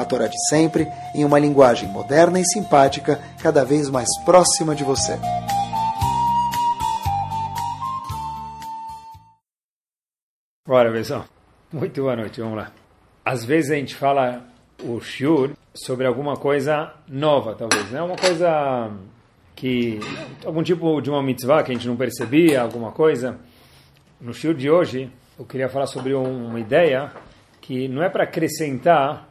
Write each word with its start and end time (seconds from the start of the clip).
a 0.00 0.04
Torá 0.04 0.26
de 0.26 0.36
sempre, 0.48 0.86
em 1.14 1.24
uma 1.24 1.38
linguagem 1.38 1.88
moderna 1.88 2.40
e 2.40 2.44
simpática, 2.44 3.20
cada 3.42 3.64
vez 3.64 3.88
mais 3.88 4.08
próxima 4.24 4.74
de 4.74 4.84
você. 4.84 5.18
Bora, 10.66 10.92
pessoal. 10.92 11.24
Muito 11.72 12.00
boa 12.00 12.16
noite, 12.16 12.40
vamos 12.40 12.56
lá. 12.56 12.70
Às 13.24 13.44
vezes 13.44 13.70
a 13.70 13.74
gente 13.74 13.94
fala 13.94 14.44
o 14.82 15.00
shiur 15.00 15.50
sobre 15.74 16.06
alguma 16.06 16.36
coisa 16.36 16.92
nova, 17.08 17.54
talvez, 17.54 17.90
né? 17.90 18.02
Uma 18.02 18.16
coisa 18.16 18.90
que 19.54 20.00
algum 20.44 20.62
tipo 20.62 21.00
de 21.00 21.10
uma 21.10 21.22
mitzvah 21.22 21.62
que 21.62 21.70
a 21.70 21.74
gente 21.74 21.86
não 21.86 21.96
percebia, 21.96 22.62
alguma 22.62 22.92
coisa. 22.92 23.38
No 24.20 24.32
shiur 24.32 24.54
de 24.54 24.70
hoje, 24.70 25.10
eu 25.38 25.44
queria 25.44 25.68
falar 25.68 25.86
sobre 25.86 26.14
uma 26.14 26.58
ideia 26.58 27.10
que 27.60 27.88
não 27.88 28.02
é 28.02 28.08
para 28.08 28.24
acrescentar 28.24 29.28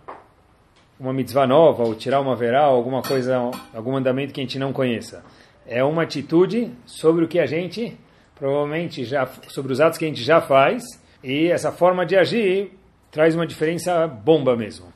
uma 1.00 1.14
mitzvah 1.14 1.48
nova, 1.48 1.84
ou 1.84 1.96
tirar 1.96 2.20
uma 2.20 2.36
verá, 2.36 2.64
alguma 2.64 3.02
coisa, 3.02 3.38
algum 3.74 3.94
mandamento 3.94 4.34
que 4.34 4.42
a 4.42 4.44
gente 4.44 4.60
não 4.60 4.74
conheça. 4.74 5.24
É 5.66 5.84
uma 5.84 6.04
atitude 6.04 6.72
sobre 6.86 7.24
o 7.24 7.28
que 7.28 7.40
a 7.40 7.46
gente, 7.46 7.98
provavelmente, 8.36 9.06
já 9.06 9.26
sobre 9.48 9.72
os 9.72 9.80
atos 9.80 9.98
que 9.98 10.06
a 10.06 10.08
gente 10.08 10.24
já 10.24 10.42
faz, 10.42 10.84
e 11.24 11.48
essa 11.48 11.72
forma 11.72 12.06
de 12.06 12.18
agir 12.18 12.78
traz 13.12 13.34
uma 13.34 13.48
diferença 13.48 14.08
bomba 14.08 14.56
mesmo. 14.56 14.88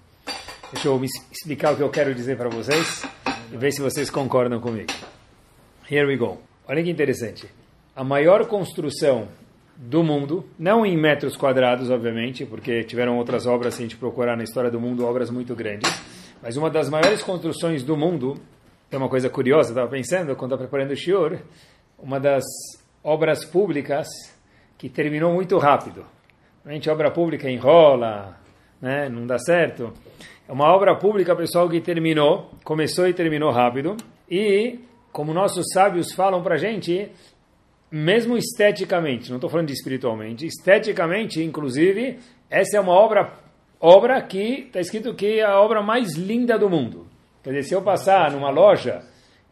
Deixa 0.71 0.87
eu 0.87 1.01
explicar 1.03 1.73
o 1.73 1.77
que 1.77 1.83
eu 1.83 1.89
quero 1.89 2.13
dizer 2.13 2.35
para 2.35 2.49
vocês 2.49 3.05
e 3.51 3.57
ver 3.57 3.71
se 3.71 3.81
vocês 3.81 4.09
concordam 4.09 4.59
comigo. 4.59 4.91
Here 5.89 6.07
we 6.07 6.17
go. 6.17 6.39
Olha 6.67 6.83
que 6.83 6.89
interessante. 6.89 7.47
A 7.95 8.03
maior 8.03 8.47
construção 8.47 9.27
do 9.75 10.03
mundo, 10.03 10.45
não 10.57 10.85
em 10.85 10.95
metros 10.95 11.35
quadrados, 11.35 11.89
obviamente, 11.89 12.45
porque 12.45 12.83
tiveram 12.83 13.17
outras 13.17 13.45
obras, 13.45 13.73
se 13.73 13.81
a 13.81 13.85
gente 13.85 13.97
procurar 13.97 14.37
na 14.37 14.43
história 14.43 14.69
do 14.69 14.79
mundo, 14.79 15.05
obras 15.05 15.29
muito 15.29 15.55
grandes, 15.55 15.91
mas 16.41 16.57
uma 16.57 16.69
das 16.69 16.89
maiores 16.89 17.23
construções 17.23 17.83
do 17.83 17.97
mundo, 17.97 18.35
é 18.91 18.97
uma 18.97 19.09
coisa 19.09 19.29
curiosa, 19.29 19.69
estava 19.69 19.89
pensando, 19.89 20.35
quando 20.35 20.53
estava 20.53 20.67
preparando 20.67 20.91
o 20.91 20.95
shiur, 20.95 21.39
uma 21.97 22.19
das 22.19 22.43
obras 23.03 23.43
públicas 23.43 24.07
que 24.77 24.89
terminou 24.89 25.33
muito 25.33 25.57
rápido. 25.57 26.05
A 26.65 26.71
gente, 26.71 26.89
obra 26.89 27.09
pública 27.09 27.49
enrola, 27.49 28.37
né, 28.81 29.09
não 29.09 29.25
dá 29.25 29.37
certo. 29.37 29.93
É 30.47 30.51
uma 30.51 30.65
obra 30.65 30.95
pública, 30.95 31.35
pessoal, 31.35 31.67
que 31.69 31.81
terminou, 31.81 32.51
começou 32.63 33.07
e 33.07 33.13
terminou 33.13 33.51
rápido, 33.51 33.97
e, 34.29 34.79
como 35.11 35.33
nossos 35.33 35.65
sábios 35.73 36.13
falam 36.13 36.43
para 36.43 36.57
gente, 36.57 37.09
mesmo 37.95 38.35
esteticamente, 38.35 39.29
não 39.29 39.37
estou 39.37 39.51
falando 39.51 39.67
de 39.67 39.73
espiritualmente, 39.73 40.47
esteticamente, 40.47 41.43
inclusive, 41.43 42.17
essa 42.49 42.77
é 42.77 42.79
uma 42.79 42.91
obra, 42.91 43.31
obra 43.79 44.19
que 44.19 44.63
está 44.65 44.79
escrito 44.79 45.13
que 45.13 45.39
é 45.39 45.43
a 45.43 45.59
obra 45.59 45.79
mais 45.83 46.15
linda 46.15 46.57
do 46.57 46.67
mundo. 46.67 47.05
Quer 47.43 47.51
dizer, 47.51 47.63
se 47.69 47.75
eu 47.75 47.83
passar 47.83 48.31
numa 48.31 48.49
loja 48.49 49.03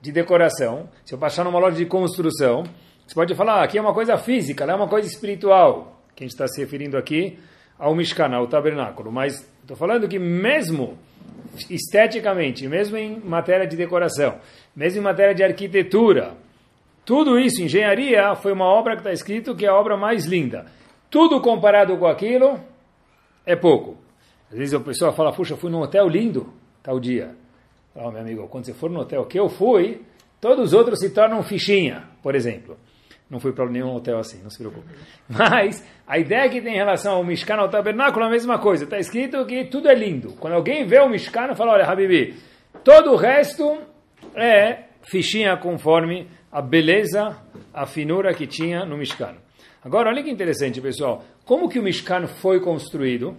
de 0.02 0.12
decoração, 0.12 0.90
se 1.06 1.14
eu 1.14 1.20
passar 1.20 1.44
numa 1.44 1.60
loja 1.60 1.78
de 1.78 1.86
construção, 1.86 2.64
você 3.06 3.14
pode 3.14 3.36
falar, 3.36 3.60
ah, 3.60 3.64
aqui 3.64 3.78
é 3.78 3.82
uma 3.82 3.94
coisa 3.94 4.18
física, 4.18 4.66
lá 4.66 4.74
é 4.74 4.76
uma 4.76 4.88
coisa 4.88 5.08
espiritual, 5.08 6.02
que 6.16 6.24
a 6.24 6.26
gente 6.26 6.34
está 6.34 6.48
se 6.48 6.60
referindo 6.60 6.98
aqui 6.98 7.38
ao 7.78 7.94
Mishkan, 7.94 8.34
ao 8.34 8.48
tabernáculo. 8.48 9.12
Mas 9.12 9.48
estou 9.62 9.78
falando 9.78 10.08
que 10.08 10.18
mesmo 10.18 10.98
esteticamente, 11.70 12.68
mesmo 12.68 12.98
em 12.98 13.20
matéria 13.20 13.68
de 13.68 13.78
decoração, 13.78 14.40
mesmo 14.76 15.00
em 15.00 15.04
matéria 15.04 15.36
de 15.36 15.44
arquitetura, 15.44 16.36
tudo 17.06 17.40
isso, 17.40 17.62
engenharia, 17.62 18.36
foi 18.36 18.52
uma 18.52 18.66
obra 18.66 18.94
que 18.94 19.02
está 19.02 19.12
escrito 19.12 19.56
que 19.56 19.66
é 19.66 19.70
a 19.70 19.76
obra 19.76 19.98
mais 19.98 20.26
linda. 20.26 20.66
Tudo 21.10 21.42
comparado 21.42 21.98
com 21.98 22.08
aquilo 22.08 22.60
é 23.46 23.56
pouco. 23.56 23.98
Às 24.52 24.58
vezes 24.58 24.74
a 24.74 24.80
pessoa 24.80 25.12
fala, 25.12 25.34
puxa, 25.34 25.56
fui 25.56 25.72
num 25.72 25.82
hotel 25.82 26.08
lindo, 26.08 26.54
tal 26.84 27.00
dia. 27.00 27.36
Fala, 27.94 28.12
meu 28.12 28.22
amigo, 28.22 28.48
quando 28.48 28.66
você 28.66 28.74
for 28.74 28.90
no 28.90 29.00
hotel 29.00 29.26
que 29.26 29.40
eu 29.40 29.50
fui, 29.50 30.02
todos 30.40 30.68
os 30.68 30.74
outros 30.74 31.00
se 31.00 31.10
tornam 31.10 31.42
fichinha, 31.42 32.04
por 32.22 32.36
exemplo. 32.36 32.78
Não 33.30 33.40
fui 33.40 33.54
para 33.54 33.66
nenhum 33.70 33.96
hotel 33.96 34.20
assim, 34.20 34.42
não 34.44 34.50
se 34.50 34.58
preocupe. 34.58 34.88
Mas 35.28 35.86
a 36.06 36.20
ideia 36.20 36.50
que 36.50 36.62
tem 36.62 36.74
em 36.74 36.78
relação 36.78 37.16
ao 37.16 37.24
Mishkan, 37.24 37.56
ao 37.56 37.70
tabernáculo, 37.70 38.26
é 38.26 38.28
a 38.28 38.32
mesma 38.32 38.60
coisa. 38.60 38.84
Está 38.84 39.00
escrito 39.00 39.46
que 39.46 39.66
tudo 39.66 39.90
é 39.90 39.96
lindo. 39.96 40.34
Quando 40.34 40.54
alguém 40.54 40.86
vê 40.86 41.00
o 41.00 41.08
Mishkan, 41.08 41.56
fala, 41.56 41.72
olha, 41.72 41.86
Habibi, 41.86 42.36
todo 42.84 43.14
o 43.14 43.16
resto 43.16 43.78
é 44.36 44.84
fichinha 45.02 45.56
conforme 45.56 46.28
a 46.52 46.62
beleza, 46.62 47.38
a 47.74 47.86
finura 47.86 48.34
que 48.34 48.46
tinha 48.46 48.86
no 48.86 48.98
Mishkan. 48.98 49.36
Agora, 49.84 50.10
olha 50.10 50.22
que 50.22 50.30
interessante, 50.30 50.82
pessoal. 50.82 51.24
Como 51.46 51.70
que 51.70 51.80
o 51.80 51.84
Mishkan 51.84 52.28
foi 52.28 52.60
construído? 52.60 53.38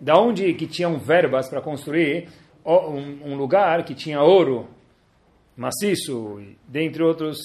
Da 0.00 0.18
onde 0.18 0.54
que 0.54 0.66
tinham 0.66 0.98
verbas 0.98 1.48
para 1.48 1.60
construir 1.60 2.28
um, 2.64 3.32
um, 3.32 3.36
lugar 3.36 3.84
que 3.84 3.94
tinha 3.94 4.22
ouro 4.22 4.68
maciço, 5.56 6.40
dentre 6.68 7.02
outros. 7.02 7.38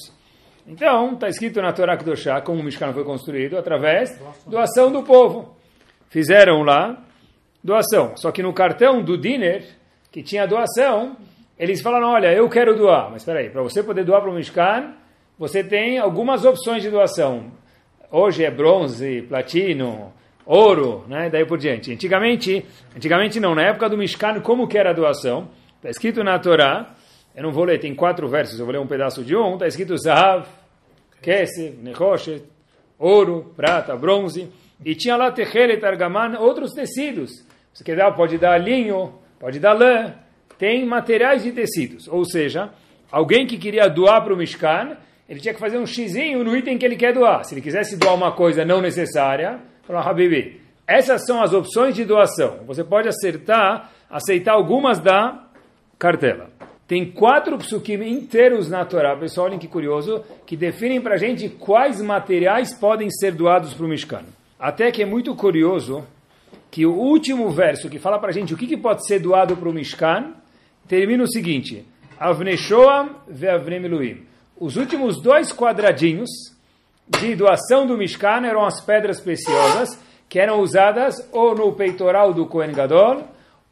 Então, 0.68 1.14
está 1.14 1.28
escrito 1.28 1.62
na 1.62 1.74
Torá 1.74 1.98
Kedoshá 1.98 2.42
como 2.42 2.62
o 2.62 2.64
Mishkan 2.64 2.94
foi 2.94 3.04
construído 3.04 3.58
através 3.58 4.20
doação 4.46 4.92
do 4.92 5.02
povo. 5.04 5.56
Fizeram 6.10 6.62
lá 6.64 7.04
doação. 7.64 8.16
Só 8.18 8.32
que 8.32 8.44
no 8.44 8.54
cartão 8.54 9.02
do 9.02 9.18
Diner, 9.18 9.64
que 10.12 10.22
tinha 10.22 10.46
doação, 10.46 11.16
eles 11.62 11.80
falaram, 11.80 12.08
olha, 12.08 12.34
eu 12.34 12.50
quero 12.50 12.76
doar. 12.76 13.12
Mas 13.12 13.22
espera 13.22 13.40
aí, 13.40 13.48
para 13.48 13.62
você 13.62 13.84
poder 13.84 14.04
doar 14.04 14.20
para 14.20 14.32
o 14.32 14.34
Mishkan, 14.34 14.96
você 15.38 15.64
tem 15.64 16.00
algumas 16.00 16.44
opções 16.44 16.82
de 16.82 16.90
doação. 16.90 17.52
Hoje 18.10 18.44
é 18.44 18.50
bronze, 18.50 19.22
platino, 19.30 20.12
ouro, 20.44 21.06
né? 21.08 21.30
daí 21.30 21.46
por 21.46 21.60
diante. 21.60 21.94
Antigamente, 21.94 22.66
antigamente 22.96 23.40
não, 23.40 23.54
na 23.54 23.62
época 23.62 23.88
do 23.88 23.96
Mishkan, 23.96 24.40
como 24.40 24.68
que 24.68 24.76
era 24.76 24.90
a 24.90 24.94
doação? 24.94 25.50
Está 25.78 25.92
escrito 25.92 26.24
na 26.24 26.40
Torá, 26.40 26.96
eu 27.36 27.44
não 27.44 27.52
vou 27.52 27.64
ler, 27.64 27.80
tem 27.80 27.94
quatro 27.94 28.28
versos, 28.28 28.60
eu 28.60 28.66
vou 28.66 28.74
ler 28.74 28.80
um 28.80 28.88
pedaço 28.88 29.24
de 29.24 29.36
um, 29.36 29.54
está 29.54 29.68
escrito 29.68 29.96
Zahav, 30.00 30.48
Kesef, 31.22 31.78
Nechoshet, 31.78 32.44
ouro, 32.98 33.54
prata, 33.56 33.96
bronze, 33.96 34.52
e 34.84 34.96
tinha 34.96 35.16
lá 35.16 35.30
Techelet, 35.30 35.86
Argaman, 35.86 36.40
outros 36.40 36.74
tecidos. 36.74 37.46
Você 37.72 37.84
quer 37.84 37.98
dar, 37.98 38.12
pode 38.14 38.40
dar 38.40 38.58
linho, 38.58 39.14
pode 39.40 39.60
dar 39.60 39.74
lã, 39.74 40.16
tem 40.62 40.86
materiais 40.86 41.42
de 41.42 41.52
tecidos. 41.52 42.08
Ou 42.08 42.24
seja, 42.24 42.70
alguém 43.12 43.48
que 43.48 43.58
queria 43.58 43.90
doar 43.90 44.24
para 44.24 44.32
o 44.32 44.38
Mishkan, 44.38 44.96
ele 45.28 45.40
tinha 45.40 45.56
que 45.56 45.60
fazer 45.60 45.80
um 45.80 45.88
xizinho 45.88 46.44
no 46.44 46.56
item 46.56 46.78
que 46.78 46.86
ele 46.86 46.96
quer 46.96 47.16
doar. 47.16 47.44
Se 47.44 47.56
ele 47.56 47.62
quisesse 47.62 47.98
doar 47.98 48.14
uma 48.14 48.32
coisa 48.32 48.64
não 48.64 48.80
necessária, 48.80 49.60
falou, 49.82 50.04
Habibi, 50.04 50.62
essas 50.86 51.26
são 51.26 51.42
as 51.42 51.52
opções 51.52 51.96
de 51.96 52.06
doação. 52.06 52.60
Você 52.68 52.84
pode 52.84 53.08
acertar, 53.08 53.90
aceitar 54.08 54.54
algumas 54.54 55.00
da 55.00 55.48
cartela. 55.98 56.52
Tem 56.88 57.10
quatro 57.10 57.58
psukim 57.58 58.04
inteiros 58.04 58.70
na 58.70 58.86
Torá, 58.86 59.18
pessoal, 59.18 59.48
olhem 59.48 59.58
que 59.58 59.68
curioso, 59.68 60.24
que 60.46 60.56
definem 60.56 61.02
para 61.02 61.16
a 61.16 61.18
gente 61.18 61.50
quais 61.50 62.00
materiais 62.00 62.72
podem 62.72 63.10
ser 63.10 63.32
doados 63.32 63.74
para 63.74 63.86
o 63.88 63.90
Mishkan. 63.90 64.26
Até 64.60 64.92
que 64.92 65.02
é 65.02 65.08
muito 65.08 65.34
curioso 65.34 66.04
que 66.70 66.86
o 66.86 66.94
último 66.94 67.50
verso 67.50 67.90
que 67.90 67.98
fala 67.98 68.20
para 68.20 68.30
a 68.30 68.32
gente 68.32 68.54
o 68.54 68.58
que, 68.58 68.68
que 68.68 68.78
pode 68.78 69.08
ser 69.08 69.18
doado 69.18 69.58
para 69.58 69.68
o 69.68 69.74
Mishkan, 69.74 70.36
termina 70.92 71.24
o 71.24 71.32
seguinte: 71.32 71.86
Avne 72.20 72.58
Shoam 72.58 73.16
ve. 73.26 73.48
Os 74.60 74.76
últimos 74.76 75.22
dois 75.22 75.54
quadradinhos 75.54 76.30
de 77.08 77.34
doação 77.34 77.88
do 77.88 77.98
Mishkan 77.98 78.46
eram 78.46 78.66
as 78.66 78.84
pedras 78.84 79.22
preciosas 79.22 79.98
que 80.28 80.38
eram 80.38 80.60
usadas 80.60 81.16
ou 81.32 81.56
no 81.56 81.72
peitoral 81.72 82.34
do 82.34 82.46
Kohen 82.46 82.74
Gadol 82.74 83.24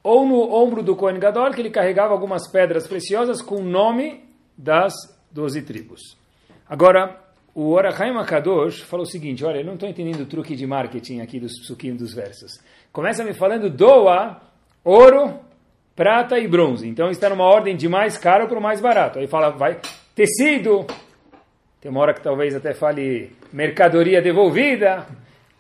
ou 0.02 0.26
no 0.26 0.50
ombro 0.54 0.82
do 0.82 0.96
Kohen 0.96 1.20
Gadol, 1.20 1.52
que 1.52 1.60
ele 1.62 1.70
carregava 1.70 2.14
algumas 2.14 2.50
pedras 2.50 2.88
preciosas 2.88 3.42
com 3.42 3.56
o 3.56 3.66
nome 3.66 4.24
das 4.58 4.94
doze 5.30 5.62
tribos. 5.62 6.18
Agora, 6.70 7.20
o 7.54 7.72
Orachaim 7.72 8.16
Akadosh 8.18 8.80
falou 8.84 9.06
o 9.06 9.10
seguinte, 9.10 9.44
olha, 9.44 9.58
eu 9.58 9.66
não 9.66 9.74
estou 9.74 9.90
entendendo 9.90 10.22
o 10.22 10.26
truque 10.26 10.56
de 10.56 10.66
marketing 10.66 11.20
aqui 11.20 11.38
dos 11.38 11.66
suquinhos 11.66 11.98
dos 11.98 12.14
versos. 12.14 12.62
Começa 12.94 13.26
me 13.26 13.34
falando, 13.34 13.70
doa 13.70 14.42
ouro, 14.86 15.49
prata 16.00 16.40
e 16.40 16.48
bronze. 16.48 16.88
Então 16.88 17.10
está 17.10 17.30
numa 17.30 17.44
ordem 17.44 17.76
de 17.76 17.90
mais 17.90 18.18
caro 18.18 18.48
para 18.48 18.58
o 18.58 18.62
mais 18.62 18.80
barato. 18.80 19.20
Aí 19.20 19.28
fala, 19.28 19.50
vai, 19.50 19.82
tecido. 20.16 20.88
Tem 21.82 21.92
uma 21.92 22.00
hora 22.00 22.14
que 22.14 22.22
talvez 22.22 22.56
até 22.56 22.74
fale 22.74 23.34
mercadoria 23.52 24.22
devolvida. 24.22 25.06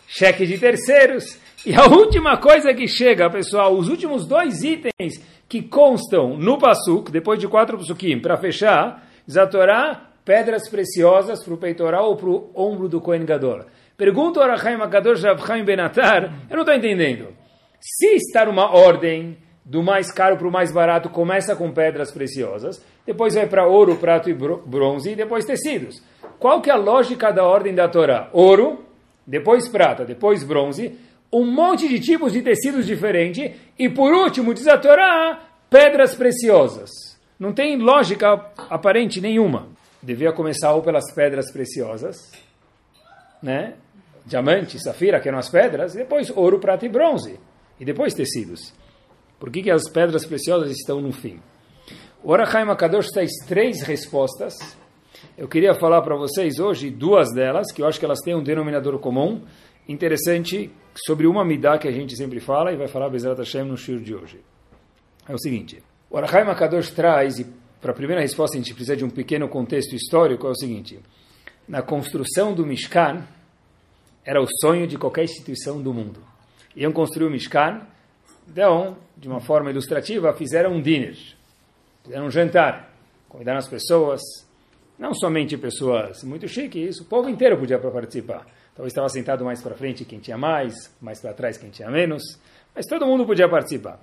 cheque 0.08 0.46
de 0.46 0.58
terceiros. 0.58 1.38
E 1.66 1.76
a 1.76 1.84
última 1.92 2.38
coisa 2.38 2.74
que 2.74 2.88
chega, 2.88 3.30
pessoal, 3.30 3.76
os 3.76 3.90
últimos 3.90 4.26
dois 4.26 4.64
itens 4.64 5.22
que 5.50 5.62
constam 5.62 6.38
no 6.38 6.58
Passuk, 6.58 7.12
depois 7.12 7.38
de 7.38 7.46
quatro 7.46 7.78
Pasukim, 7.78 8.22
para 8.22 8.38
fechar, 8.38 9.06
Zatorá, 9.30 10.10
pedras 10.24 10.70
preciosas 10.70 11.44
para 11.44 11.54
o 11.54 11.58
peitoral 11.58 12.12
ou 12.12 12.16
para 12.16 12.30
o 12.30 12.52
ombro 12.56 12.88
do 12.88 13.02
Kohen 13.02 13.26
Gadol. 13.26 13.66
Pergunta 13.98 14.40
o 14.40 14.44
Arachaim 14.44 14.76
Akadosh 14.76 15.22
Rav 15.22 15.64
Benatar, 15.66 16.34
eu 16.50 16.56
não 16.56 16.62
estou 16.64 16.74
entendendo. 16.74 17.28
Se 17.82 18.16
está 18.16 18.46
numa 18.46 18.74
ordem 18.74 19.38
do 19.64 19.84
mais 19.84 20.12
caro 20.12 20.38
para 20.38 20.48
o 20.48 20.52
mais 20.52 20.72
barato, 20.72 21.10
começa 21.10 21.56
com 21.56 21.72
pedras 21.72 22.12
preciosas, 22.12 22.84
depois 23.06 23.36
vai 23.36 23.48
para 23.48 23.68
ouro, 23.68 23.98
prato 23.98 24.30
e 24.30 24.34
bronze, 24.34 25.12
e 25.12 25.16
depois 25.16 25.46
tecidos. 25.46 26.02
Qual 26.40 26.62
que 26.62 26.70
é 26.70 26.74
a 26.74 26.78
lógica 26.78 27.32
da 27.32 27.44
ordem 27.44 27.76
da 27.76 27.88
Torá? 27.88 28.30
Ouro, 28.34 28.84
depois 29.26 29.68
prata, 29.68 30.06
depois 30.06 30.44
bronze, 30.44 30.98
um 31.32 31.46
monte 31.46 31.88
de 31.88 32.00
tipos 32.00 32.34
de 32.34 32.42
tecidos 32.42 32.86
diferentes, 32.86 33.52
e 33.78 33.90
por 33.90 34.12
último, 34.14 34.54
diz 34.54 34.68
a 34.68 34.78
Torá, 34.78 35.40
pedras 35.70 36.16
preciosas. 36.16 36.90
Não 37.40 37.54
tem 37.54 37.78
lógica 37.78 38.46
aparente 38.70 39.22
nenhuma. 39.22 39.68
Devia 40.02 40.32
começar 40.32 40.74
ou 40.74 40.82
pelas 40.82 41.12
pedras 41.14 41.52
preciosas, 41.52 42.32
né? 43.42 43.74
Diamante, 44.26 44.80
safira, 44.80 45.20
que 45.20 45.28
eram 45.28 45.40
as 45.40 45.50
pedras, 45.50 45.94
e 45.94 46.00
depois 46.00 46.30
ouro, 46.36 46.60
prata 46.60 46.86
e 46.86 46.90
bronze, 46.90 47.40
e 47.80 47.86
depois 47.86 48.14
tecidos. 48.14 48.74
Por 49.40 49.50
que, 49.50 49.64
que 49.64 49.72
as 49.72 49.90
pedras 49.90 50.26
preciosas 50.26 50.72
estão 50.72 51.00
no 51.00 51.12
fim? 51.12 51.40
O 52.22 52.32
Orachaim 52.32 52.70
Akadosh 52.70 53.08
traz 53.08 53.32
três 53.48 53.82
respostas. 53.82 54.54
Eu 55.38 55.48
queria 55.48 55.74
falar 55.74 56.02
para 56.02 56.16
vocês 56.16 56.60
hoje 56.60 56.90
duas 56.90 57.32
delas, 57.34 57.72
que 57.72 57.82
eu 57.82 57.88
acho 57.88 57.98
que 57.98 58.06
elas 58.06 58.20
têm 58.20 58.36
um 58.36 58.44
denominador 58.44 59.00
comum 59.00 59.42
interessante 59.88 60.70
sobre 60.94 61.26
uma 61.26 61.44
midá 61.44 61.78
que 61.78 61.88
a 61.88 61.92
gente 61.92 62.16
sempre 62.16 62.40
fala 62.40 62.72
e 62.72 62.78
vai 62.78 62.88
falar 62.88 63.10
Bezerra 63.10 63.36
Hashem 63.36 63.64
no 63.64 63.78
shur 63.78 64.00
de 64.00 64.14
hoje. 64.14 64.40
É 65.28 65.34
o 65.34 65.40
seguinte, 65.40 65.82
o 66.10 66.18
Arachaim 66.18 66.48
Akadosh 66.48 66.92
traz, 66.92 67.40
e 67.40 67.46
para 67.82 67.92
a 67.92 67.96
primeira 67.96 68.22
resposta 68.22 68.58
a 68.58 68.60
gente 68.62 68.74
precisa 68.74 68.96
de 68.96 69.06
um 69.06 69.10
pequeno 69.10 69.48
contexto 69.48 69.96
histórico, 69.96 70.46
é 70.46 70.50
o 70.50 70.56
seguinte, 70.56 71.00
na 71.68 71.82
construção 71.82 72.54
do 72.54 72.66
Mishkan, 72.66 73.24
era 74.26 74.42
o 74.42 74.48
sonho 74.62 74.86
de 74.86 74.98
qualquer 74.98 75.24
instituição 75.24 75.82
do 75.82 75.94
mundo. 75.94 76.22
Iam 76.76 76.92
construir 76.92 77.28
o 77.28 77.32
Mishkan, 77.32 77.82
então, 78.48 78.98
de 79.20 79.28
uma 79.28 79.42
forma 79.42 79.70
ilustrativa, 79.70 80.34
fizeram 80.34 80.72
um 80.72 80.82
dinner, 80.82 81.16
fizeram 82.04 82.28
um 82.28 82.32
jantar, 82.32 82.94
convidaram 83.28 83.60
as 83.60 83.68
pessoas, 83.68 84.22
não 84.98 85.14
somente 85.14 85.58
pessoas 85.58 86.24
muito 86.24 86.48
chiques, 86.48 87.00
o 87.02 87.06
povo 87.06 87.30
inteiro 87.30 87.58
podia 87.58 87.78
participar. 87.78 88.46
Talvez 88.74 88.94
estava 88.94 89.10
sentado 89.10 89.44
mais 89.44 89.62
para 89.62 89.76
frente 89.76 90.06
quem 90.06 90.20
tinha 90.20 90.38
mais, 90.38 90.74
mais 91.02 91.20
para 91.20 91.34
trás 91.34 91.58
quem 91.58 91.70
tinha 91.70 91.90
menos, 91.92 92.24
mas 92.74 92.86
todo 92.86 93.06
mundo 93.06 93.26
podia 93.26 93.50
participar. 93.50 94.00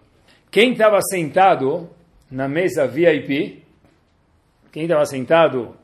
Quem 0.51 0.73
estava 0.73 1.01
sentado 1.01 1.89
na 2.31 2.47
mesa 2.47 2.87
VIP, 2.87 3.65
quem 4.71 4.83
estava 4.83 5.07
sentado 5.07 5.75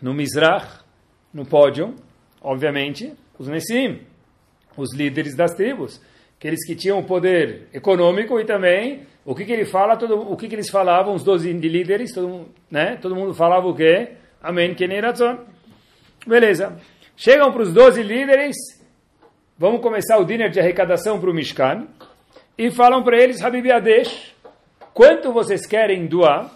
no 0.00 0.14
Mizrach, 0.14 0.84
no 1.32 1.44
pódio, 1.44 1.96
obviamente, 2.40 3.12
os 3.36 3.48
Nessim, 3.48 4.00
os 4.76 4.94
líderes 4.94 5.34
das 5.34 5.54
tribos 5.54 6.00
aqueles 6.44 6.66
que 6.66 6.76
tinham 6.76 7.02
poder 7.02 7.68
econômico 7.72 8.38
e 8.38 8.44
também 8.44 9.06
o 9.24 9.34
que, 9.34 9.46
que 9.46 9.52
ele 9.52 9.64
fala, 9.64 9.96
todo, 9.96 10.30
o 10.30 10.36
que, 10.36 10.46
que 10.46 10.54
eles 10.54 10.68
falavam, 10.68 11.14
os 11.14 11.24
12 11.24 11.50
líderes, 11.54 12.12
todo, 12.12 12.46
né? 12.70 12.98
todo 13.00 13.16
mundo 13.16 13.32
falava 13.32 13.66
o 13.66 13.74
quê? 13.74 14.10
Amém, 14.42 14.74
Keniratzon. 14.74 15.38
Beleza. 16.26 16.76
Chegam 17.16 17.50
para 17.50 17.62
os 17.62 17.72
12 17.72 18.02
líderes, 18.02 18.56
vamos 19.56 19.80
começar 19.80 20.18
o 20.18 20.24
dinner 20.26 20.50
de 20.50 20.60
arrecadação 20.60 21.18
para 21.18 21.30
o 21.30 21.32
Mishkan, 21.32 21.86
e 22.58 22.70
falam 22.70 23.02
para 23.02 23.16
eles, 23.16 23.42
Habib 23.42 23.70
Adesh, 23.70 24.34
quanto 24.92 25.32
vocês 25.32 25.64
querem 25.64 26.04
doar? 26.06 26.50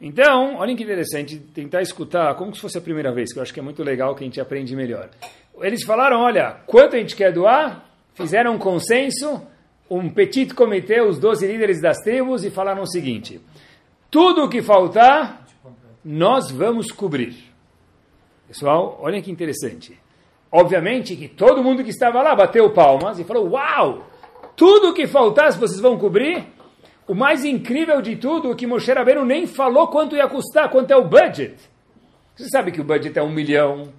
Então, 0.00 0.56
olhem 0.56 0.74
que 0.74 0.84
interessante, 0.84 1.36
tentar 1.36 1.82
escutar 1.82 2.34
como 2.36 2.54
se 2.54 2.62
fosse 2.62 2.78
a 2.78 2.80
primeira 2.80 3.12
vez, 3.12 3.30
que 3.30 3.38
eu 3.38 3.42
acho 3.42 3.52
que 3.52 3.60
é 3.60 3.62
muito 3.62 3.82
legal 3.82 4.14
que 4.14 4.24
a 4.24 4.26
gente 4.26 4.40
aprende 4.40 4.74
melhor. 4.74 5.10
Eles 5.60 5.84
falaram, 5.84 6.20
olha, 6.20 6.60
quanto 6.66 6.96
a 6.96 6.98
gente 6.98 7.14
quer 7.14 7.30
doar? 7.30 7.87
Fizeram 8.18 8.56
um 8.56 8.58
consenso, 8.58 9.40
um 9.88 10.10
petit 10.10 10.52
comitê, 10.52 11.00
os 11.00 11.18
12 11.18 11.46
líderes 11.46 11.80
das 11.80 11.98
tribos, 11.98 12.44
e 12.44 12.50
falaram 12.50 12.82
o 12.82 12.86
seguinte: 12.86 13.40
tudo 14.10 14.44
o 14.44 14.48
que 14.48 14.60
faltar, 14.60 15.46
nós 16.04 16.50
vamos 16.50 16.90
cobrir. 16.90 17.36
Pessoal, 18.48 18.98
olhem 19.00 19.22
que 19.22 19.30
interessante. 19.30 19.98
Obviamente 20.50 21.14
que 21.14 21.28
todo 21.28 21.62
mundo 21.62 21.84
que 21.84 21.90
estava 21.90 22.20
lá 22.20 22.34
bateu 22.34 22.70
palmas 22.70 23.18
e 23.18 23.24
falou: 23.24 23.50
Uau! 23.50 24.08
Tudo 24.56 24.90
o 24.90 24.94
que 24.94 25.06
faltasse 25.06 25.58
vocês 25.58 25.80
vão 25.80 25.96
cobrir. 25.96 26.44
O 27.06 27.14
mais 27.14 27.44
incrível 27.44 28.02
de 28.02 28.16
tudo 28.16 28.50
é 28.50 28.54
que 28.54 28.66
Moshe 28.66 28.92
Rabbeinu 28.92 29.24
nem 29.24 29.46
falou 29.46 29.88
quanto 29.88 30.16
ia 30.16 30.28
custar, 30.28 30.68
quanto 30.68 30.90
é 30.90 30.96
o 30.96 31.08
budget. 31.08 31.54
Você 32.34 32.48
sabe 32.48 32.72
que 32.72 32.80
o 32.80 32.84
budget 32.84 33.18
é 33.18 33.22
um 33.22 33.30
milhão. 33.30 33.92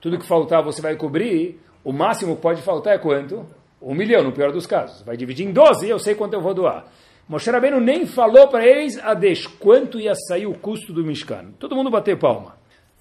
Tudo 0.00 0.18
que 0.18 0.26
faltar 0.26 0.62
você 0.62 0.82
vai 0.82 0.94
cobrir. 0.94 1.60
O 1.82 1.92
máximo 1.92 2.36
que 2.36 2.42
pode 2.42 2.62
faltar 2.62 2.94
é 2.94 2.98
quanto? 2.98 3.46
Um 3.82 3.94
milhão, 3.94 4.22
no 4.22 4.32
pior 4.32 4.52
dos 4.52 4.66
casos. 4.66 5.02
Vai 5.02 5.16
dividir 5.16 5.46
em 5.46 5.52
12 5.52 5.86
e 5.86 5.90
eu 5.90 5.98
sei 5.98 6.14
quanto 6.14 6.34
eu 6.34 6.40
vou 6.40 6.54
doar. 6.54 6.84
Moshe 7.28 7.50
Rabbeinu 7.50 7.80
nem 7.80 8.06
falou 8.06 8.48
para 8.48 8.66
eles, 8.66 8.98
Adesh, 8.98 9.46
quanto 9.46 9.98
ia 9.98 10.14
sair 10.14 10.46
o 10.46 10.54
custo 10.54 10.92
do 10.92 11.04
Mishkan. 11.04 11.52
Todo 11.58 11.74
mundo 11.74 11.90
bateu 11.90 12.16
palma. 12.16 12.56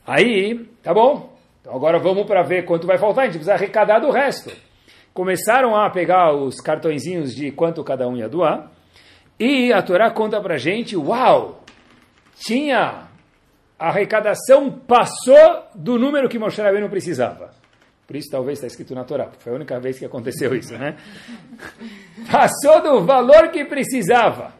Aí, 0.05 0.65
tá 0.81 0.93
bom. 0.93 1.33
Então 1.61 1.75
agora 1.75 1.99
vamos 1.99 2.25
para 2.25 2.41
ver 2.41 2.65
quanto 2.65 2.87
vai 2.87 2.97
faltar. 2.97 3.23
A 3.23 3.27
gente 3.27 3.35
precisa 3.35 3.53
arrecadar 3.53 3.99
do 3.99 4.09
resto. 4.09 4.51
Começaram 5.13 5.75
a 5.75 5.89
pegar 5.89 6.33
os 6.33 6.59
cartõezinhos 6.59 7.35
de 7.35 7.51
quanto 7.51 7.83
cada 7.83 8.07
um 8.07 8.17
ia 8.17 8.29
doar. 8.29 8.71
E 9.39 9.73
a 9.73 9.81
Torá 9.81 10.09
conta 10.09 10.39
para 10.39 10.57
gente, 10.57 10.95
uau, 10.95 11.63
tinha 12.35 13.07
a 13.77 13.87
arrecadação 13.89 14.71
passou 14.71 15.63
do 15.73 15.97
número 15.97 16.29
que 16.29 16.37
Moshe 16.37 16.61
Rabbeinu 16.61 16.87
precisava. 16.89 17.60
Por 18.11 18.17
isso 18.17 18.29
talvez 18.29 18.57
está 18.57 18.67
escrito 18.67 18.93
na 18.93 19.05
Torá, 19.05 19.27
porque 19.27 19.41
foi 19.41 19.53
a 19.53 19.55
única 19.55 19.79
vez 19.79 19.97
que 19.97 20.03
aconteceu 20.03 20.53
isso, 20.53 20.77
né? 20.77 20.97
Passou 22.29 22.81
do 22.81 23.05
valor 23.05 23.51
que 23.51 23.63
precisava. 23.63 24.53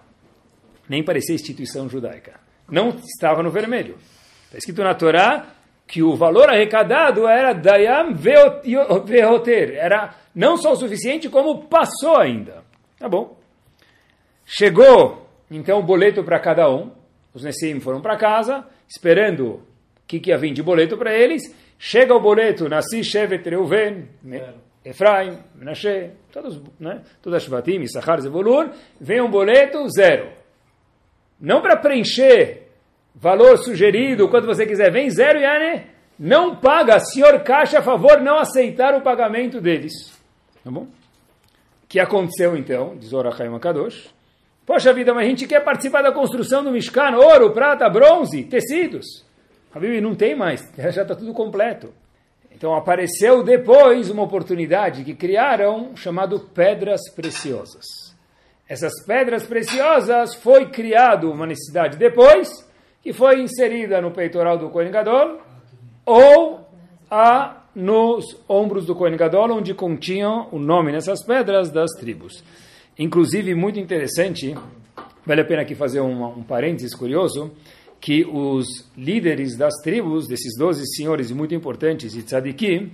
Nem 0.87 1.03
parecia 1.03 1.35
instituição 1.35 1.89
judaica. 1.89 2.39
Não 2.69 2.91
estava 2.91 3.43
no 3.43 3.51
vermelho. 3.51 3.97
Está 4.45 4.57
escrito 4.57 4.81
na 4.81 4.95
Torá 4.95 5.47
que 5.85 6.01
o 6.01 6.15
valor 6.15 6.47
arrecadado 6.47 7.27
era 7.27 7.51
Dayam 7.51 8.13
Vehoter. 8.13 9.75
Era 9.75 10.15
não 10.33 10.55
só 10.55 10.71
o 10.71 10.77
suficiente, 10.77 11.27
como 11.27 11.67
passou 11.67 12.17
ainda. 12.17 12.63
Tá 12.97 13.09
bom. 13.09 13.37
Chegou, 14.45 15.27
então, 15.49 15.79
o 15.79 15.83
boleto 15.83 16.23
para 16.23 16.39
cada 16.39 16.69
um. 16.69 16.89
Os 17.33 17.43
Nessim 17.43 17.81
foram 17.81 17.99
para 17.99 18.15
casa, 18.15 18.65
esperando 18.87 19.45
o 19.55 19.61
que, 20.07 20.21
que 20.21 20.37
vir 20.37 20.53
de 20.53 20.63
boleto 20.63 20.97
para 20.97 21.13
eles. 21.13 21.53
Chega 21.83 22.13
o 22.13 22.19
boleto, 22.19 22.69
Nasci, 22.69 23.03
Shevet, 23.03 23.49
Reuven, 23.49 24.07
Efraim, 24.85 25.39
Menashe, 25.55 26.11
todos, 26.31 26.61
né? 26.79 27.01
Todas 27.23 27.41
Shvatim, 27.41 27.81
Issachar, 27.81 28.21
Zevulun, 28.21 28.69
vem 28.99 29.19
um 29.19 29.31
boleto, 29.31 29.89
zero. 29.89 30.29
Não 31.39 31.59
para 31.59 31.75
preencher 31.75 32.67
valor 33.15 33.57
sugerido, 33.57 34.29
quanto 34.29 34.45
você 34.45 34.67
quiser, 34.67 34.91
vem 34.91 35.09
zero, 35.09 35.39
Yane, 35.39 35.87
não 36.19 36.55
paga, 36.55 36.99
senhor 36.99 37.41
Caixa, 37.41 37.79
a 37.79 37.81
favor, 37.81 38.21
não 38.21 38.37
aceitar 38.37 38.93
o 38.93 39.01
pagamento 39.01 39.59
deles. 39.59 39.91
Tá 40.63 40.69
bom? 40.69 40.83
O 40.83 41.87
que 41.89 41.99
aconteceu 41.99 42.55
então, 42.55 42.95
diz 42.95 43.11
Orachaim 43.11 43.57
Kadosh? 43.57 44.13
Poxa 44.67 44.93
vida, 44.93 45.15
mas 45.15 45.25
a 45.25 45.29
gente 45.29 45.47
quer 45.47 45.63
participar 45.63 46.03
da 46.03 46.11
construção 46.11 46.63
do 46.63 46.69
Mishkan, 46.69 47.17
ouro, 47.17 47.51
prata, 47.53 47.89
bronze, 47.89 48.43
tecidos. 48.43 49.30
Bíblia 49.79 50.01
não 50.01 50.15
tem 50.15 50.35
mais, 50.35 50.61
já 50.77 51.01
está 51.03 51.15
tudo 51.15 51.33
completo. 51.33 51.93
Então 52.51 52.75
apareceu 52.75 53.43
depois 53.43 54.09
uma 54.09 54.23
oportunidade 54.23 55.03
que 55.03 55.15
criaram 55.15 55.95
chamado 55.95 56.39
pedras 56.39 57.01
preciosas. 57.15 57.85
Essas 58.67 59.03
pedras 59.05 59.45
preciosas 59.45 60.35
foi 60.35 60.69
criado 60.69 61.31
uma 61.31 61.47
necessidade 61.47 61.97
depois 61.97 62.49
que 63.01 63.11
foi 63.11 63.41
inserida 63.41 63.99
no 63.99 64.11
peitoral 64.11 64.57
do 64.57 64.69
Kohen 64.69 64.91
Gadol 64.91 65.41
ou 66.05 66.67
a 67.09 67.63
nos 67.75 68.37
ombros 68.47 68.85
do 68.85 68.95
Kohen 68.95 69.15
Gadol, 69.15 69.51
onde 69.51 69.73
continham 69.73 70.47
o 70.51 70.59
nome 70.59 70.91
nessas 70.91 71.23
pedras 71.25 71.71
das 71.71 71.91
tribos. 71.91 72.43
Inclusive, 72.97 73.55
muito 73.55 73.79
interessante, 73.79 74.55
vale 75.25 75.41
a 75.41 75.45
pena 75.45 75.61
aqui 75.61 75.73
fazer 75.73 76.01
um, 76.01 76.23
um 76.25 76.43
parênteses 76.43 76.93
curioso, 76.93 77.51
que 78.01 78.25
os 78.25 78.89
líderes 78.97 79.55
das 79.55 79.75
tribos, 79.83 80.27
desses 80.27 80.57
doze 80.57 80.83
senhores 80.95 81.31
muito 81.31 81.53
importantes 81.53 82.15
e 82.15 82.23
tzadikim, 82.23 82.91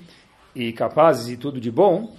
e 0.54 0.74
capazes 0.74 1.30
e 1.30 1.38
tudo 1.38 1.62
de 1.62 1.72
bom, 1.72 2.14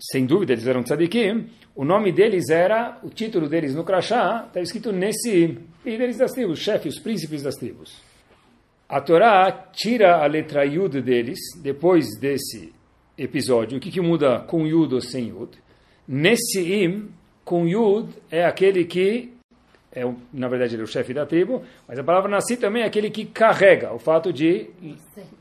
sem 0.00 0.26
dúvida 0.26 0.52
eles 0.52 0.66
eram 0.66 0.82
tzadikim, 0.82 1.46
o 1.74 1.84
nome 1.84 2.10
deles 2.12 2.50
era, 2.50 2.98
o 3.02 3.08
título 3.08 3.48
deles 3.48 3.74
no 3.74 3.84
crachá, 3.84 4.44
está 4.48 4.60
escrito 4.60 4.92
nesse, 4.92 5.58
líderes 5.84 6.18
das 6.18 6.32
tribos, 6.32 6.58
chefes, 6.58 6.98
príncipes 6.98 7.42
das 7.42 7.54
tribos. 7.54 8.02
A 8.88 9.00
Torá 9.00 9.50
tira 9.72 10.22
a 10.22 10.26
letra 10.26 10.66
Yud 10.66 11.00
deles, 11.00 11.38
depois 11.62 12.18
desse 12.18 12.74
episódio, 13.16 13.78
o 13.78 13.80
que, 13.80 13.90
que 13.90 14.00
muda 14.00 14.40
com 14.40 14.66
Yud 14.66 14.94
ou 14.94 15.00
sem 15.00 15.28
Yud? 15.28 15.56
Nesse 16.06 16.60
com 17.44 17.66
Yud, 17.66 18.10
é 18.30 18.44
aquele 18.44 18.84
que, 18.84 19.31
é, 19.94 20.10
na 20.32 20.48
verdade, 20.48 20.74
ele 20.74 20.82
é 20.82 20.84
o 20.84 20.88
chefe 20.88 21.12
da 21.12 21.26
tribo, 21.26 21.62
mas 21.86 21.98
a 21.98 22.04
palavra 22.04 22.30
Nassi 22.30 22.56
também 22.56 22.82
é 22.82 22.86
aquele 22.86 23.10
que 23.10 23.26
carrega, 23.26 23.92
o 23.92 23.98
fato 23.98 24.32
de 24.32 24.70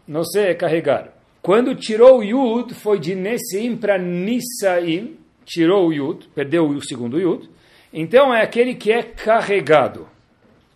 não 0.05 0.24
ser 0.25 0.55
carregar. 0.58 1.13
Quando 1.41 1.74
tirou 1.74 2.20
o 2.20 2.24
Yud, 2.24 2.74
foi 2.74 3.00
de 3.00 3.15
Nessim 3.15 3.77
para 3.77 3.98
Nissaim, 3.98 5.17
tirou 5.46 5.88
o 5.88 5.93
Yud, 5.93 6.29
perdeu 6.36 6.67
o 6.67 6.84
segundo 6.84 7.20
Yud, 7.20 7.50
então 7.93 8.34
é 8.34 8.41
aquele 8.41 8.75
que 8.75 8.91
é 8.91 9.01
carregado. 9.01 10.08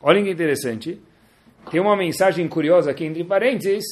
Olha 0.02 0.24
que 0.24 0.30
interessante. 0.30 1.00
Tem 1.70 1.82
uma 1.82 1.98
mensagem 1.98 2.48
curiosa 2.48 2.92
aqui 2.92 3.06
entre 3.06 3.24
parênteses. 3.24 3.84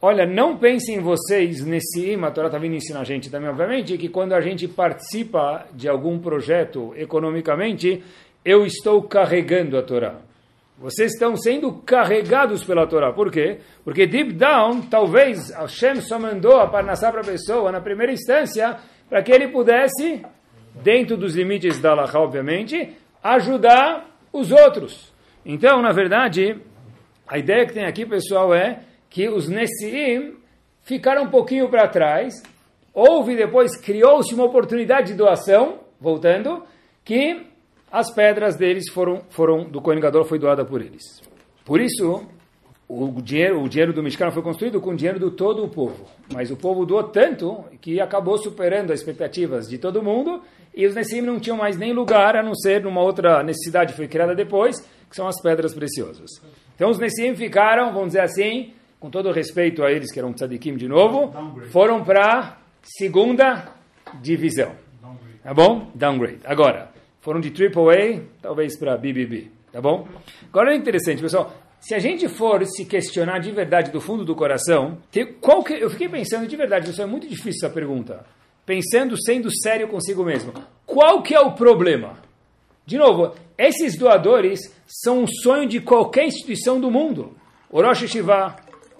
Olha, 0.00 0.26
não 0.26 0.56
pensem 0.56 1.00
vocês 1.00 1.64
nesse 1.64 2.14
a 2.14 2.30
Torá 2.30 2.48
está 2.48 2.58
vindo 2.58 2.74
ensinar 2.74 3.00
a 3.00 3.04
gente 3.04 3.30
também, 3.30 3.48
obviamente, 3.48 3.96
que 3.96 4.08
quando 4.08 4.34
a 4.34 4.40
gente 4.40 4.68
participa 4.68 5.66
de 5.72 5.88
algum 5.88 6.18
projeto 6.18 6.92
economicamente, 6.96 8.02
eu 8.44 8.66
estou 8.66 9.02
carregando 9.02 9.78
a 9.78 9.82
Torá. 9.82 10.16
Vocês 10.76 11.12
estão 11.12 11.36
sendo 11.36 11.72
carregados 11.72 12.64
pela 12.64 12.86
Torá. 12.86 13.12
Por 13.12 13.30
quê? 13.30 13.58
Porque 13.84 14.06
deep 14.06 14.32
down, 14.32 14.82
talvez 14.82 15.50
Hashem 15.50 16.00
só 16.00 16.18
mandou 16.18 16.60
a 16.60 16.66
Parnassá 16.66 17.10
para 17.10 17.20
a 17.20 17.24
pessoa, 17.24 17.72
na 17.72 17.80
primeira 17.80 18.12
instância, 18.12 18.76
para 19.08 19.22
que 19.22 19.32
ele 19.32 19.48
pudesse, 19.48 20.24
dentro 20.82 21.16
dos 21.16 21.36
limites 21.36 21.78
da 21.78 21.92
Allah, 21.92 22.10
obviamente, 22.14 22.96
ajudar 23.22 24.10
os 24.32 24.50
outros. 24.50 25.12
Então, 25.46 25.80
na 25.80 25.92
verdade, 25.92 26.60
a 27.26 27.38
ideia 27.38 27.64
que 27.66 27.72
tem 27.72 27.86
aqui, 27.86 28.04
pessoal, 28.04 28.52
é 28.52 28.80
que 29.08 29.28
os 29.28 29.48
Nessiim 29.48 30.34
ficaram 30.82 31.22
um 31.22 31.30
pouquinho 31.30 31.68
para 31.68 31.88
trás. 31.88 32.34
Houve 32.92 33.36
depois, 33.36 33.76
criou-se 33.76 34.34
uma 34.34 34.44
oportunidade 34.44 35.12
de 35.12 35.14
doação, 35.14 35.80
voltando, 36.00 36.64
que 37.04 37.53
as 37.94 38.10
pedras 38.10 38.56
deles 38.56 38.90
foram, 38.90 39.22
foram 39.30 39.70
do 39.70 39.80
Kohen 39.80 40.00
Gadol 40.00 40.24
foi 40.24 40.36
doada 40.36 40.64
por 40.64 40.80
eles. 40.80 41.22
Por 41.64 41.80
isso, 41.80 42.26
o 42.88 43.22
dinheiro, 43.22 43.62
o 43.62 43.68
dinheiro 43.68 43.92
do 43.92 44.02
Mishkan 44.02 44.32
foi 44.32 44.42
construído 44.42 44.80
com 44.80 44.90
o 44.90 44.96
dinheiro 44.96 45.20
de 45.20 45.30
todo 45.36 45.62
o 45.62 45.68
povo. 45.68 46.04
Mas 46.32 46.50
o 46.50 46.56
povo 46.56 46.84
doou 46.84 47.04
tanto 47.04 47.64
que 47.80 48.00
acabou 48.00 48.36
superando 48.36 48.92
as 48.92 48.98
expectativas 48.98 49.68
de 49.68 49.78
todo 49.78 50.02
mundo 50.02 50.42
e 50.74 50.84
os 50.84 50.96
Nessim 50.96 51.20
não 51.20 51.38
tinham 51.38 51.56
mais 51.56 51.76
nem 51.76 51.92
lugar 51.92 52.34
a 52.34 52.42
não 52.42 52.56
ser 52.56 52.82
numa 52.82 53.00
outra 53.00 53.44
necessidade 53.44 53.92
que 53.92 53.96
foi 53.98 54.08
criada 54.08 54.34
depois, 54.34 54.80
que 55.08 55.14
são 55.14 55.28
as 55.28 55.40
pedras 55.40 55.72
preciosas. 55.72 56.28
Então 56.74 56.90
os 56.90 56.98
Nessim 56.98 57.36
ficaram, 57.36 57.92
vamos 57.92 58.08
dizer 58.08 58.22
assim, 58.22 58.72
com 58.98 59.08
todo 59.08 59.30
respeito 59.30 59.84
a 59.84 59.92
eles 59.92 60.12
que 60.12 60.18
eram 60.18 60.32
tzadikim 60.32 60.74
de 60.74 60.88
novo, 60.88 61.32
foram 61.70 62.02
para 62.02 62.58
segunda 62.82 63.68
divisão. 64.20 64.72
Tá 65.44 65.54
bom? 65.54 65.92
Downgrade. 65.94 66.40
Agora, 66.44 66.93
foram 67.24 67.40
de 67.40 67.48
AAA, 67.48 68.20
talvez 68.42 68.78
para 68.78 68.98
BBB. 68.98 69.48
Tá 69.72 69.80
bom? 69.80 70.06
Agora 70.46 70.74
é 70.74 70.76
interessante, 70.76 71.22
pessoal. 71.22 71.52
Se 71.80 71.94
a 71.94 71.98
gente 71.98 72.28
for 72.28 72.62
se 72.66 72.84
questionar 72.84 73.38
de 73.38 73.50
verdade 73.50 73.90
do 73.90 73.98
fundo 73.98 74.26
do 74.26 74.34
coração, 74.34 74.98
qual 75.40 75.64
que, 75.64 75.72
eu 75.72 75.88
fiquei 75.88 76.06
pensando 76.06 76.46
de 76.46 76.54
verdade, 76.54 76.86
pessoal, 76.86 77.08
é 77.08 77.10
muito 77.10 77.26
difícil 77.26 77.66
essa 77.66 77.70
pergunta. 77.70 78.26
Pensando, 78.66 79.16
sendo 79.20 79.50
sério 79.50 79.88
consigo 79.88 80.22
mesmo. 80.22 80.52
Qual 80.84 81.22
que 81.22 81.34
é 81.34 81.40
o 81.40 81.52
problema? 81.52 82.18
De 82.84 82.98
novo, 82.98 83.34
esses 83.56 83.96
doadores 83.96 84.60
são 84.86 85.22
um 85.22 85.26
sonho 85.26 85.66
de 85.66 85.80
qualquer 85.80 86.26
instituição 86.26 86.78
do 86.78 86.90
mundo. 86.90 87.34
O 87.70 87.80
Rosh 87.80 88.04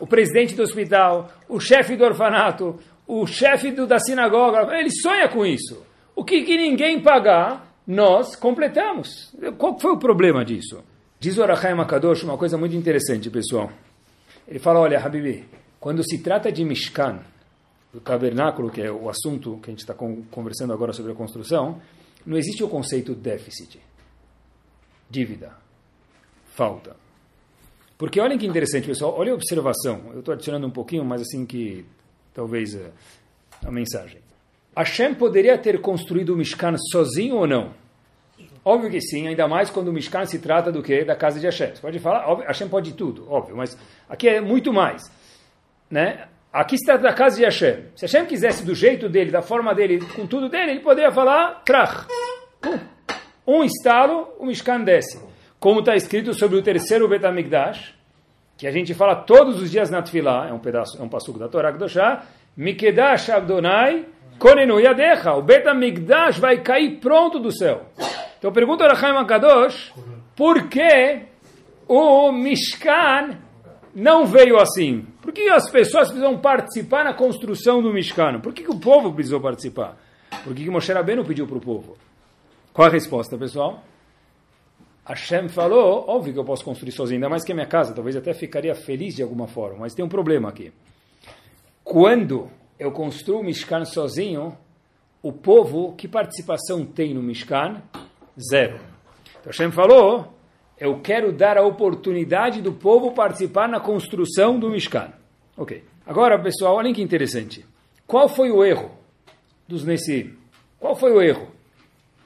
o 0.00 0.06
presidente 0.06 0.54
do 0.54 0.62
hospital, 0.62 1.30
o 1.46 1.60
chefe 1.60 1.94
do 1.94 2.04
orfanato, 2.04 2.80
o 3.06 3.26
chefe 3.26 3.70
do, 3.70 3.86
da 3.86 3.98
sinagoga, 3.98 4.74
ele 4.78 4.90
sonha 4.90 5.28
com 5.28 5.44
isso. 5.44 5.84
O 6.16 6.24
que, 6.24 6.42
que 6.42 6.56
ninguém 6.56 7.02
pagar, 7.02 7.73
nós 7.86 8.34
completamos. 8.36 9.34
Qual 9.58 9.78
foi 9.78 9.92
o 9.92 9.98
problema 9.98 10.44
disso? 10.44 10.82
Diz 11.20 11.36
o 11.38 11.42
Arachaim 11.42 11.78
Akadosh 11.80 12.22
uma 12.22 12.36
coisa 12.36 12.56
muito 12.56 12.74
interessante, 12.74 13.30
pessoal. 13.30 13.70
Ele 14.46 14.58
fala, 14.58 14.80
olha, 14.80 14.98
Habibi, 14.98 15.48
quando 15.80 16.02
se 16.02 16.18
trata 16.22 16.50
de 16.50 16.64
Mishkan, 16.64 17.20
o 17.94 18.00
tabernáculo, 18.00 18.70
que 18.70 18.82
é 18.82 18.90
o 18.90 19.08
assunto 19.08 19.58
que 19.62 19.70
a 19.70 19.72
gente 19.72 19.80
está 19.80 19.94
conversando 19.94 20.72
agora 20.72 20.92
sobre 20.92 21.12
a 21.12 21.14
construção, 21.14 21.80
não 22.26 22.36
existe 22.36 22.64
o 22.64 22.68
conceito 22.68 23.14
déficit, 23.14 23.80
dívida, 25.08 25.52
falta. 26.54 26.96
Porque 27.96 28.20
olhem 28.20 28.36
que 28.36 28.46
interessante, 28.46 28.86
pessoal, 28.86 29.14
olha 29.16 29.32
a 29.32 29.34
observação. 29.34 30.10
Eu 30.12 30.20
estou 30.20 30.34
adicionando 30.34 30.66
um 30.66 30.70
pouquinho, 30.70 31.04
mas 31.04 31.22
assim 31.22 31.46
que 31.46 31.86
talvez 32.32 32.74
eh, 32.74 32.90
a 33.64 33.70
mensagem. 33.70 34.23
Hashem 34.76 35.14
poderia 35.14 35.56
ter 35.56 35.80
construído 35.80 36.30
o 36.30 36.36
Mishkan 36.36 36.76
sozinho 36.90 37.36
ou 37.36 37.46
não? 37.46 37.72
Óbvio 38.64 38.90
que 38.90 39.00
sim, 39.00 39.28
ainda 39.28 39.46
mais 39.46 39.70
quando 39.70 39.88
o 39.88 39.92
Mishkan 39.92 40.24
se 40.24 40.38
trata 40.38 40.72
do 40.72 40.82
que? 40.82 41.04
Da 41.04 41.14
casa 41.14 41.38
de 41.38 41.46
Hashem. 41.46 41.74
Você 41.74 41.82
pode 41.82 41.98
falar, 41.98 42.26
óbvio, 42.26 42.46
Hashem 42.46 42.68
pode 42.68 42.92
tudo, 42.94 43.30
óbvio, 43.30 43.56
mas 43.56 43.76
aqui 44.08 44.28
é 44.28 44.40
muito 44.40 44.72
mais. 44.72 45.02
Né? 45.90 46.26
Aqui 46.52 46.78
se 46.78 46.84
trata 46.84 47.02
da 47.02 47.12
casa 47.12 47.36
de 47.36 47.44
Hashem. 47.44 47.84
Se 47.94 48.06
Hashem 48.06 48.26
quisesse 48.26 48.64
do 48.64 48.74
jeito 48.74 49.08
dele, 49.08 49.30
da 49.30 49.42
forma 49.42 49.74
dele, 49.74 50.00
com 50.16 50.26
tudo 50.26 50.48
dele, 50.48 50.72
ele 50.72 50.80
poderia 50.80 51.12
falar, 51.12 51.62
trach. 51.64 52.06
Um 53.46 53.62
estalo, 53.62 54.28
o 54.38 54.46
Mishkan 54.46 54.80
desce. 54.80 55.20
Como 55.60 55.80
está 55.80 55.94
escrito 55.94 56.32
sobre 56.32 56.56
o 56.56 56.62
terceiro 56.62 57.06
Betamigdash, 57.06 57.94
que 58.56 58.66
a 58.66 58.70
gente 58.70 58.94
fala 58.94 59.14
todos 59.14 59.60
os 59.60 59.70
dias 59.70 59.90
na 59.90 60.00
Tfilah, 60.00 60.48
é 60.48 60.52
um 60.52 60.58
pedaço, 60.58 60.98
é 60.98 61.02
um 61.02 61.08
passuco 61.08 61.38
da 61.38 61.48
Torá 61.48 61.70
Kedoshá, 61.70 62.24
Mikedash 62.56 63.30
Abdonai 63.30 64.06
Konenu 64.38 64.80
Yadecha, 64.80 65.32
o 65.34 65.42
Betamigdash 65.42 66.38
vai 66.38 66.62
cair 66.62 66.98
pronto 67.00 67.38
do 67.38 67.52
céu. 67.52 67.86
Então 68.38 68.52
pergunta 68.52 68.84
a 68.86 68.94
Chaim 68.94 69.16
Akadosh, 69.16 69.92
por 70.36 70.68
que 70.68 71.22
o 71.88 72.32
Mishkan 72.32 73.38
não 73.94 74.26
veio 74.26 74.58
assim? 74.58 75.06
Por 75.22 75.32
que 75.32 75.48
as 75.48 75.70
pessoas 75.70 76.08
precisam 76.08 76.38
participar 76.38 77.04
na 77.04 77.14
construção 77.14 77.80
do 77.80 77.92
Mishkan? 77.92 78.40
Por 78.40 78.52
que, 78.52 78.62
que 78.62 78.70
o 78.70 78.78
povo 78.78 79.12
precisou 79.12 79.40
participar? 79.40 79.96
Por 80.42 80.54
que, 80.54 80.64
que 80.64 80.70
Moshe 80.70 80.92
Rabbeinu 80.92 81.24
pediu 81.24 81.46
para 81.46 81.56
o 81.56 81.60
povo? 81.60 81.96
Qual 82.72 82.88
a 82.88 82.90
resposta, 82.90 83.38
pessoal? 83.38 83.82
Hashem 85.06 85.48
falou, 85.48 86.04
óbvio 86.08 86.32
que 86.32 86.38
eu 86.38 86.44
posso 86.44 86.64
construir 86.64 86.92
sozinho, 86.92 87.18
ainda 87.18 87.28
mais 87.28 87.44
que 87.44 87.52
a 87.52 87.54
minha 87.54 87.66
casa, 87.66 87.94
talvez 87.94 88.16
até 88.16 88.32
ficaria 88.32 88.74
feliz 88.74 89.14
de 89.14 89.22
alguma 89.22 89.46
forma, 89.46 89.80
mas 89.80 89.94
tem 89.94 90.04
um 90.04 90.08
problema 90.08 90.48
aqui. 90.48 90.72
Quando 91.84 92.50
eu 92.78 92.90
construo 92.90 93.40
o 93.40 93.44
Mishkan 93.44 93.84
sozinho, 93.84 94.56
o 95.22 95.32
povo, 95.32 95.94
que 95.96 96.06
participação 96.06 96.84
tem 96.84 97.14
no 97.14 97.22
Mishkan? 97.22 97.82
Zero. 98.38 98.78
Então 99.40 99.46
Hashem 99.46 99.70
falou, 99.70 100.34
eu 100.78 101.00
quero 101.00 101.32
dar 101.32 101.56
a 101.56 101.62
oportunidade 101.62 102.60
do 102.60 102.72
povo 102.72 103.12
participar 103.12 103.68
na 103.68 103.80
construção 103.80 104.58
do 104.58 104.70
Mishkan. 104.70 105.12
Ok. 105.56 105.84
Agora, 106.06 106.38
pessoal, 106.38 106.76
olhem 106.76 106.92
que 106.92 107.00
interessante. 107.00 107.64
Qual 108.06 108.28
foi 108.28 108.50
o 108.50 108.64
erro 108.64 108.90
dos 109.66 109.84
Nessim? 109.84 110.34
Qual 110.78 110.94
foi 110.94 111.12
o 111.12 111.22
erro? 111.22 111.48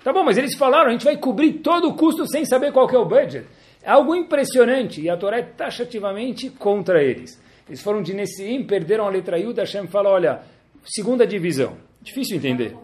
Tá 0.02 0.12
bom, 0.12 0.25
mas 0.25 0.38
eles 0.38 0.57
falaram, 0.57 0.88
a 0.88 0.93
gente 0.93 1.05
vai 1.05 1.17
cobrir 1.17 1.55
todo 1.55 1.88
o 1.88 1.95
custo 1.95 2.26
sem 2.26 2.45
saber 2.45 2.73
qual 2.73 2.90
é 2.90 2.99
o 2.99 3.05
budget. 3.05 3.47
É 3.83 3.90
algo 3.90 4.14
impressionante 4.14 5.00
e 5.00 5.09
a 5.09 5.17
Torá 5.17 5.38
é 5.38 5.43
taxativamente 5.43 6.50
contra 6.50 7.02
eles. 7.02 7.40
Eles 7.69 7.83
foram 7.83 8.03
de 8.03 8.15
Nessim, 8.15 8.63
perderam 8.65 9.07
a 9.07 9.11
letra 9.11 9.39
Yud, 9.39 9.59
Hashem 9.59 9.87
fala, 9.87 10.09
olha, 10.11 10.41
segunda 10.85 11.27
divisão. 11.27 11.77
Difícil 12.01 12.37
entender. 12.37 12.77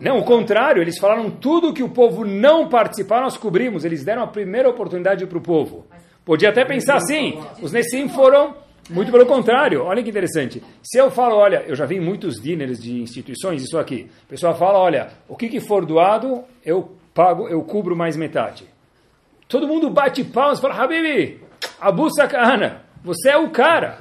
Não, 0.00 0.18
o 0.18 0.24
contrário, 0.24 0.80
eles 0.80 0.98
falaram 0.98 1.30
tudo 1.30 1.74
que 1.74 1.82
o 1.82 1.90
povo 1.90 2.24
não 2.24 2.68
participar, 2.68 3.20
nós 3.20 3.36
cobrimos. 3.36 3.84
Eles 3.84 4.02
deram 4.02 4.22
a 4.22 4.26
primeira 4.26 4.68
oportunidade 4.68 5.26
para 5.26 5.36
o 5.36 5.42
povo. 5.42 5.86
Podia 6.24 6.48
até 6.48 6.64
pensar 6.64 6.96
assim, 6.96 7.38
os 7.60 7.72
Nessim 7.72 8.08
foram 8.08 8.54
muito 8.88 9.12
pelo 9.12 9.26
contrário. 9.26 9.82
Olha 9.84 10.02
que 10.02 10.08
interessante. 10.08 10.62
Se 10.82 10.98
eu 10.98 11.10
falo, 11.10 11.36
olha, 11.36 11.64
eu 11.66 11.76
já 11.76 11.84
vi 11.84 12.00
muitos 12.00 12.40
dinners 12.40 12.80
de 12.80 13.00
instituições, 13.00 13.62
isso 13.62 13.78
aqui. 13.78 14.10
O 14.24 14.28
pessoal 14.28 14.56
fala, 14.56 14.78
olha, 14.78 15.08
o 15.28 15.36
que, 15.36 15.48
que 15.48 15.60
for 15.60 15.84
doado, 15.84 16.44
eu 16.64 16.92
pago, 17.12 17.48
eu 17.48 17.62
cubro 17.62 17.94
mais 17.94 18.16
metade. 18.16 18.64
Todo 19.48 19.68
mundo 19.68 19.90
bate 19.90 20.24
palmas 20.24 20.58
e 20.58 20.62
fala, 20.62 20.82
Habibi, 20.82 21.40
Abu 21.80 22.08
Sakana, 22.14 22.82
você 23.02 23.30
é 23.30 23.36
o 23.36 23.50
cara. 23.50 24.00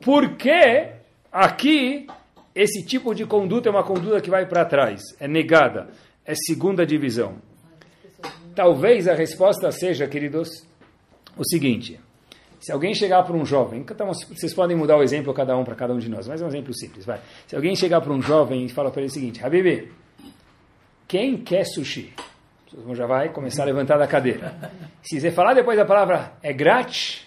Por 0.00 0.36
que 0.36 0.88
aqui 1.32 2.06
esse 2.54 2.84
tipo 2.84 3.14
de 3.14 3.26
conduta 3.26 3.68
é 3.68 3.72
uma 3.72 3.84
conduta 3.84 4.20
que 4.20 4.30
vai 4.30 4.46
para 4.46 4.64
trás, 4.64 5.02
é 5.20 5.28
negada, 5.28 5.88
é 6.24 6.34
segunda 6.34 6.86
divisão. 6.86 7.36
Talvez 8.54 9.06
a 9.06 9.14
resposta 9.14 9.70
seja, 9.70 10.06
queridos, 10.06 10.66
o 11.36 11.44
seguinte: 11.44 12.00
se 12.58 12.72
alguém 12.72 12.94
chegar 12.94 13.22
para 13.24 13.36
um 13.36 13.44
jovem, 13.44 13.80
então, 13.80 14.06
vocês 14.06 14.54
podem 14.54 14.76
mudar 14.76 14.96
o 14.96 15.02
exemplo 15.02 15.34
cada 15.34 15.56
um 15.56 15.64
para 15.64 15.74
cada 15.74 15.92
um 15.92 15.98
de 15.98 16.08
nós, 16.08 16.26
mas 16.26 16.40
é 16.40 16.44
um 16.44 16.48
exemplo 16.48 16.74
simples, 16.74 17.04
vai. 17.04 17.20
Se 17.46 17.54
alguém 17.54 17.76
chegar 17.76 18.00
para 18.00 18.12
um 18.12 18.22
jovem 18.22 18.64
e 18.64 18.68
fala 18.70 18.90
para 18.90 19.02
ele 19.02 19.10
o 19.10 19.12
seguinte: 19.12 19.44
Habibi, 19.44 19.92
quem 21.06 21.36
quer 21.36 21.64
sushi? 21.64 22.14
Já 22.94 23.06
vai 23.06 23.28
começar 23.28 23.62
a 23.62 23.66
levantar 23.66 23.98
da 23.98 24.06
cadeira. 24.06 24.72
Se 25.02 25.20
você 25.20 25.30
falar 25.30 25.54
depois 25.54 25.78
da 25.78 25.84
palavra 25.84 26.32
é 26.42 26.52
grátis, 26.52 27.25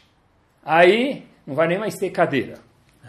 aí 0.64 1.26
não 1.46 1.56
vai 1.56 1.68
nem 1.68 1.80
mais 1.80 1.96
ter 1.96 2.10
cadeira. 2.10 2.60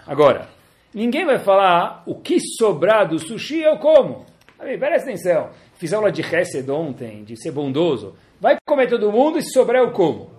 Agora, 0.06 0.48
ninguém 0.94 1.24
vai 1.24 1.38
falar 1.38 2.02
o 2.06 2.14
que 2.14 2.38
sobrar 2.40 3.08
do 3.08 3.18
sushi 3.18 3.60
eu 3.60 3.78
como. 3.78 4.26
Aí, 4.58 4.76
presta 4.78 5.08
atenção. 5.08 5.50
Fiz 5.76 5.92
aula 5.92 6.12
de 6.12 6.20
Hesed 6.20 6.70
ontem, 6.70 7.24
de 7.24 7.36
ser 7.40 7.52
bondoso. 7.52 8.14
Vai 8.40 8.56
comer 8.66 8.88
todo 8.88 9.12
mundo 9.12 9.38
e 9.38 9.42
se 9.42 9.50
sobrar 9.52 9.82
eu 9.82 9.92
como. 9.92 10.30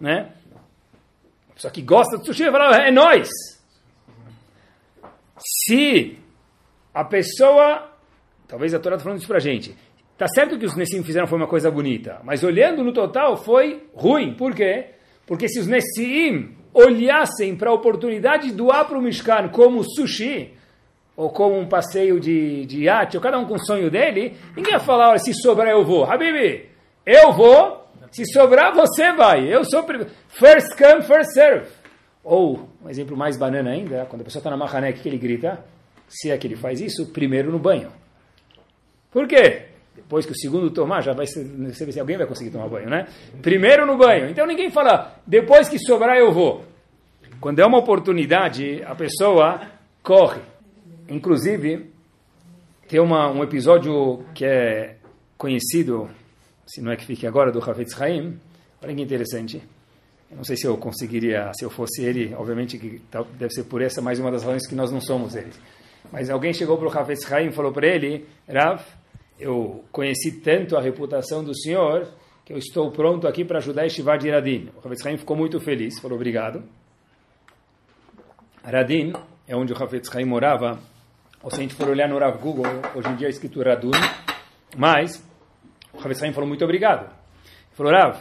Né? 0.00 0.32
Só 1.56 1.70
que 1.70 1.82
gosta 1.82 2.18
de 2.18 2.26
sushi 2.26 2.44
vai 2.44 2.52
falar, 2.52 2.88
é 2.88 2.90
nós. 2.90 3.28
Se 5.38 6.18
a 6.92 7.04
pessoa, 7.04 7.90
talvez 8.46 8.74
a 8.74 8.78
Torá 8.78 8.96
está 8.96 9.04
falando 9.04 9.18
isso 9.18 9.28
pra 9.28 9.38
gente, 9.38 9.76
tá 10.16 10.26
certo 10.28 10.58
que 10.58 10.66
os 10.66 10.76
Nessim 10.76 11.02
fizeram 11.02 11.26
foi 11.26 11.38
uma 11.38 11.48
coisa 11.48 11.70
bonita, 11.70 12.20
mas 12.24 12.42
olhando 12.42 12.82
no 12.82 12.92
total 12.92 13.36
foi 13.36 13.88
ruim. 13.94 14.34
Por 14.34 14.54
quê? 14.54 14.93
Porque 15.26 15.48
se 15.48 15.58
os 15.58 15.66
Nessim 15.66 16.54
olhassem 16.72 17.56
para 17.56 17.70
a 17.70 17.74
oportunidade 17.74 18.48
de 18.48 18.54
doar 18.54 18.86
para 18.86 18.98
o 18.98 19.02
Mishkan 19.02 19.48
como 19.48 19.84
sushi, 19.84 20.52
ou 21.16 21.30
como 21.30 21.56
um 21.56 21.68
passeio 21.68 22.18
de, 22.18 22.66
de 22.66 22.84
iate, 22.84 23.16
ou 23.16 23.22
cada 23.22 23.38
um 23.38 23.46
com 23.46 23.54
o 23.54 23.64
sonho 23.64 23.90
dele, 23.90 24.36
ninguém 24.56 24.72
ia 24.72 24.80
falar, 24.80 25.10
olha, 25.10 25.18
se 25.18 25.32
sobrar 25.32 25.68
eu 25.68 25.84
vou. 25.84 26.04
Habibi, 26.04 26.68
eu 27.06 27.32
vou, 27.32 27.86
se 28.10 28.24
sobrar 28.26 28.74
você 28.74 29.12
vai. 29.12 29.46
Eu 29.46 29.64
sou 29.64 29.84
first 30.28 30.76
come, 30.76 31.02
first 31.02 31.32
serve. 31.32 31.68
Ou, 32.24 32.68
um 32.82 32.90
exemplo 32.90 33.16
mais 33.16 33.36
banana 33.36 33.70
ainda, 33.70 34.06
quando 34.06 34.22
a 34.22 34.24
pessoa 34.24 34.40
está 34.40 34.50
na 34.50 34.56
mahané, 34.56 34.92
que 34.92 35.08
ele 35.08 35.18
grita, 35.18 35.64
se 36.08 36.30
é 36.30 36.38
que 36.38 36.46
ele 36.46 36.56
faz 36.56 36.80
isso, 36.80 37.12
primeiro 37.12 37.52
no 37.52 37.58
banho. 37.58 37.92
Por 39.10 39.28
quê? 39.28 39.73
Depois 39.94 40.26
que 40.26 40.32
o 40.32 40.36
segundo 40.36 40.70
tomar, 40.70 41.00
já 41.00 41.12
vai 41.12 41.26
ser, 41.26 41.46
se 41.72 42.00
alguém 42.00 42.16
vai 42.16 42.26
conseguir 42.26 42.50
tomar 42.50 42.68
banho, 42.68 42.90
né? 42.90 43.06
Primeiro 43.40 43.86
no 43.86 43.96
banho. 43.96 44.28
Então 44.28 44.46
ninguém 44.46 44.70
fala, 44.70 45.16
depois 45.26 45.68
que 45.68 45.78
sobrar 45.78 46.16
eu 46.16 46.32
vou. 46.32 46.64
Quando 47.40 47.60
é 47.60 47.66
uma 47.66 47.78
oportunidade, 47.78 48.82
a 48.84 48.94
pessoa 48.94 49.60
corre. 50.02 50.40
Inclusive, 51.08 51.90
tem 52.88 53.00
uma, 53.00 53.30
um 53.30 53.42
episódio 53.42 54.24
que 54.34 54.44
é 54.44 54.96
conhecido, 55.36 56.08
se 56.66 56.80
não 56.80 56.92
é 56.92 56.96
que 56.96 57.04
fique 57.04 57.26
agora, 57.26 57.52
do 57.52 57.62
Havetz 57.62 58.00
Haim. 58.00 58.38
Olha 58.82 58.94
que 58.94 59.02
interessante. 59.02 59.62
Eu 60.30 60.38
não 60.38 60.44
sei 60.44 60.56
se 60.56 60.66
eu 60.66 60.76
conseguiria, 60.76 61.50
se 61.54 61.64
eu 61.64 61.70
fosse 61.70 62.02
ele, 62.02 62.34
obviamente 62.34 62.78
que 62.78 63.00
deve 63.38 63.52
ser 63.52 63.64
por 63.64 63.80
essa 63.80 64.02
mais 64.02 64.18
uma 64.18 64.30
das 64.30 64.42
razões 64.42 64.66
que 64.66 64.74
nós 64.74 64.90
não 64.90 65.00
somos 65.00 65.34
eles. 65.34 65.58
Mas 66.10 66.28
alguém 66.28 66.52
chegou 66.52 66.76
para 66.76 66.88
o 66.88 66.98
Havetz 66.98 67.30
Haim 67.32 67.48
e 67.48 67.52
falou 67.52 67.72
para 67.72 67.86
ele, 67.86 68.26
Rav, 68.48 68.82
eu 69.38 69.84
conheci 69.90 70.40
tanto 70.40 70.76
a 70.76 70.80
reputação 70.80 71.42
do 71.42 71.54
senhor 71.54 72.08
que 72.44 72.52
eu 72.52 72.58
estou 72.58 72.90
pronto 72.90 73.26
aqui 73.26 73.44
para 73.44 73.58
ajudar 73.58 73.86
Estivá 73.86 74.16
de 74.16 74.30
Radin. 74.30 74.68
O 74.76 74.86
Havetz 74.86 75.04
Haim 75.06 75.16
ficou 75.16 75.36
muito 75.36 75.58
feliz, 75.60 75.98
falou 75.98 76.16
obrigado. 76.16 76.62
Radin 78.62 79.12
é 79.46 79.56
onde 79.56 79.72
o 79.72 79.82
Havetz 79.82 80.14
Haim 80.14 80.24
morava 80.24 80.78
ou 81.44 81.50
se 81.50 81.56
a 81.56 81.60
gente 81.60 81.74
for 81.74 81.90
olhar 81.90 82.08
no 82.08 82.18
Rav 82.18 82.38
Google, 82.38 82.64
hoje 82.94 83.08
em 83.10 83.16
dia 83.16 83.26
é 83.26 83.30
escrito 83.30 83.62
Radun, 83.62 83.90
mas 84.78 85.22
o 85.92 85.98
Rav 85.98 86.10
Israim 86.10 86.32
falou 86.32 86.48
muito 86.48 86.64
obrigado. 86.64 87.04
Ele 87.04 87.74
falou, 87.74 87.92
Rav, 87.92 88.18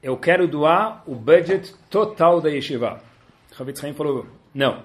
eu 0.00 0.16
quero 0.16 0.46
doar 0.46 1.02
o 1.08 1.16
budget 1.16 1.74
total 1.90 2.40
da 2.40 2.48
yeshiva. 2.48 3.02
O 3.50 3.54
Rav 3.56 3.68
Israim 3.70 3.94
falou, 3.94 4.28
não. 4.54 4.84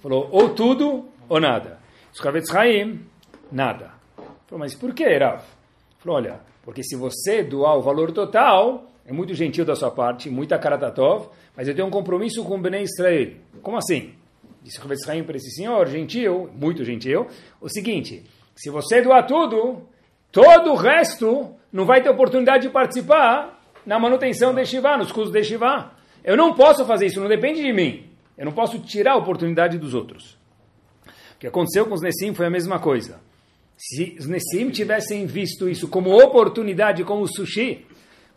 Falou, 0.00 0.28
ou 0.30 0.50
tudo 0.50 1.08
ou 1.30 1.40
nada. 1.40 1.80
O 2.14 2.22
Rav 2.22 2.36
Israim, 2.36 3.06
nada. 3.50 3.92
Falou, 4.52 4.58
mas 4.58 4.74
por 4.74 4.92
que, 4.92 5.16
Rav? 5.16 5.40
Falou, 6.00 6.18
olha, 6.18 6.40
porque 6.62 6.82
se 6.82 6.94
você 6.94 7.42
doar 7.42 7.74
o 7.78 7.80
valor 7.80 8.12
total, 8.12 8.84
é 9.06 9.10
muito 9.10 9.32
gentil 9.32 9.64
da 9.64 9.74
sua 9.74 9.90
parte, 9.90 10.28
muita 10.28 10.58
karatatov, 10.58 11.30
mas 11.56 11.68
eu 11.68 11.74
tenho 11.74 11.88
um 11.88 11.90
compromisso 11.90 12.44
com 12.44 12.56
o 12.56 12.58
Bnei 12.60 12.82
Israel. 12.82 13.32
Como 13.62 13.78
assim? 13.78 14.12
disse 14.62 14.78
o 14.86 14.92
Israel 14.92 15.24
para 15.24 15.36
esse 15.36 15.52
senhor, 15.52 15.86
gentil, 15.86 16.50
muito 16.54 16.84
gentil, 16.84 17.28
o 17.62 17.68
seguinte, 17.70 18.24
se 18.54 18.68
você 18.68 19.00
doar 19.00 19.26
tudo, 19.26 19.88
todo 20.30 20.72
o 20.72 20.76
resto 20.76 21.54
não 21.72 21.86
vai 21.86 22.02
ter 22.02 22.10
oportunidade 22.10 22.64
de 22.66 22.68
participar 22.74 23.58
na 23.86 23.98
manutenção 23.98 24.52
de 24.52 24.66
Shiva, 24.66 24.98
nos 24.98 25.10
custos 25.10 25.32
de 25.32 25.42
Shiva. 25.42 25.92
Eu 26.22 26.36
não 26.36 26.52
posso 26.52 26.84
fazer 26.84 27.06
isso, 27.06 27.22
não 27.22 27.28
depende 27.28 27.62
de 27.62 27.72
mim. 27.72 28.06
Eu 28.36 28.44
não 28.44 28.52
posso 28.52 28.78
tirar 28.80 29.12
a 29.12 29.16
oportunidade 29.16 29.78
dos 29.78 29.94
outros. 29.94 30.38
O 31.36 31.38
que 31.38 31.46
aconteceu 31.46 31.86
com 31.86 31.94
os 31.94 32.02
Nessim 32.02 32.34
foi 32.34 32.44
a 32.44 32.50
mesma 32.50 32.78
coisa. 32.78 33.31
Se 33.84 34.14
os 34.16 34.28
Nessim 34.28 34.70
tivessem 34.70 35.26
visto 35.26 35.68
isso 35.68 35.88
como 35.88 36.16
oportunidade, 36.16 37.02
como 37.02 37.26
sushi, 37.26 37.84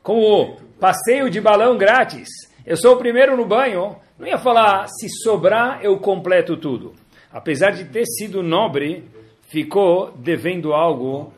como 0.01 0.59
passeio 0.79 1.29
de 1.29 1.39
balão 1.39 1.77
grátis, 1.77 2.27
eu 2.65 2.75
sou 2.75 2.95
o 2.95 2.97
primeiro 2.97 3.37
no 3.37 3.45
banho, 3.45 3.95
não 4.17 4.25
ia 4.25 4.39
falar, 4.39 4.87
se 4.87 5.07
sobrar, 5.21 5.81
eu 5.83 5.99
completo 5.99 6.57
tudo. 6.57 6.95
Apesar 7.31 7.69
de 7.69 7.85
ter 7.85 8.05
sido 8.07 8.41
nobre, 8.41 9.07
ficou 9.47 10.11
devendo 10.17 10.73
algo 10.73 11.31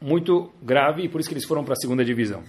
muito 0.00 0.50
grave 0.60 1.04
e 1.04 1.08
por 1.08 1.20
isso 1.20 1.28
que 1.28 1.34
eles 1.34 1.46
foram 1.46 1.62
para 1.62 1.74
a 1.74 1.80
segunda 1.80 2.04
divisão. 2.04 2.42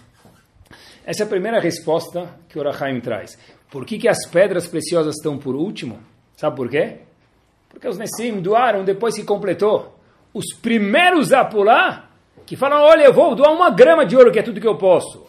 Essa 1.06 1.22
é 1.22 1.26
a 1.26 1.30
primeira 1.30 1.60
resposta 1.60 2.36
que 2.50 2.58
o 2.58 2.64
Rahaim 2.64 3.00
traz. 3.00 3.38
Por 3.70 3.86
que, 3.86 4.00
que 4.00 4.08
as 4.08 4.26
pedras 4.26 4.68
preciosas 4.68 5.18
estão 5.18 5.38
por 5.38 5.56
último? 5.56 6.00
Sabe 6.36 6.56
por 6.56 6.68
quê? 6.68 7.02
Porque 7.70 7.88
os 7.88 8.00
Nessim 8.00 8.42
doaram 8.42 8.84
depois 8.84 9.16
que 9.16 9.24
completou. 9.24 9.99
Os 10.34 10.54
primeiros 10.62 11.34
a 11.34 11.44
pular, 11.44 12.12
que 12.46 12.56
falam, 12.56 12.82
olha, 12.82 13.04
eu 13.04 13.14
vou 13.14 13.36
doar 13.36 13.52
uma 13.52 13.70
grama 13.70 14.06
de 14.06 14.16
ouro, 14.16 14.32
que 14.32 14.40
é 14.40 14.44
tudo 14.44 14.62
que 14.62 14.68
eu 14.68 14.78
posso. 14.78 15.28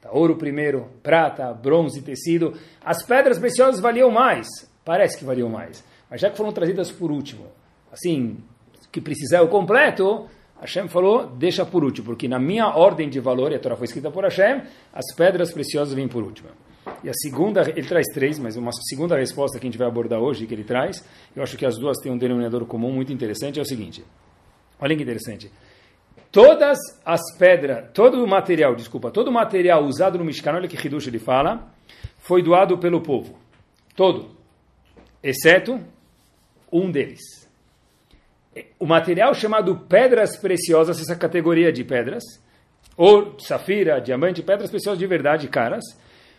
Tá, 0.00 0.10
ouro 0.10 0.36
primeiro, 0.36 0.88
prata, 1.02 1.52
bronze, 1.52 2.02
tecido. 2.02 2.54
As 2.84 3.04
pedras 3.04 3.38
preciosas 3.38 3.80
valiam 3.80 4.10
mais. 4.10 4.48
Parece 4.84 5.18
que 5.18 5.24
valiam 5.24 5.48
mais. 5.48 5.84
Mas 6.10 6.20
já 6.20 6.28
que 6.28 6.36
foram 6.36 6.52
trazidas 6.52 6.90
por 6.90 7.10
último, 7.10 7.46
assim, 7.90 8.38
que 8.90 9.00
precisar 9.00 9.42
o 9.42 9.48
completo, 9.48 10.26
Hashem 10.60 10.88
falou, 10.88 11.26
deixa 11.26 11.64
por 11.64 11.82
último, 11.82 12.06
porque 12.06 12.28
na 12.28 12.38
minha 12.38 12.68
ordem 12.68 13.08
de 13.08 13.18
valor, 13.18 13.52
e 13.52 13.54
a 13.54 13.58
Torá 13.58 13.76
foi 13.76 13.86
escrita 13.86 14.10
por 14.10 14.24
Hashem, 14.24 14.62
as 14.92 15.14
pedras 15.16 15.52
preciosas 15.52 15.94
vêm 15.94 16.06
por 16.06 16.22
último. 16.22 16.50
E 17.02 17.08
a 17.08 17.12
segunda, 17.14 17.62
ele 17.62 17.86
traz 17.86 18.06
três, 18.12 18.38
mas 18.38 18.56
uma 18.56 18.70
segunda 18.72 19.16
resposta 19.16 19.58
que 19.58 19.66
a 19.66 19.68
gente 19.70 19.78
vai 19.78 19.88
abordar 19.88 20.20
hoje, 20.20 20.46
que 20.46 20.54
ele 20.54 20.64
traz, 20.64 21.04
eu 21.34 21.42
acho 21.42 21.56
que 21.56 21.66
as 21.66 21.76
duas 21.78 21.98
têm 21.98 22.12
um 22.12 22.18
denominador 22.18 22.64
comum 22.66 22.92
muito 22.92 23.12
interessante, 23.12 23.58
é 23.58 23.62
o 23.62 23.64
seguinte. 23.64 24.04
Olha 24.82 24.96
que 24.96 25.02
interessante 25.02 25.50
todas 26.32 26.78
as 27.04 27.20
pedras, 27.38 27.90
todo 27.92 28.24
o 28.24 28.26
material, 28.26 28.74
desculpa, 28.74 29.10
todo 29.10 29.28
o 29.28 29.32
material 29.32 29.84
usado 29.84 30.18
no 30.18 30.24
Mishkan, 30.24 30.54
olha 30.54 30.66
que 30.66 30.86
Hidush 30.86 31.06
ele 31.06 31.18
fala, 31.18 31.70
foi 32.18 32.42
doado 32.42 32.78
pelo 32.78 33.02
povo. 33.02 33.38
Todo. 33.94 34.34
Exceto 35.22 35.78
um 36.72 36.90
deles. 36.90 37.20
O 38.78 38.86
material 38.86 39.34
chamado 39.34 39.76
pedras 39.88 40.36
preciosas, 40.38 40.98
essa 41.00 41.14
categoria 41.14 41.70
de 41.70 41.84
pedras, 41.84 42.24
ouro, 42.96 43.36
safira, 43.38 44.00
diamante, 44.00 44.42
pedras 44.42 44.70
preciosas 44.70 44.98
de 44.98 45.06
verdade, 45.06 45.48
caras, 45.48 45.84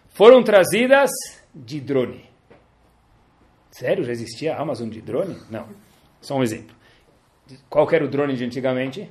foram 0.09 0.43
trazidas 0.43 1.11
de 1.53 1.79
drone. 1.79 2.25
Sério? 3.71 4.03
Já 4.03 4.11
existia 4.11 4.55
Amazon 4.55 4.89
de 4.89 5.01
drone? 5.01 5.37
Não. 5.49 5.67
Só 6.21 6.35
um 6.35 6.43
exemplo. 6.43 6.75
Qual 7.69 7.87
era 7.91 8.05
o 8.05 8.07
drone 8.07 8.35
de 8.35 8.45
antigamente? 8.45 9.09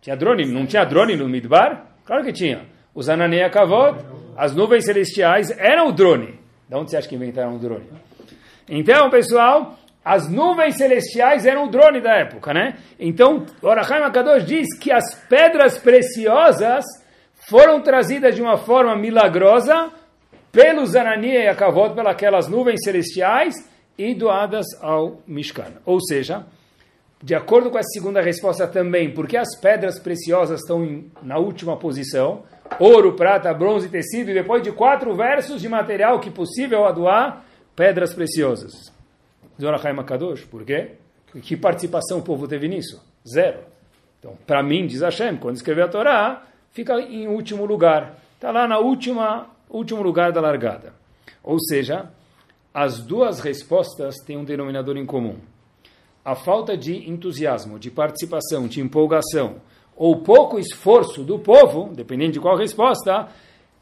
Tinha 0.00 0.16
drone? 0.16 0.44
Não 0.46 0.66
tinha 0.66 0.84
drone 0.84 1.16
no 1.16 1.28
Midbar? 1.28 1.86
Claro 2.04 2.24
que 2.24 2.32
tinha. 2.32 2.66
Os 2.94 3.08
Ananei 3.08 3.48
Kavod, 3.50 4.04
as 4.36 4.54
nuvens 4.54 4.84
celestiais, 4.84 5.50
eram 5.58 5.88
o 5.88 5.92
drone. 5.92 6.38
De 6.68 6.74
onde 6.74 6.90
você 6.90 6.96
acha 6.96 7.08
que 7.08 7.14
inventaram 7.14 7.56
o 7.56 7.58
drone? 7.58 7.86
Então, 8.68 9.10
pessoal, 9.10 9.78
as 10.04 10.30
nuvens 10.30 10.76
celestiais 10.76 11.44
eram 11.44 11.64
o 11.64 11.68
drone 11.68 12.00
da 12.00 12.14
época, 12.14 12.54
né? 12.54 12.76
Então, 12.98 13.44
Orachaim 13.60 14.02
Akadosh 14.02 14.44
diz 14.44 14.66
que 14.78 14.92
as 14.92 15.14
pedras 15.28 15.78
preciosas 15.78 16.84
foram 17.48 17.80
trazidas 17.80 18.34
de 18.34 18.42
uma 18.42 18.56
forma 18.56 18.96
milagrosa 18.96 19.90
pelos 20.50 20.96
Anania 20.96 21.44
e 21.44 21.48
Akavod, 21.48 21.94
pelas 22.16 22.48
nuvens 22.48 22.80
celestiais 22.82 23.54
e 23.98 24.14
doadas 24.14 24.66
ao 24.80 25.20
Mishkan. 25.26 25.72
Ou 25.84 26.00
seja, 26.00 26.46
de 27.22 27.34
acordo 27.34 27.70
com 27.70 27.78
a 27.78 27.82
segunda 27.82 28.20
resposta 28.20 28.66
também, 28.66 29.12
porque 29.12 29.36
as 29.36 29.58
pedras 29.58 29.98
preciosas 29.98 30.60
estão 30.60 30.84
em, 30.84 31.10
na 31.22 31.38
última 31.38 31.76
posição, 31.76 32.42
ouro, 32.78 33.14
prata, 33.14 33.52
bronze, 33.54 33.88
tecido, 33.88 34.30
e 34.30 34.34
depois 34.34 34.62
de 34.62 34.70
quatro 34.70 35.14
versos 35.14 35.62
de 35.62 35.68
material 35.68 36.20
que 36.20 36.30
possível 36.30 36.84
a 36.84 36.92
doar, 36.92 37.44
pedras 37.74 38.12
preciosas. 38.12 38.92
Zorachaim 39.60 39.96
Kadosh, 40.04 40.44
por 40.44 40.64
quê? 40.64 40.92
Que 41.42 41.56
participação 41.56 42.18
o 42.18 42.22
povo 42.22 42.46
teve 42.46 42.68
nisso? 42.68 43.02
Zero. 43.26 43.60
Então, 44.18 44.36
para 44.46 44.62
mim, 44.62 44.86
diz 44.86 45.00
Hashem, 45.00 45.36
quando 45.36 45.56
escreveu 45.56 45.86
a 45.86 45.88
Torá, 45.88 46.42
fica 46.72 47.00
em 47.00 47.28
último 47.28 47.64
lugar. 47.64 48.18
Está 48.34 48.50
lá 48.50 48.68
na 48.68 48.78
última, 48.78 49.48
último 49.70 50.02
lugar 50.02 50.32
da 50.32 50.40
largada. 50.40 50.92
Ou 51.42 51.58
seja, 51.58 52.10
as 52.72 53.00
duas 53.00 53.40
respostas 53.40 54.16
têm 54.16 54.36
um 54.36 54.44
denominador 54.44 54.96
em 54.96 55.06
comum 55.06 55.36
a 56.26 56.34
falta 56.34 56.76
de 56.76 57.08
entusiasmo, 57.08 57.78
de 57.78 57.88
participação, 57.88 58.66
de 58.66 58.80
empolgação, 58.80 59.60
ou 59.94 60.22
pouco 60.22 60.58
esforço 60.58 61.22
do 61.22 61.38
povo, 61.38 61.92
dependendo 61.94 62.32
de 62.32 62.40
qual 62.40 62.56
resposta, 62.56 63.28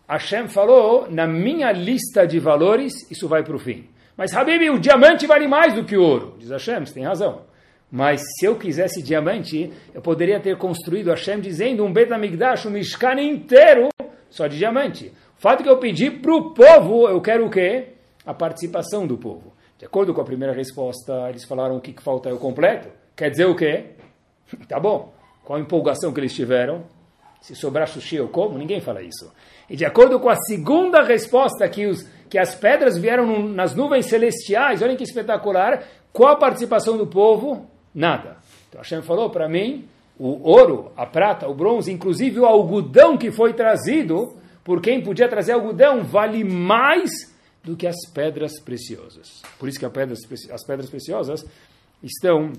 Hashem 0.07 0.47
falou, 0.49 1.11
na 1.11 1.27
minha 1.27 1.73
lista 1.73 2.27
de 2.27 2.39
valores, 2.39 3.11
isso 3.11 3.27
vai 3.27 3.43
para 3.43 3.57
o 3.57 3.59
fim. 3.59 3.87
Mas, 4.15 4.37
Habib, 4.37 4.69
o 4.69 4.79
diamante 4.79 5.27
vale 5.27 5.49
mais 5.49 5.73
do 5.73 5.85
que 5.85 5.97
o 5.97 6.03
ouro. 6.03 6.35
Diz 6.39 6.51
Hashem, 6.51 6.85
você 6.85 6.93
tem 6.93 7.05
razão. 7.05 7.41
Mas 7.91 8.21
se 8.21 8.45
eu 8.45 8.57
quisesse 8.57 9.03
diamante, 9.03 9.73
eu 9.95 10.03
poderia 10.03 10.39
ter 10.39 10.59
construído 10.59 11.09
Hashem 11.09 11.41
dizendo 11.41 11.83
um 11.83 11.91
Betamigdash, 11.91 12.67
um 12.67 12.71
Mishkan 12.71 13.23
inteiro 13.23 13.89
só 14.29 14.47
de 14.47 14.59
diamante. 14.59 15.11
O 15.39 15.41
fato 15.41 15.63
que 15.63 15.69
eu 15.71 15.79
pedi 15.79 16.11
para 16.11 16.35
o 16.35 16.53
povo, 16.53 17.09
eu 17.09 17.23
quero 17.23 17.47
o 17.47 17.51
quê? 17.51 17.95
A 18.27 18.35
participação 18.35 19.07
do 19.07 19.17
povo. 19.17 19.54
De 19.85 19.87
acordo 19.87 20.15
com 20.15 20.21
a 20.23 20.25
primeira 20.25 20.55
resposta, 20.55 21.29
eles 21.29 21.45
falaram 21.45 21.77
o 21.77 21.81
que 21.81 21.95
falta 22.01 22.31
é 22.31 22.33
o 22.33 22.39
completo. 22.39 22.89
Quer 23.15 23.29
dizer 23.29 23.45
o 23.45 23.55
quê? 23.55 23.91
tá 24.67 24.81
bom. 24.81 25.13
Qual 25.45 25.59
a 25.59 25.61
empolgação 25.61 26.11
que 26.11 26.19
eles 26.19 26.33
tiveram? 26.33 26.85
Se 27.43 27.55
sobrar 27.55 27.87
sushi 27.87 28.17
eu 28.17 28.27
como? 28.29 28.57
Ninguém 28.57 28.81
fala 28.81 29.03
isso. 29.03 29.31
E 29.69 29.77
de 29.77 29.85
acordo 29.85 30.19
com 30.19 30.31
a 30.31 30.37
segunda 30.37 31.03
resposta, 31.03 31.69
que, 31.69 31.85
os, 31.85 32.03
que 32.31 32.39
as 32.39 32.55
pedras 32.55 32.97
vieram 32.97 33.47
nas 33.47 33.75
nuvens 33.75 34.07
celestiais, 34.07 34.81
olhem 34.81 34.97
que 34.97 35.05
espetacular, 35.05 35.85
qual 36.15 36.33
a 36.33 36.37
participação 36.37 36.97
do 36.97 37.07
povo? 37.07 37.69
Nada. 37.95 38.39
Então 38.71 38.81
Hashem 38.81 39.03
falou 39.03 39.29
para 39.29 39.51
mim, 39.51 39.87
o 40.19 40.49
ouro, 40.49 40.93
a 40.97 41.05
prata, 41.05 41.47
o 41.47 41.55
bronze, 41.55 41.93
inclusive 41.93 42.41
o 42.41 42.47
algodão 42.47 43.19
que 43.19 43.31
foi 43.31 43.53
trazido, 43.53 44.35
por 44.65 44.81
quem 44.81 45.03
podia 45.03 45.29
trazer 45.29 45.53
algodão, 45.53 46.03
vale 46.03 46.43
mais 46.43 47.34
do 47.65 47.75
que 47.75 47.87
as 47.87 47.97
pedras 48.13 48.61
preciosas. 48.61 49.43
Por 49.59 49.69
isso 49.69 49.81
que 49.81 49.89
pedras, 49.89 50.21
as 50.51 50.65
pedras 50.65 50.91
preciosas 50.91 51.45
estão 52.03 52.53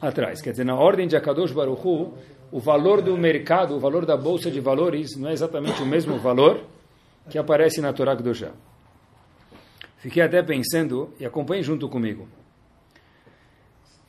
atrás. 0.00 0.42
Quer 0.42 0.50
dizer, 0.50 0.64
na 0.64 0.76
ordem 0.76 1.08
de 1.08 1.16
Akadosh 1.16 1.52
Baruch 1.52 1.86
Hu, 1.86 2.14
o 2.50 2.60
valor 2.60 3.00
do 3.00 3.16
mercado, 3.16 3.74
o 3.74 3.80
valor 3.80 4.04
da 4.04 4.16
bolsa 4.16 4.50
de 4.50 4.60
valores, 4.60 5.16
não 5.16 5.30
é 5.30 5.32
exatamente 5.32 5.82
o 5.82 5.86
mesmo 5.86 6.18
valor 6.18 6.64
que 7.30 7.38
aparece 7.38 7.80
na 7.80 7.92
Torá 7.92 8.14
Kedoshá. 8.14 8.50
Fiquei 9.98 10.22
até 10.22 10.42
pensando, 10.42 11.14
e 11.18 11.24
acompanhe 11.24 11.62
junto 11.62 11.88
comigo, 11.88 12.28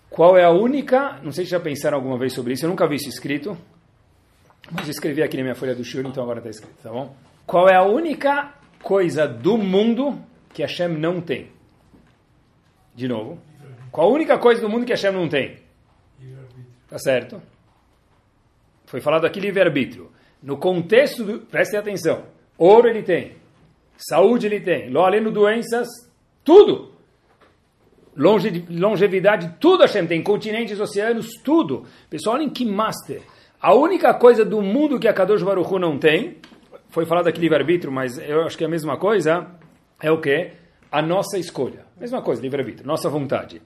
qual 0.09 0.35
é 0.35 0.43
a 0.43 0.49
única, 0.49 1.19
não 1.23 1.31
sei 1.31 1.45
se 1.45 1.51
já 1.51 1.59
pensaram 1.59 1.97
alguma 1.97 2.17
vez 2.17 2.33
sobre 2.33 2.53
isso, 2.53 2.65
eu 2.65 2.69
nunca 2.69 2.87
vi 2.87 2.95
isso 2.95 3.09
escrito, 3.09 3.57
mas 4.71 4.87
escrevi 4.87 5.23
aqui 5.23 5.37
na 5.37 5.43
minha 5.43 5.55
folha 5.55 5.75
do 5.75 5.83
Shur, 5.83 6.05
então 6.05 6.23
agora 6.23 6.39
está 6.39 6.49
escrito, 6.49 6.81
tá 6.81 6.89
bom? 6.89 7.15
Qual 7.45 7.69
é 7.69 7.75
a 7.75 7.83
única 7.83 8.53
coisa 8.81 9.27
do 9.27 9.57
mundo 9.57 10.19
que 10.53 10.61
Hashem 10.61 10.89
não 10.89 11.19
tem? 11.19 11.49
De 12.95 13.07
novo. 13.07 13.39
Qual 13.91 14.09
a 14.09 14.13
única 14.13 14.37
coisa 14.37 14.61
do 14.61 14.69
mundo 14.69 14.85
que 14.85 14.91
Hashem 14.91 15.11
não 15.11 15.27
tem? 15.27 15.57
Tá 16.87 16.97
certo? 16.97 17.41
Foi 18.85 19.01
falado 19.01 19.25
aqui 19.25 19.39
livre-arbítrio. 19.39 20.11
No 20.41 20.57
contexto, 20.57 21.23
do, 21.23 21.39
prestem 21.39 21.79
atenção, 21.79 22.25
ouro 22.57 22.87
ele 22.87 23.01
tem, 23.01 23.37
saúde 23.97 24.45
ele 24.45 24.59
tem, 24.59 24.95
além 24.95 25.23
doenças, 25.31 25.87
tudo 26.43 26.93
longe, 28.15 28.65
longevidade, 28.69 29.55
tudo 29.59 29.81
Hashem 29.81 30.05
tem, 30.05 30.21
continentes, 30.21 30.79
oceanos, 30.79 31.29
tudo. 31.43 31.85
Pessoal, 32.09 32.35
olhem 32.35 32.49
que 32.49 32.65
master. 32.65 33.21
A 33.61 33.73
única 33.73 34.13
coisa 34.13 34.43
do 34.43 34.61
mundo 34.61 34.99
que 34.99 35.07
a 35.07 35.13
Kadosh 35.13 35.41
Baruch 35.41 35.73
Hu 35.73 35.79
não 35.79 35.97
tem, 35.97 36.37
foi 36.89 37.05
falado 37.05 37.27
aqui 37.27 37.39
livre-arbítrio, 37.39 37.91
mas 37.91 38.17
eu 38.17 38.43
acho 38.43 38.57
que 38.57 38.63
é 38.63 38.67
a 38.67 38.69
mesma 38.69 38.97
coisa, 38.97 39.47
é 40.03 40.11
o 40.11 40.19
que? 40.19 40.51
A 40.91 41.01
nossa 41.01 41.39
escolha. 41.39 41.85
Mesma 41.97 42.21
coisa, 42.21 42.41
livre-arbítrio, 42.41 42.85
nossa 42.85 43.09
vontade. 43.09 43.61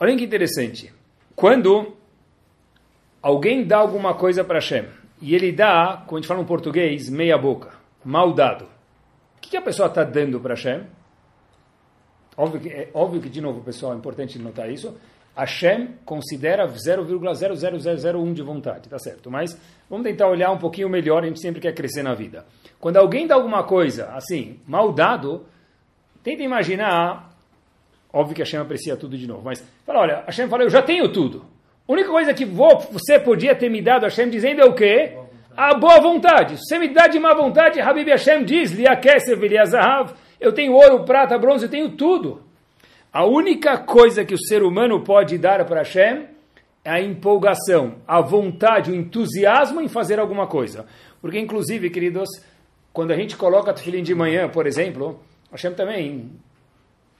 Olhem 0.00 0.16
que 0.16 0.24
interessante. 0.24 0.92
Quando 1.36 1.94
alguém 3.22 3.64
dá 3.64 3.76
alguma 3.76 4.14
coisa 4.14 4.42
para 4.42 4.56
Hashem, 4.56 4.86
e 5.20 5.34
ele 5.34 5.52
dá, 5.52 6.02
como 6.06 6.16
a 6.16 6.20
gente 6.20 6.28
fala 6.28 6.40
no 6.40 6.46
português, 6.46 7.10
meia 7.10 7.36
boca, 7.36 7.72
mal 8.02 8.32
dado. 8.32 8.64
O 8.64 9.40
que, 9.40 9.50
que 9.50 9.56
a 9.56 9.62
pessoa 9.62 9.88
está 9.88 10.02
dando 10.02 10.40
para 10.40 10.54
Hashem? 10.54 10.84
Óbvio 12.36 12.60
que, 12.60 12.68
é 12.68 12.90
óbvio 12.94 13.20
que, 13.20 13.28
de 13.28 13.40
novo, 13.40 13.60
pessoal, 13.60 13.92
é 13.92 13.96
importante 13.96 14.38
notar 14.38 14.70
isso. 14.70 14.96
Hashem 15.36 15.96
considera 16.06 16.66
0,00001 16.66 18.32
de 18.32 18.42
vontade, 18.42 18.88
tá 18.88 18.98
certo? 18.98 19.30
Mas 19.30 19.58
vamos 19.90 20.06
tentar 20.06 20.28
olhar 20.28 20.50
um 20.50 20.58
pouquinho 20.58 20.88
melhor, 20.88 21.22
a 21.22 21.26
gente 21.26 21.40
sempre 21.40 21.60
quer 21.60 21.74
crescer 21.74 22.02
na 22.02 22.14
vida. 22.14 22.46
Quando 22.80 22.96
alguém 22.96 23.26
dá 23.26 23.34
alguma 23.34 23.62
coisa, 23.62 24.06
assim, 24.12 24.58
mal 24.66 24.92
dado, 24.92 25.44
tenta 26.26 26.42
imaginar, 26.42 27.30
óbvio 28.12 28.34
que 28.34 28.42
Hashem 28.42 28.58
aprecia 28.58 28.96
tudo 28.96 29.16
de 29.16 29.28
novo, 29.28 29.42
mas 29.44 29.64
fala, 29.86 30.00
olha, 30.00 30.24
Hashem 30.26 30.48
fala, 30.48 30.64
eu 30.64 30.70
já 30.70 30.82
tenho 30.82 31.12
tudo. 31.12 31.46
A 31.88 31.92
única 31.92 32.08
coisa 32.08 32.34
que 32.34 32.44
você 32.44 33.20
podia 33.20 33.54
ter 33.54 33.70
me 33.70 33.80
dado, 33.80 34.02
Hashem 34.02 34.28
dizendo 34.28 34.60
é 34.60 34.64
o 34.64 34.74
quê? 34.74 35.16
A 35.56 35.74
boa 35.74 36.00
vontade. 36.00 36.56
Se 36.56 36.64
você 36.64 36.80
me 36.80 36.88
dá 36.88 37.06
de 37.06 37.20
má 37.20 37.32
vontade, 37.32 37.80
Habib 37.80 38.08
Hashem 38.08 38.44
diz, 38.44 38.72
Liakesev 38.72 39.40
eu 40.40 40.52
tenho 40.52 40.72
ouro, 40.72 41.04
prata, 41.04 41.38
bronze, 41.38 41.66
eu 41.66 41.70
tenho 41.70 41.90
tudo. 41.90 42.42
A 43.12 43.24
única 43.24 43.78
coisa 43.78 44.24
que 44.24 44.34
o 44.34 44.38
ser 44.48 44.64
humano 44.64 45.04
pode 45.04 45.38
dar 45.38 45.64
para 45.64 45.78
Hashem 45.78 46.26
é 46.84 46.90
a 46.90 47.00
empolgação, 47.00 47.98
a 48.04 48.20
vontade, 48.20 48.90
o 48.90 48.96
entusiasmo 48.96 49.80
em 49.80 49.86
fazer 49.86 50.18
alguma 50.18 50.48
coisa. 50.48 50.86
Porque, 51.20 51.38
inclusive, 51.38 51.88
queridos, 51.88 52.28
quando 52.92 53.12
a 53.12 53.16
gente 53.16 53.36
coloca 53.36 53.72
tefilim 53.72 54.02
de 54.02 54.14
manhã, 54.14 54.48
por 54.48 54.66
exemplo, 54.66 55.20
Hashem 55.56 55.72
também... 55.72 56.30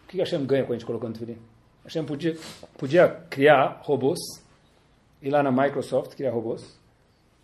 O 0.04 0.08
que 0.08 0.18
Hashem 0.18 0.44
ganha 0.44 0.62
quando 0.62 0.72
a 0.72 0.78
gente 0.78 0.86
coloca 0.86 1.08
no 1.08 1.14
tefilim? 1.14 1.38
Hashem 1.84 2.04
podia, 2.04 2.36
podia 2.78 3.08
criar 3.30 3.80
robôs, 3.82 4.18
ir 5.22 5.30
lá 5.30 5.42
na 5.42 5.50
Microsoft, 5.50 6.14
criar 6.14 6.32
robôs, 6.32 6.78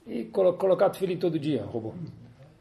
e 0.06 0.24
colo 0.24 0.52
colocar 0.52 0.90
tefilim 0.90 1.16
todo 1.16 1.38
dia, 1.38 1.64
robô. 1.64 1.94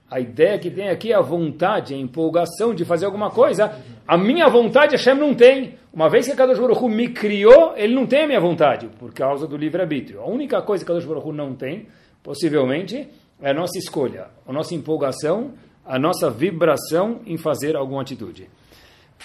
A 0.09 0.19
ideia 0.19 0.57
que 0.57 0.71
tem 0.71 0.89
aqui 0.89 1.11
é 1.11 1.15
a 1.15 1.21
vontade, 1.21 1.93
a 1.93 1.97
empolgação 1.97 2.73
de 2.73 2.83
fazer 2.85 3.05
alguma 3.05 3.29
coisa. 3.29 3.79
A 4.07 4.17
minha 4.17 4.47
vontade 4.47 4.95
Hashem 4.95 5.15
não 5.15 5.35
tem. 5.35 5.77
Uma 5.93 6.09
vez 6.09 6.25
que 6.27 6.35
Kadosh 6.35 6.59
Baruch 6.59 6.83
Hu 6.83 6.89
me 6.89 7.09
criou, 7.09 7.73
ele 7.75 7.93
não 7.93 8.07
tem 8.07 8.23
a 8.23 8.27
minha 8.27 8.39
vontade, 8.39 8.87
por 8.97 9.13
causa 9.13 9.45
do 9.45 9.57
livre-arbítrio. 9.57 10.21
A 10.21 10.25
única 10.25 10.61
coisa 10.61 10.83
que 10.83 10.87
Kadosh 10.87 11.05
Baruch 11.05 11.27
Hu 11.27 11.33
não 11.33 11.53
tem, 11.53 11.87
possivelmente, 12.23 13.07
é 13.41 13.51
a 13.51 13.53
nossa 13.53 13.77
escolha, 13.77 14.27
a 14.47 14.53
nossa 14.53 14.73
empolgação, 14.73 15.53
a 15.85 15.99
nossa 15.99 16.29
vibração 16.29 17.21
em 17.25 17.37
fazer 17.37 17.75
alguma 17.75 18.01
atitude. 18.01 18.49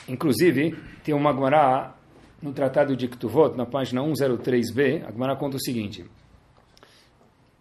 Inclusive, 0.08 0.76
tem 1.04 1.14
uma 1.14 1.32
Gemara 1.32 1.94
no 2.42 2.52
Tratado 2.52 2.96
de 2.96 3.08
Ktuvot, 3.08 3.56
na 3.56 3.66
página 3.66 4.02
103b, 4.02 5.04
a 5.06 5.10
Gemara 5.10 5.36
conta 5.36 5.56
o 5.56 5.60
seguinte. 5.60 6.04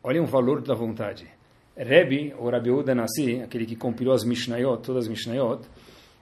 Olhem 0.04 0.22
o 0.22 0.26
valor 0.26 0.62
da 0.62 0.74
vontade. 0.74 1.28
Rebbe, 1.76 2.34
ou 2.38 2.50
Rabi 2.50 2.72
Uda 2.72 2.96
Nassi, 2.96 3.42
aquele 3.42 3.66
que 3.66 3.76
compilou 3.76 4.14
as 4.14 4.24
Mishnayot, 4.24 4.82
todas 4.82 5.06
as 5.06 5.10
Mishnayot, 5.10 5.68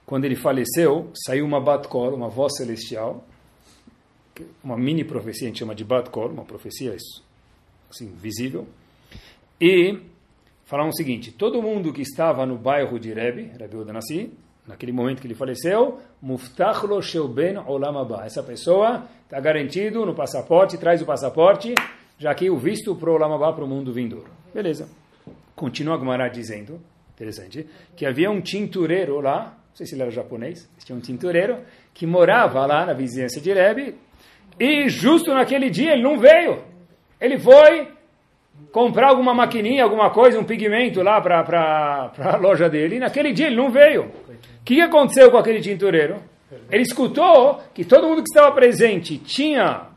quando 0.04 0.24
ele 0.24 0.36
faleceu, 0.36 1.10
saiu 1.14 1.44
uma 1.44 1.60
Bat-Kol, 1.60 2.14
uma 2.14 2.28
voz 2.28 2.56
celestial, 2.56 3.24
uma 4.62 4.76
mini 4.76 5.04
profecia, 5.04 5.46
a 5.46 5.48
gente 5.48 5.60
chama 5.60 5.74
de 5.74 5.84
Bat-Kol, 5.84 6.30
uma 6.30 6.44
profecia 6.44 6.94
assim, 7.90 8.12
visível, 8.16 8.66
e 9.60 9.98
falaram 10.64 10.90
o 10.90 10.94
seguinte, 10.94 11.30
todo 11.30 11.62
mundo 11.62 11.92
que 11.92 12.02
estava 12.02 12.44
no 12.46 12.56
bairro 12.56 12.98
de 12.98 13.12
Rebbe, 13.12 13.52
Rabi 13.58 13.76
Uda 13.76 13.92
Nassi, 13.92 14.32
naquele 14.66 14.92
momento 14.92 15.20
que 15.20 15.26
ele 15.26 15.34
faleceu, 15.34 16.00
Muftachlo 16.20 17.00
Sheuben 17.02 17.58
Olam 17.66 17.98
Abba, 17.98 18.24
essa 18.24 18.42
pessoa 18.42 19.04
está 19.24 19.38
garantido 19.40 20.06
no 20.06 20.14
passaporte, 20.14 20.78
traz 20.78 21.02
o 21.02 21.06
passaporte, 21.06 21.74
já 22.18 22.34
que 22.34 22.48
o 22.48 22.56
visto 22.56 22.94
para 22.94 23.10
o 23.10 23.14
Olam 23.14 23.34
Abba, 23.34 23.52
para 23.52 23.64
o 23.64 23.68
mundo 23.68 23.92
vindouro. 23.92 24.28
Beleza. 24.52 24.88
Continua 25.54 25.94
a 25.94 25.98
Gumara 25.98 26.28
dizendo, 26.28 26.80
interessante, 27.14 27.66
que 27.96 28.06
havia 28.06 28.30
um 28.30 28.40
tintureiro 28.40 29.20
lá, 29.20 29.56
não 29.68 29.76
sei 29.76 29.86
se 29.86 29.94
ele 29.94 30.02
era 30.02 30.10
japonês, 30.10 30.68
tinha 30.84 30.96
um 30.96 31.00
tintureiro, 31.00 31.58
que 31.92 32.06
morava 32.06 32.64
lá 32.66 32.86
na 32.86 32.92
vizinhança 32.92 33.40
de 33.40 33.52
Rebbe, 33.52 33.94
e 34.58 34.88
justo 34.88 35.32
naquele 35.32 35.70
dia 35.70 35.92
ele 35.92 36.02
não 36.02 36.18
veio. 36.18 36.62
Ele 37.20 37.38
foi 37.38 37.93
comprar 38.72 39.10
alguma 39.10 39.32
maquininha, 39.32 39.84
alguma 39.84 40.10
coisa, 40.10 40.38
um 40.38 40.44
pigmento 40.44 41.02
lá 41.02 41.20
para 41.20 42.10
a 42.18 42.36
loja 42.42 42.68
dele, 42.68 42.96
e 42.96 42.98
naquele 42.98 43.32
dia 43.32 43.46
ele 43.46 43.56
não 43.56 43.70
veio. 43.70 44.04
O 44.04 44.64
que 44.64 44.80
aconteceu 44.80 45.30
com 45.30 45.36
aquele 45.36 45.60
tintureiro? 45.60 46.16
Ele 46.70 46.82
escutou 46.82 47.60
que 47.72 47.84
todo 47.84 48.08
mundo 48.08 48.22
que 48.22 48.30
estava 48.30 48.52
presente 48.52 49.18
tinha 49.18 49.88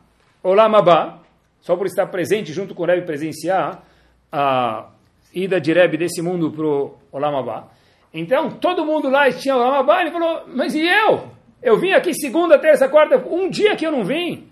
Olamabá, 0.43 1.19
só 1.61 1.75
por 1.75 1.85
estar 1.87 2.05
presente 2.07 2.53
junto 2.53 2.75
com 2.75 2.83
o 2.83 2.85
Rebbe 2.85 3.05
presenciar 3.05 3.83
a 4.31 4.89
ida 5.33 5.59
de 5.59 5.73
Rebbe 5.73 5.97
desse 5.97 6.21
mundo 6.21 6.51
para 6.51 6.65
o 6.65 6.95
Olamabá. 7.11 7.67
Então, 8.13 8.51
todo 8.51 8.85
mundo 8.85 9.09
lá 9.09 9.29
tinha 9.31 9.55
Olamabá, 9.55 10.01
ele 10.01 10.11
falou, 10.11 10.43
mas 10.47 10.73
e 10.75 10.85
eu? 10.85 11.29
Eu 11.61 11.77
vim 11.77 11.91
aqui 11.91 12.13
segunda, 12.13 12.59
terça, 12.59 12.87
quarta, 12.87 13.17
um 13.27 13.49
dia 13.49 13.75
que 13.75 13.85
eu 13.85 13.91
não 13.91 14.03
vim. 14.03 14.47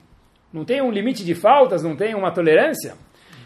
Não 0.52 0.65
tem 0.65 0.82
um 0.82 0.91
limite 0.91 1.24
de 1.24 1.36
faltas, 1.36 1.84
não 1.84 1.96
tem 1.96 2.15
uma 2.15 2.32
tolerância. 2.32 2.96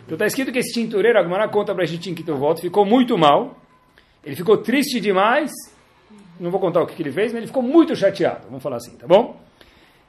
Então 0.10 0.16
está 0.16 0.26
escrito 0.26 0.52
que 0.52 0.58
esse 0.58 0.74
tintureiro, 0.74 1.20
a 1.20 1.22
Gemara 1.22 1.48
conta 1.48 1.72
para 1.72 1.84
a 1.84 1.86
gente 1.86 2.10
em 2.10 2.16
que 2.16 2.24
volta, 2.24 2.60
ficou 2.62 2.84
muito 2.84 3.16
mal. 3.16 3.56
Ele 4.26 4.36
ficou 4.36 4.58
triste 4.58 5.00
demais. 5.00 5.52
Não 6.40 6.50
vou 6.50 6.60
contar 6.60 6.82
o 6.82 6.88
que, 6.88 6.96
que 6.96 7.04
ele 7.04 7.12
fez, 7.12 7.32
mas 7.32 7.38
ele 7.38 7.46
ficou 7.46 7.62
muito 7.62 7.96
chateado. 7.96 8.48
Vamos 8.48 8.64
falar 8.64 8.78
assim, 8.78 8.98
tá 8.98 9.06
bom? 9.06 9.40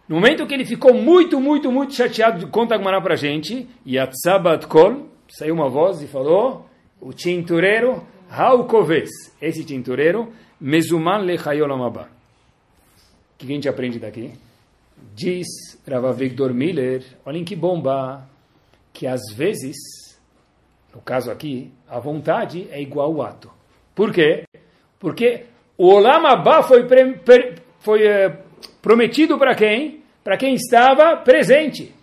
No 0.08 0.14
momento 0.16 0.46
que 0.46 0.54
ele 0.54 0.64
ficou 0.64 0.94
muito, 0.94 1.38
muito, 1.38 1.70
muito 1.70 1.94
chateado, 1.94 2.48
conta 2.48 2.76
a 2.76 2.78
Gemara 2.78 2.98
para 3.02 3.12
a 3.12 3.16
gente, 3.16 3.68
Yatzabat 3.86 4.66
Kol, 4.68 5.06
saiu 5.28 5.52
uma 5.52 5.68
voz 5.68 6.00
e 6.00 6.06
falou, 6.06 6.66
o 6.98 7.12
tintureiro, 7.12 8.02
Haukoves, 8.30 9.10
esse 9.38 9.62
tintureiro, 9.66 10.32
Mezuman 10.58 11.18
Lechayolamabá. 11.18 12.08
que 13.36 13.44
a 13.44 13.48
gente 13.48 13.68
aprende 13.68 13.98
daqui? 13.98 14.32
Diz 15.14 15.46
Rav 15.86 16.16
Victor 16.16 16.54
Miller, 16.54 17.04
olhem 17.26 17.44
que 17.44 17.54
bomba, 17.54 18.29
que 19.00 19.06
às 19.06 19.32
vezes, 19.34 19.78
no 20.94 21.00
caso 21.00 21.30
aqui, 21.30 21.72
a 21.88 21.98
vontade 21.98 22.68
é 22.70 22.82
igual 22.82 23.14
ao 23.14 23.22
ato. 23.22 23.50
Por 23.94 24.12
quê? 24.12 24.44
Porque 24.98 25.44
o 25.78 25.86
Olam 25.86 26.22
foi, 26.64 26.86
foi 27.78 28.06
é, 28.06 28.36
prometido 28.82 29.38
para 29.38 29.54
quem? 29.54 30.02
Para 30.22 30.36
quem 30.36 30.52
estava 30.52 31.16
presente. 31.16 31.94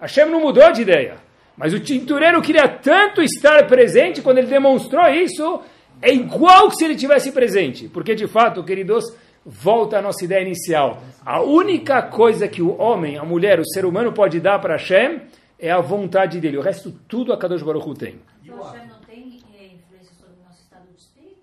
Hashem 0.00 0.30
não 0.30 0.40
mudou 0.40 0.72
de 0.72 0.80
ideia. 0.80 1.16
Mas 1.58 1.74
o 1.74 1.78
tintureiro 1.78 2.40
queria 2.40 2.66
tanto 2.66 3.20
estar 3.20 3.66
presente 3.66 4.22
quando 4.22 4.38
ele 4.38 4.46
demonstrou 4.46 5.06
isso, 5.10 5.60
é 6.00 6.10
igual 6.10 6.70
que 6.70 6.76
se 6.76 6.86
ele 6.86 6.96
tivesse 6.96 7.32
presente. 7.32 7.86
Porque, 7.86 8.14
de 8.14 8.26
fato, 8.26 8.64
queridos, 8.64 9.04
volta 9.44 9.98
à 9.98 10.00
nossa 10.00 10.24
ideia 10.24 10.40
inicial. 10.40 11.02
A 11.22 11.42
única 11.42 12.00
coisa 12.00 12.48
que 12.48 12.62
o 12.62 12.80
homem, 12.80 13.18
a 13.18 13.24
mulher, 13.24 13.60
o 13.60 13.68
ser 13.68 13.84
humano 13.84 14.10
pode 14.10 14.40
dar 14.40 14.58
para 14.58 14.78
Hashem 14.78 15.20
é 15.58 15.70
a 15.70 15.80
vontade 15.80 16.40
dele. 16.40 16.58
O 16.58 16.62
resto, 16.62 16.92
tudo 17.08 17.32
a 17.32 17.38
Kadosh 17.38 17.62
Baruch 17.62 17.88
Hu 17.88 17.94
tem. 17.94 18.20
Então, 18.42 18.62
Hashem 18.62 18.88
não 18.88 19.00
tem 19.00 19.42
eh, 19.58 19.66
influência 19.74 20.14
sobre 20.18 20.34
o 20.40 20.44
nosso 20.44 20.62
estado 20.62 20.86
de 20.94 21.00
espírito? 21.00 21.36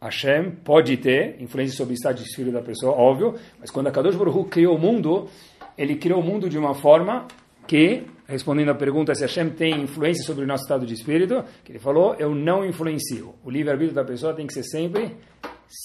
Hashem 0.00 0.50
pode 0.64 0.96
ter 0.96 1.40
influência 1.40 1.76
sobre 1.76 1.94
o 1.94 1.96
estado 1.96 2.16
de 2.16 2.24
espírito 2.24 2.52
da 2.52 2.62
pessoa, 2.62 2.92
óbvio, 2.92 3.34
mas 3.60 3.70
quando 3.70 3.88
a 3.88 3.90
Kadosh 3.90 4.16
Baruch 4.16 4.38
Hu 4.38 4.44
criou 4.44 4.76
o 4.76 4.78
mundo, 4.78 5.28
ele 5.76 5.96
criou 5.96 6.20
o 6.20 6.22
mundo 6.22 6.48
de 6.48 6.58
uma 6.58 6.74
forma 6.74 7.26
que, 7.66 8.04
respondendo 8.26 8.70
à 8.70 8.74
pergunta 8.74 9.14
se 9.14 9.22
Hashem 9.22 9.50
tem 9.50 9.82
influência 9.82 10.24
sobre 10.24 10.44
o 10.44 10.46
nosso 10.46 10.64
estado 10.64 10.86
de 10.86 10.94
espírito, 10.94 11.44
que 11.64 11.72
ele 11.72 11.78
falou, 11.78 12.14
eu 12.18 12.34
não 12.34 12.64
influencio. 12.64 13.34
O 13.44 13.50
livre-arbítrio 13.50 13.94
da 13.94 14.04
pessoa 14.04 14.34
tem 14.34 14.46
que 14.46 14.54
ser 14.54 14.64
sempre 14.64 15.16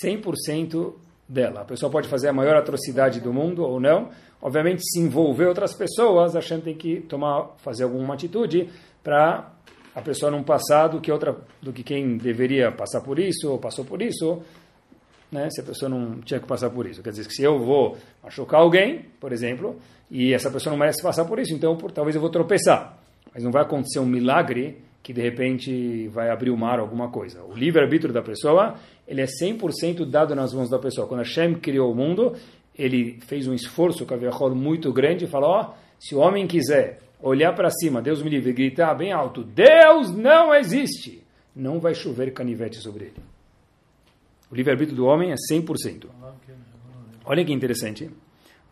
100% 0.04 0.94
dela. 1.30 1.62
A 1.62 1.66
pessoa 1.66 1.92
pode 1.92 2.08
fazer 2.08 2.28
a 2.30 2.34
maior 2.34 2.56
atrocidade 2.58 3.22
do 3.22 3.32
mundo 3.32 3.64
ou 3.64 3.80
não. 3.80 4.10
Obviamente, 4.42 4.82
se 4.84 5.00
envolver 5.00 5.46
outras 5.46 5.76
pessoas, 5.76 6.36
a 6.36 6.42
gente 6.42 6.64
tem 6.64 6.76
que 6.76 7.02
tomar, 7.02 7.52
fazer 7.58 7.84
alguma 7.84 8.16
atitude 8.16 8.68
para 9.04 9.52
a 9.94 10.02
pessoa 10.02 10.32
não 10.32 10.44
passar 10.44 10.88
do 10.88 11.00
que 11.00 11.12
outra, 11.12 11.38
do 11.62 11.72
que 11.72 11.84
quem 11.84 12.18
deveria 12.18 12.72
passar 12.72 13.02
por 13.02 13.20
isso 13.20 13.52
ou 13.52 13.60
passou 13.60 13.86
por 13.86 14.02
isso, 14.02 14.42
né? 15.32 15.50
Se 15.52 15.62
a 15.62 15.64
pessoa 15.64 15.90
não 15.90 16.20
tinha 16.22 16.40
que 16.40 16.48
passar 16.48 16.70
por 16.70 16.88
isso, 16.88 17.04
quer 17.04 17.12
dizer 17.12 17.28
que 17.28 17.34
se 17.34 17.44
eu 17.44 17.60
vou 17.60 17.98
machucar 18.24 18.62
alguém, 18.62 19.06
por 19.20 19.32
exemplo, 19.32 19.78
e 20.10 20.34
essa 20.34 20.50
pessoa 20.50 20.72
não 20.72 20.80
merece 20.80 21.04
passar 21.04 21.26
por 21.26 21.38
isso, 21.38 21.54
então 21.54 21.76
por, 21.76 21.92
talvez 21.92 22.16
eu 22.16 22.22
vou 22.22 22.30
tropeçar, 22.30 22.98
mas 23.34 23.44
não 23.44 23.52
vai 23.52 23.62
acontecer 23.62 24.00
um 24.00 24.06
milagre 24.06 24.82
que 25.02 25.14
de 25.14 25.22
repente 25.22 26.08
vai 26.10 26.30
abrir 26.30 26.50
o 26.50 26.58
mar 26.58 26.80
alguma 26.80 27.10
coisa. 27.10 27.44
O 27.44 27.54
livre-arbítrio 27.54 28.14
da 28.14 28.22
pessoa, 28.22 28.76
ele 29.08 29.22
é 29.22 29.26
100% 29.26 30.06
dado 30.06 30.36
nas 30.36 30.54
mãos 30.54 30.70
da 30.70 30.78
pessoa. 30.78 31.08
Quando 31.08 31.22
Hashem 31.22 31.56
criou 31.56 31.92
o 31.92 31.96
mundo, 31.96 32.36
ele 32.78 33.20
fez 33.22 33.48
um 33.48 33.54
esforço, 33.54 34.06
caviarol, 34.06 34.54
muito 34.54 34.92
grande 34.92 35.26
e 35.26 35.28
falou, 35.28 35.50
ó, 35.50 35.74
se 36.00 36.16
o 36.16 36.20
homem 36.20 36.48
quiser 36.48 37.00
olhar 37.22 37.54
para 37.54 37.70
cima, 37.70 38.02
Deus 38.02 38.22
me 38.24 38.30
livre, 38.30 38.54
gritar 38.54 38.94
bem 38.94 39.12
alto, 39.12 39.44
Deus 39.44 40.16
não 40.16 40.54
existe, 40.54 41.24
não 41.56 41.80
vai 41.80 41.94
chover 41.94 42.32
canivete 42.32 42.78
sobre 42.78 43.06
ele. 43.06 43.18
O 44.52 44.56
livre-arbítrio 44.56 44.96
do 44.96 45.06
homem 45.06 45.32
é 45.32 45.36
100%. 45.52 46.08
Olha 47.26 47.46
que 47.46 47.54
interessante. 47.54 48.10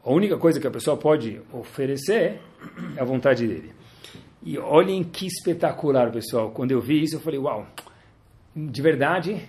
A 0.03 0.11
única 0.11 0.37
coisa 0.37 0.59
que 0.59 0.65
a 0.65 0.71
pessoa 0.71 0.97
pode 0.97 1.41
oferecer 1.51 2.39
é 2.95 3.01
a 3.01 3.03
vontade 3.03 3.45
dele. 3.45 3.76
E 4.47 4.57
olhem 4.57 5.03
que 5.03 5.27
espetacular, 5.27 6.09
pessoal. 6.09 6.51
Quando 6.51 6.71
eu 6.71 6.79
vi 6.79 7.03
isso, 7.03 7.17
eu 7.17 7.19
falei, 7.19 7.37
uau, 7.37 7.67
de 8.55 8.81
verdade, 8.81 9.45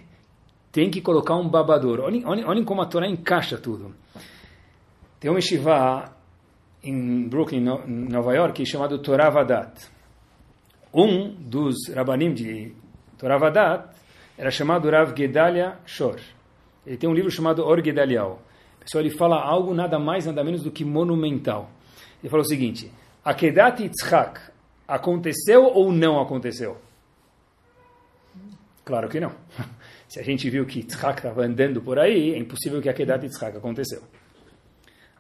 tem 0.73 0.91
que 0.91 1.01
colocar 1.01 1.37
um 1.37 1.49
babador. 1.49 2.01
Olhem, 2.01 2.27
olhem, 2.27 2.45
olhem 2.45 2.65
como 2.65 2.83
a 2.83 2.87
Torá 2.87 3.09
encaixa 3.09 3.57
tudo. 3.57 3.95
Tem 5.21 5.31
uma 5.31 5.39
yeshiva 5.39 6.17
em 6.83 7.29
Brooklyn, 7.29 7.61
no, 7.61 7.87
Nova 7.87 8.35
York, 8.35 8.67
chamado 8.67 8.99
Torah 8.99 9.31
Vadat. 9.31 9.89
Um 10.93 11.31
dos 11.31 11.77
rabanim 11.95 12.35
de 12.35 12.73
Torah 13.17 13.39
Vadat 13.39 13.95
era 14.37 14.51
chamado 14.51 14.91
Rav 14.91 15.15
Gedalia 15.17 15.79
Shor. 15.87 16.19
Ele 16.85 16.97
tem 16.97 17.09
um 17.09 17.15
livro 17.15 17.31
chamado 17.31 17.65
Or 17.65 17.81
Gedalial. 17.85 18.43
Pessoal, 18.81 19.05
ele 19.05 19.15
fala 19.15 19.41
algo 19.41 19.73
nada 19.73 19.97
mais, 19.97 20.27
nada 20.27 20.43
menos 20.43 20.65
do 20.65 20.73
que 20.73 20.85
monumental. 20.85 21.71
Ele 22.21 22.29
falou 22.29 22.45
o 22.45 22.49
seguinte, 22.49 22.91
Akedat 23.25 23.81
Yitzhak, 23.81 24.58
Aconteceu 24.89 25.65
ou 25.65 25.93
não 25.93 26.19
aconteceu? 26.19 26.79
Claro 28.87 29.07
que 29.07 29.21
não. 29.21 29.33
Se 30.09 30.19
a 30.19 30.23
gente 30.23 30.49
viu 30.49 30.65
que 30.65 30.79
Yitzhak 30.79 31.19
estava 31.19 31.45
andando 31.45 31.83
por 31.83 31.99
aí, 31.99 32.33
é 32.33 32.39
impossível 32.39 32.81
que 32.81 32.89
a 32.89 32.95
Kedat 32.95 33.23
Yitzhak 33.23 33.59
aconteceu. 33.59 34.03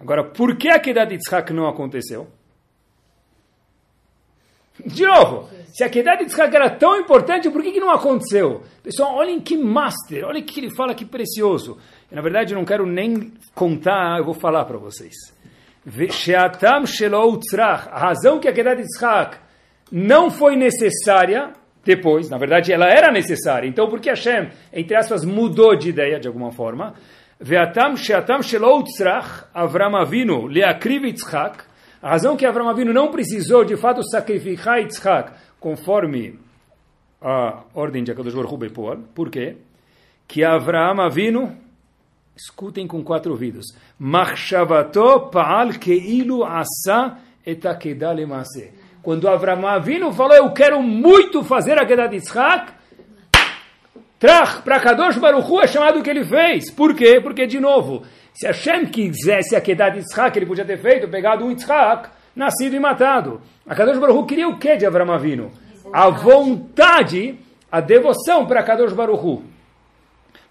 Agora, 0.01 0.25
por 0.25 0.57
que 0.57 0.71
a 0.71 0.81
Kedat 0.81 1.13
Yitzhak 1.13 1.53
não 1.53 1.69
aconteceu? 1.69 2.27
De 4.87 5.05
novo, 5.05 5.51
se 5.67 5.85
a 5.85 5.91
Kedat 5.91 6.23
Yitzhak 6.23 6.57
era 6.57 6.71
tão 6.71 6.97
importante, 6.97 7.51
por 7.51 7.63
que, 7.63 7.73
que 7.73 7.81
não 7.81 7.91
aconteceu? 7.91 8.63
Pessoal, 8.83 9.17
olhem 9.17 9.39
que 9.39 9.59
master, 9.59 10.25
olhem 10.25 10.43
que 10.43 10.61
ele 10.61 10.75
fala 10.75 10.95
que 10.95 11.05
precioso. 11.05 11.77
Eu, 12.11 12.17
na 12.17 12.23
verdade, 12.23 12.55
eu 12.55 12.59
não 12.59 12.65
quero 12.65 12.87
nem 12.87 13.35
contar, 13.55 14.19
eu 14.19 14.25
vou 14.25 14.33
falar 14.33 14.65
para 14.65 14.79
vocês. 14.79 15.15
A 17.91 17.99
razão 17.99 18.41
que 18.41 18.49
a 18.49 18.53
Kedat 18.55 18.81
Yitzhak 18.81 19.48
não 19.91 20.31
foi 20.31 20.57
necessária 20.57 21.53
depois, 21.85 22.29
na 22.29 22.37
verdade 22.37 22.73
ela 22.73 22.87
era 22.87 23.11
necessária. 23.11 23.69
Então 23.69 23.89
por 23.89 24.01
que 24.01 24.11
Hashem, 24.11 24.51
entre 24.73 24.97
aspas, 24.97 25.25
mudou 25.25 25.77
de 25.77 25.89
ideia 25.89 26.21
de 26.21 26.29
alguma 26.29 26.53
forma? 26.53 26.95
Ve'atam 27.41 27.97
she'atam 27.97 28.43
shelo 28.43 28.83
tzrach 28.83 29.45
Avram 29.55 29.97
Avinu 29.97 30.47
leakriv 30.47 31.05
a 32.01 32.11
razão 32.11 32.37
que 32.37 32.47
Avram 32.47 32.69
Avinu 32.69 32.93
não 32.93 33.11
precisou 33.11 33.65
de 33.65 33.77
fato 33.77 34.03
sacrificar 34.05 34.79
Yitzhak 34.79 35.33
conforme 35.59 36.39
a 37.21 37.65
ordem 37.75 38.05
de 38.05 38.13
Akadosh 38.13 38.35
Baruch 38.35 38.55
Hu 38.55 39.03
Por 39.15 39.31
quê? 39.31 39.57
Que 40.27 40.45
Avram 40.45 41.01
Avinu 41.01 41.57
escutem 42.37 42.87
com 42.87 43.03
quatro 43.03 43.33
ouvidos 43.33 43.67
machshavato 43.99 45.29
pa'al 45.31 45.71
keilu 45.79 46.45
asa 46.45 47.19
et 47.45 47.67
akedah 47.67 48.13
lemaseh 48.13 48.78
quando 49.03 49.29
Avram 49.29 49.67
Avinu 49.67 50.13
falou, 50.13 50.35
eu 50.35 50.53
quero 50.53 50.83
muito 50.83 51.43
fazer 51.45 51.79
a 51.79 51.87
Kedat 51.87 52.15
Yitzhak, 52.15 52.73
Trach, 54.19 54.63
para 54.63 54.81
Kadosh 54.81 55.17
Baruch 55.17 55.49
Hu 55.49 55.61
é 55.61 55.69
chamado 55.69 56.01
o 56.01 56.03
que 56.03 56.11
ele 56.11 56.25
fez. 56.25 56.73
Por 56.73 56.93
quê? 56.95 57.21
Porque, 57.21 57.47
de 57.47 57.61
novo, 57.61 58.03
se 58.35 58.49
Hashem 58.49 58.87
quisesse 58.87 59.55
a 59.55 59.61
Kedat 59.61 59.97
Yitzhak, 59.97 60.37
ele 60.37 60.47
podia 60.47 60.65
ter 60.65 60.79
feito, 60.79 61.09
pegado 61.09 61.45
um 61.45 61.51
Yitzhak, 61.51 62.09
nascido 62.35 62.75
e 62.75 62.81
matado. 62.81 63.41
A 63.65 63.77
Kadosh 63.77 63.99
Baruch 63.99 64.19
Hu 64.19 64.27
queria 64.27 64.49
o 64.49 64.59
que 64.59 64.77
de 64.77 64.85
Avram 64.85 65.13
Avinu? 65.13 65.53
A 65.93 66.11
vontade, 66.11 67.39
a 67.71 67.81
devoção 67.81 68.45
para 68.45 68.63
Kadosh 68.65 68.93
Baruch 68.93 69.25
Hu. 69.25 69.45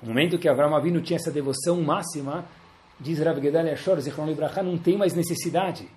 No 0.02 0.10
momento 0.10 0.38
que 0.38 0.48
Avram 0.48 0.74
Avinu 0.74 1.02
tinha 1.02 1.18
essa 1.18 1.32
devoção 1.32 1.82
máxima, 1.82 2.46
diz 2.98 3.20
Rav 3.20 3.42
Gedalia 3.42 3.76
Shor, 3.76 4.00
Zichron 4.00 4.28
Libraha, 4.28 4.64
não 4.64 4.78
tem 4.78 4.98
mais 4.98 5.14
necessidade. 5.14 5.90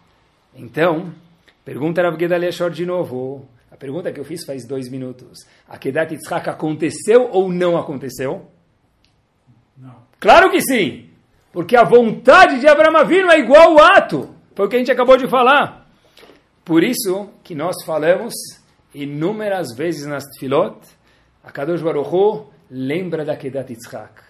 Então, 0.55 1.13
Pergunta 1.65 2.03
Rav 2.03 2.19
Gedalia 2.19 2.53
Shor 2.53 2.71
de 2.71 2.87
novo. 2.87 3.49
A 3.71 3.77
pergunta 3.77 4.13
que 4.13 4.19
eu 4.19 4.25
fiz 4.25 4.45
faz 4.45 4.67
dois 4.67 4.91
minutos. 4.91 5.47
A 5.69 5.79
Kedat 5.79 6.13
Yitzhak 6.13 6.49
aconteceu 6.49 7.29
ou 7.31 7.53
não 7.53 7.77
aconteceu? 7.77 8.47
Não. 9.77 9.97
Claro 10.19 10.51
que 10.51 10.61
sim! 10.61 11.09
Porque 11.53 11.77
a 11.77 11.85
vontade 11.85 12.61
de 12.61 12.69
Abraão 12.69 12.97
Avinu 12.97 13.31
é 13.31 13.39
igual 13.39 13.79
ao 13.79 13.85
ato. 13.97 14.35
Foi 14.55 14.67
o 14.67 14.69
que 14.69 14.77
a 14.77 14.79
gente 14.79 14.93
acabou 14.93 15.17
de 15.17 15.29
falar. 15.29 15.87
Por 16.65 16.83
isso 16.83 17.31
que 17.43 17.55
nós 17.55 17.77
falamos 17.85 18.35
inúmeras 18.95 19.75
vezes 19.75 20.07
nas 20.07 20.25
Tfilot, 20.25 20.79
a 21.43 21.51
Kadosh 21.51 21.83
Baruch 21.83 22.09
Hu 22.09 22.51
lembra 22.71 23.25
da 23.25 23.37
Kedat 23.37 23.71
Yitzhak. 23.71 24.23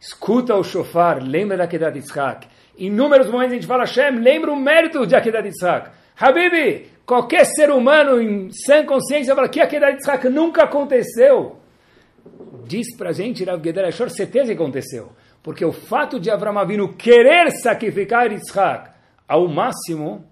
Escuta 0.00 0.54
o 0.54 0.62
shofar, 0.62 1.22
lembra 1.22 1.56
da 1.56 1.66
Kedat 1.66 1.96
Yitzhak. 1.96 2.46
Inúmeros 2.76 3.28
momentos 3.28 3.52
a 3.52 3.54
gente 3.56 3.66
fala, 3.66 3.84
Hashem, 3.84 4.20
lembra 4.20 4.52
o 4.52 4.56
mérito 4.56 5.04
de 5.06 5.16
Akedat 5.16 5.46
Yitzhak. 5.46 5.90
Habibi, 6.20 6.90
qualquer 7.06 7.44
ser 7.46 7.70
humano 7.70 8.20
em 8.20 8.50
sã 8.50 8.84
consciência 8.84 9.34
fala 9.34 9.48
que 9.48 9.60
a 9.60 9.68
queda 9.68 9.86
de 9.86 9.98
Yitzhak 9.98 10.28
nunca 10.28 10.64
aconteceu. 10.64 11.56
Diz 12.66 12.96
para 12.96 13.10
a 13.10 13.12
gente, 13.12 13.44
Rav 13.44 13.62
Gedera 13.64 13.88
Ashor, 13.88 14.10
certeza 14.10 14.46
que 14.46 14.60
aconteceu. 14.60 15.10
Porque 15.42 15.64
o 15.64 15.72
fato 15.72 16.18
de 16.18 16.30
Avram 16.30 16.58
Avinu 16.58 16.94
querer 16.94 17.52
sacrificar 17.52 18.32
Yitzhak 18.32 18.90
ao 19.28 19.46
máximo, 19.46 20.24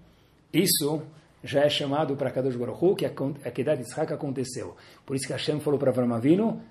isso 0.53 1.01
já 1.41 1.61
é 1.61 1.69
chamado 1.69 2.17
para 2.17 2.31
Kadosh 2.31 2.57
Baruch 2.57 2.83
Hu, 2.83 2.95
que 2.95 3.05
a 3.05 3.51
queda 3.51 3.75
de 3.75 3.83
Yitzhak 3.83 4.11
aconteceu. 4.11 4.75
Por 5.05 5.15
isso 5.15 5.25
que 5.25 5.31
Hashem 5.31 5.61
falou 5.61 5.79
para 5.79 5.91
Avram 5.91 6.13
Avinu, 6.13 6.61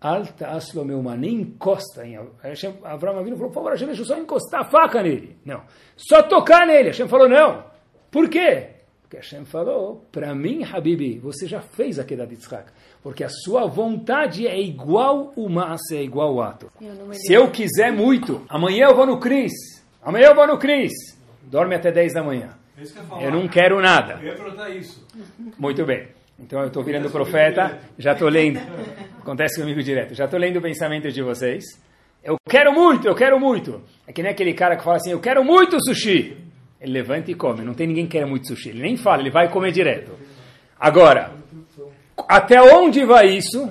alta 0.00 0.48
aslo 0.48 0.84
meu 0.84 1.00
nem 1.16 1.42
encosta 1.42 2.04
em 2.04 2.18
Hashem, 2.42 2.74
Avram 2.82 3.20
Avinu 3.20 3.36
falou, 3.36 3.52
por 3.52 3.54
favor, 3.54 3.70
Hashem, 3.70 3.86
deixa 3.86 4.02
eu 4.02 4.06
só 4.06 4.18
encostar 4.18 4.62
a 4.62 4.64
faca 4.64 5.00
nele. 5.00 5.38
Não, 5.44 5.62
só 5.96 6.22
tocar 6.24 6.66
nele. 6.66 6.88
Hashem 6.88 7.06
falou, 7.06 7.28
não. 7.28 7.73
Por 8.14 8.28
quê? 8.28 8.68
Porque 9.02 9.16
Hashem 9.16 9.44
falou, 9.44 10.06
para 10.12 10.32
mim, 10.36 10.62
Habibi, 10.62 11.18
você 11.18 11.48
já 11.48 11.60
fez 11.60 11.98
a 11.98 12.04
queda 12.04 12.24
de 12.24 12.34
Yitzhak. 12.34 12.70
Porque 13.02 13.24
a 13.24 13.28
sua 13.28 13.66
vontade 13.66 14.46
é 14.46 14.56
igual 14.56 15.32
o 15.34 15.48
mas, 15.48 15.80
é 15.90 16.00
igual 16.00 16.32
o 16.32 16.40
ato. 16.40 16.70
Se 17.12 17.32
eu 17.32 17.50
quiser 17.50 17.90
muito, 17.90 18.46
amanhã 18.48 18.86
eu 18.86 18.94
vou 18.94 19.04
no 19.04 19.18
Cris. 19.18 19.52
Amanhã 20.00 20.28
eu 20.28 20.34
vou 20.36 20.46
no 20.46 20.58
Cris. 20.58 20.92
Dorme 21.42 21.74
até 21.74 21.90
10 21.90 22.14
da 22.14 22.22
manhã. 22.22 22.50
É 22.78 22.82
eu. 22.82 23.20
Eu 23.22 23.32
não 23.32 23.48
quero 23.48 23.82
nada. 23.82 24.20
Eu 24.22 24.28
ia 24.28 24.34
perguntar 24.36 24.70
isso. 24.70 25.04
Muito 25.58 25.84
bem. 25.84 26.06
Então 26.38 26.60
eu 26.60 26.68
estou 26.68 26.84
virando 26.84 27.10
profeta, 27.10 27.80
já 27.98 28.12
estou 28.12 28.28
lendo. 28.28 28.60
Acontece 29.18 29.60
comigo 29.60 29.82
direto. 29.82 30.14
Já 30.14 30.26
estou 30.26 30.38
lendo 30.38 30.60
o 30.60 30.62
pensamento 30.62 31.10
de 31.10 31.20
vocês. 31.20 31.64
Eu 32.22 32.36
quero 32.48 32.72
muito, 32.72 33.08
eu 33.08 33.14
quero 33.16 33.40
muito. 33.40 33.82
É 34.06 34.12
que 34.12 34.22
nem 34.22 34.30
aquele 34.30 34.54
cara 34.54 34.76
que 34.76 34.84
fala 34.84 34.98
assim, 34.98 35.10
eu 35.10 35.20
quero 35.20 35.42
muito 35.42 35.76
sushi. 35.84 36.44
Ele 36.84 36.92
levanta 36.92 37.30
e 37.30 37.34
come. 37.34 37.64
Não 37.64 37.72
tem 37.72 37.86
ninguém 37.86 38.04
que 38.04 38.18
quer 38.18 38.26
muito 38.26 38.46
sushi. 38.46 38.68
Ele 38.68 38.82
nem 38.82 38.96
fala, 38.96 39.22
ele 39.22 39.30
vai 39.30 39.50
comer 39.50 39.72
direto. 39.72 40.12
Agora, 40.78 41.32
até 42.28 42.60
onde 42.60 43.06
vai 43.06 43.26
isso? 43.28 43.70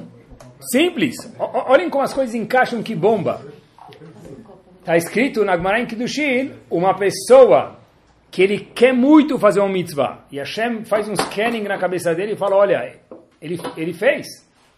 Simples. 0.71 1.15
O- 1.37 1.71
olhem 1.71 1.91
como 1.91 2.03
as 2.03 2.11
coisas 2.11 2.33
encaixam, 2.33 2.81
que 2.81 2.95
bomba. 2.95 3.39
Está 4.79 4.97
escrito 4.97 5.45
na 5.45 5.55
Gemara 5.55 5.79
em 5.79 5.85
Kiddushin, 5.85 6.53
uma 6.71 6.95
pessoa 6.95 7.77
que 8.31 8.41
ele 8.41 8.59
quer 8.59 8.93
muito 8.93 9.37
fazer 9.37 9.61
um 9.61 9.69
mitzvah. 9.69 10.25
E 10.31 10.39
Hashem 10.39 10.83
faz 10.83 11.07
um 11.07 11.15
scanning 11.15 11.61
na 11.61 11.77
cabeça 11.77 12.15
dele 12.15 12.33
e 12.33 12.35
fala, 12.35 12.55
olha, 12.55 12.99
ele, 13.39 13.59
ele 13.77 13.93
fez. 13.93 14.25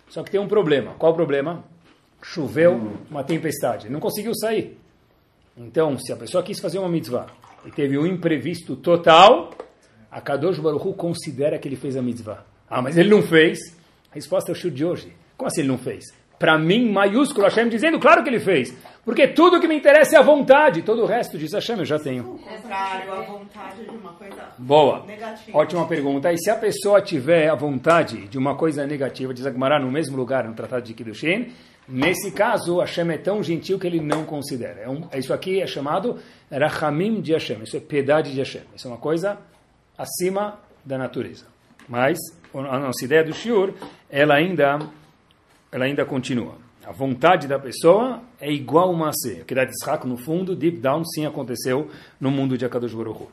Só 0.09 0.23
que 0.23 0.29
tem 0.29 0.41
um 0.41 0.47
problema. 0.47 0.93
Qual 0.99 1.13
o 1.13 1.15
problema? 1.15 1.63
Choveu 2.21 2.99
uma 3.09 3.23
tempestade. 3.23 3.89
Não 3.89 4.01
conseguiu 4.01 4.35
sair. 4.35 4.77
Então, 5.57 5.97
se 5.97 6.11
a 6.11 6.17
pessoa 6.17 6.43
quis 6.43 6.59
fazer 6.59 6.79
uma 6.79 6.89
mitzvah 6.89 7.27
e 7.65 7.71
teve 7.71 7.97
um 7.97 8.05
imprevisto 8.05 8.75
total, 8.75 9.51
a 10.11 10.21
Kadosh 10.21 10.59
Baruch 10.59 10.87
Hu 10.87 10.93
considera 10.93 11.57
que 11.57 11.67
ele 11.67 11.75
fez 11.75 11.97
a 11.97 12.01
mitzvah. 12.01 12.45
Ah, 12.69 12.81
mas 12.81 12.97
ele 12.97 13.09
não 13.09 13.21
fez. 13.21 13.59
A 14.11 14.15
resposta 14.15 14.51
é 14.51 14.53
o 14.53 14.55
chute 14.55 14.75
de 14.75 14.85
hoje. 14.85 15.13
Como 15.37 15.47
assim 15.47 15.61
ele 15.61 15.69
não 15.69 15.77
fez? 15.77 16.05
Para 16.37 16.57
mim, 16.57 16.91
maiúsculo, 16.91 17.45
Hashem 17.45 17.69
dizendo, 17.69 17.99
claro 17.99 18.21
que 18.23 18.29
ele 18.29 18.39
fez. 18.39 18.75
Porque 19.05 19.27
tudo 19.27 19.59
que 19.59 19.67
me 19.67 19.75
interessa 19.75 20.15
é 20.15 20.19
a 20.19 20.21
vontade. 20.21 20.81
Todo 20.81 21.03
o 21.03 21.05
resto, 21.05 21.37
diz 21.37 21.53
Hashem, 21.53 21.77
eu 21.77 21.85
já 21.85 21.97
tenho. 21.97 22.23
contrário, 22.23 23.13
a 23.13 23.21
vontade 23.21 23.83
de 23.83 23.89
uma 23.89 24.13
coisa 24.13 24.43
Boa. 24.57 25.05
negativa. 25.05 25.57
Ótima 25.57 25.87
pergunta. 25.87 26.33
E 26.33 26.37
se 26.37 26.49
a 26.49 26.55
pessoa 26.55 27.01
tiver 27.01 27.49
a 27.49 27.55
vontade 27.55 28.27
de 28.27 28.37
uma 28.37 28.55
coisa 28.55 28.85
negativa, 28.85 29.33
diz 29.33 29.45
Agmará, 29.45 29.79
no 29.79 29.91
mesmo 29.91 30.17
lugar, 30.17 30.45
no 30.47 30.53
Tratado 30.53 30.83
de 30.83 30.93
Kiddushin, 30.93 31.53
nesse 31.87 32.31
caso, 32.31 32.79
Hashem 32.79 33.09
é 33.11 33.17
tão 33.17 33.41
gentil 33.43 33.79
que 33.79 33.87
ele 33.87 33.99
não 33.99 34.25
considera. 34.25 34.81
É 34.81 34.89
um- 34.89 35.07
isso 35.13 35.33
aqui 35.33 35.61
é 35.61 35.67
chamado 35.67 36.19
Rachamim 36.51 37.21
de 37.21 37.33
Hashem. 37.33 37.63
Isso 37.63 37.77
é 37.77 37.79
piedade 37.79 38.31
de 38.31 38.39
Hashem. 38.39 38.63
Isso 38.75 38.87
é 38.87 38.91
uma 38.91 38.97
coisa 38.97 39.37
acima 39.97 40.59
da 40.83 40.97
natureza. 40.97 41.45
Mas 41.87 42.17
a 42.53 42.79
nossa 42.79 43.03
ideia 43.05 43.23
do 43.23 43.33
Shiur, 43.33 43.73
ela 44.09 44.35
ainda, 44.35 44.79
ela 45.71 45.85
ainda 45.85 46.05
continua. 46.05 46.55
A 46.85 46.91
vontade 46.91 47.47
da 47.47 47.57
pessoa 47.57 48.21
é 48.39 48.51
igual 48.51 48.91
uma 48.91 49.11
C. 49.13 49.41
O 49.41 49.45
que 49.45 49.55
dá 49.55 49.65
de 49.65 49.71
Yitzhak, 49.71 50.05
no 50.07 50.17
fundo, 50.17 50.55
deep 50.55 50.77
down, 50.77 51.03
sim 51.03 51.25
aconteceu 51.25 51.89
no 52.19 52.29
mundo 52.29 52.57
de 52.57 52.65
Akadosh 52.65 52.93
Baruch. 52.93 53.27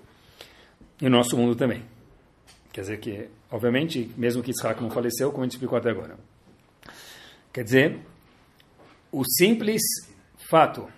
E 1.00 1.04
no 1.04 1.18
nosso 1.18 1.36
mundo 1.36 1.54
também. 1.54 1.82
Quer 2.72 2.80
dizer 2.82 2.98
que, 2.98 3.28
obviamente, 3.50 4.10
mesmo 4.16 4.42
que 4.42 4.50
Isaac 4.50 4.82
não 4.82 4.88
faleceu, 4.88 5.30
como 5.30 5.42
a 5.42 5.44
gente 5.44 5.52
explicou 5.52 5.76
até 5.76 5.90
agora. 5.90 6.16
Quer 7.52 7.64
dizer, 7.64 7.98
o 9.12 9.22
simples 9.24 9.82
fato 10.48 10.88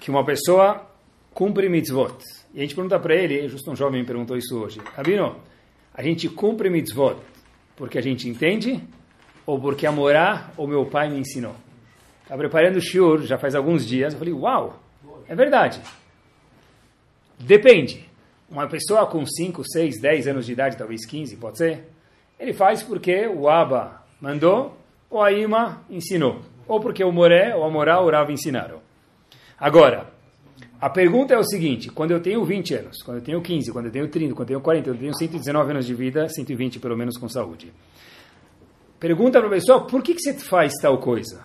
que 0.00 0.10
uma 0.10 0.24
pessoa 0.24 0.84
cumpre 1.32 1.68
mitzvot. 1.68 2.18
E 2.52 2.58
a 2.58 2.62
gente 2.62 2.74
pergunta 2.74 2.98
para 2.98 3.14
ele, 3.14 3.48
justo 3.48 3.70
um 3.70 3.76
jovem 3.76 4.00
me 4.00 4.06
perguntou 4.06 4.36
isso 4.36 4.58
hoje. 4.58 4.80
Rabino, 4.96 5.40
a 5.94 6.02
gente 6.02 6.28
cumpre 6.28 6.68
mitzvot 6.68 7.16
porque 7.76 7.96
a 7.96 8.02
gente 8.02 8.28
entende 8.28 8.82
ou 9.46 9.60
porque 9.60 9.86
a 9.86 9.92
morar 9.92 10.52
o 10.56 10.66
meu 10.66 10.84
pai 10.84 11.08
me 11.08 11.18
ensinou? 11.18 11.54
Está 12.22 12.36
preparando 12.36 12.76
o 12.76 12.80
shiur 12.80 13.22
já 13.22 13.38
faz 13.38 13.54
alguns 13.54 13.86
dias. 13.86 14.12
Eu 14.12 14.18
falei, 14.18 14.34
uau, 14.34 14.82
é 15.28 15.34
verdade. 15.34 15.80
Depende. 17.38 18.08
Uma 18.50 18.68
pessoa 18.68 19.06
com 19.06 19.24
5, 19.24 19.62
6, 19.64 20.00
10 20.00 20.28
anos 20.28 20.46
de 20.46 20.52
idade, 20.52 20.76
talvez 20.76 21.06
15, 21.06 21.36
pode 21.36 21.58
ser? 21.58 21.88
Ele 22.38 22.52
faz 22.52 22.82
porque 22.82 23.26
o 23.28 23.48
Abba 23.48 24.01
mandou, 24.22 24.78
ou 25.10 25.20
a 25.20 25.32
Ima 25.32 25.84
ensinou. 25.90 26.40
Ou 26.66 26.80
porque 26.80 27.02
o 27.02 27.10
Moré, 27.10 27.54
ou 27.54 27.64
a 27.64 27.70
Morá, 27.70 28.00
o 28.00 28.08
Rav 28.08 28.30
ensinaram. 28.30 28.78
Agora, 29.58 30.10
a 30.80 30.88
pergunta 30.88 31.34
é 31.34 31.38
o 31.38 31.44
seguinte, 31.44 31.90
quando 31.90 32.12
eu 32.12 32.22
tenho 32.22 32.44
20 32.44 32.74
anos, 32.74 33.02
quando 33.04 33.18
eu 33.18 33.22
tenho 33.22 33.42
15, 33.42 33.72
quando 33.72 33.86
eu 33.86 33.92
tenho 33.92 34.08
30, 34.08 34.34
quando 34.34 34.40
eu 34.40 34.46
tenho 34.46 34.60
40, 34.60 34.90
eu 34.90 34.96
tenho 34.96 35.14
119 35.14 35.70
anos 35.72 35.86
de 35.86 35.94
vida, 35.94 36.28
120 36.28 36.78
pelo 36.78 36.96
menos 36.96 37.18
com 37.18 37.28
saúde. 37.28 37.72
Pergunta 38.98 39.40
para 39.40 39.48
a 39.48 39.50
pessoa, 39.50 39.86
por 39.86 40.02
que, 40.02 40.14
que 40.14 40.20
você 40.20 40.34
faz 40.34 40.72
tal 40.80 40.98
coisa? 40.98 41.44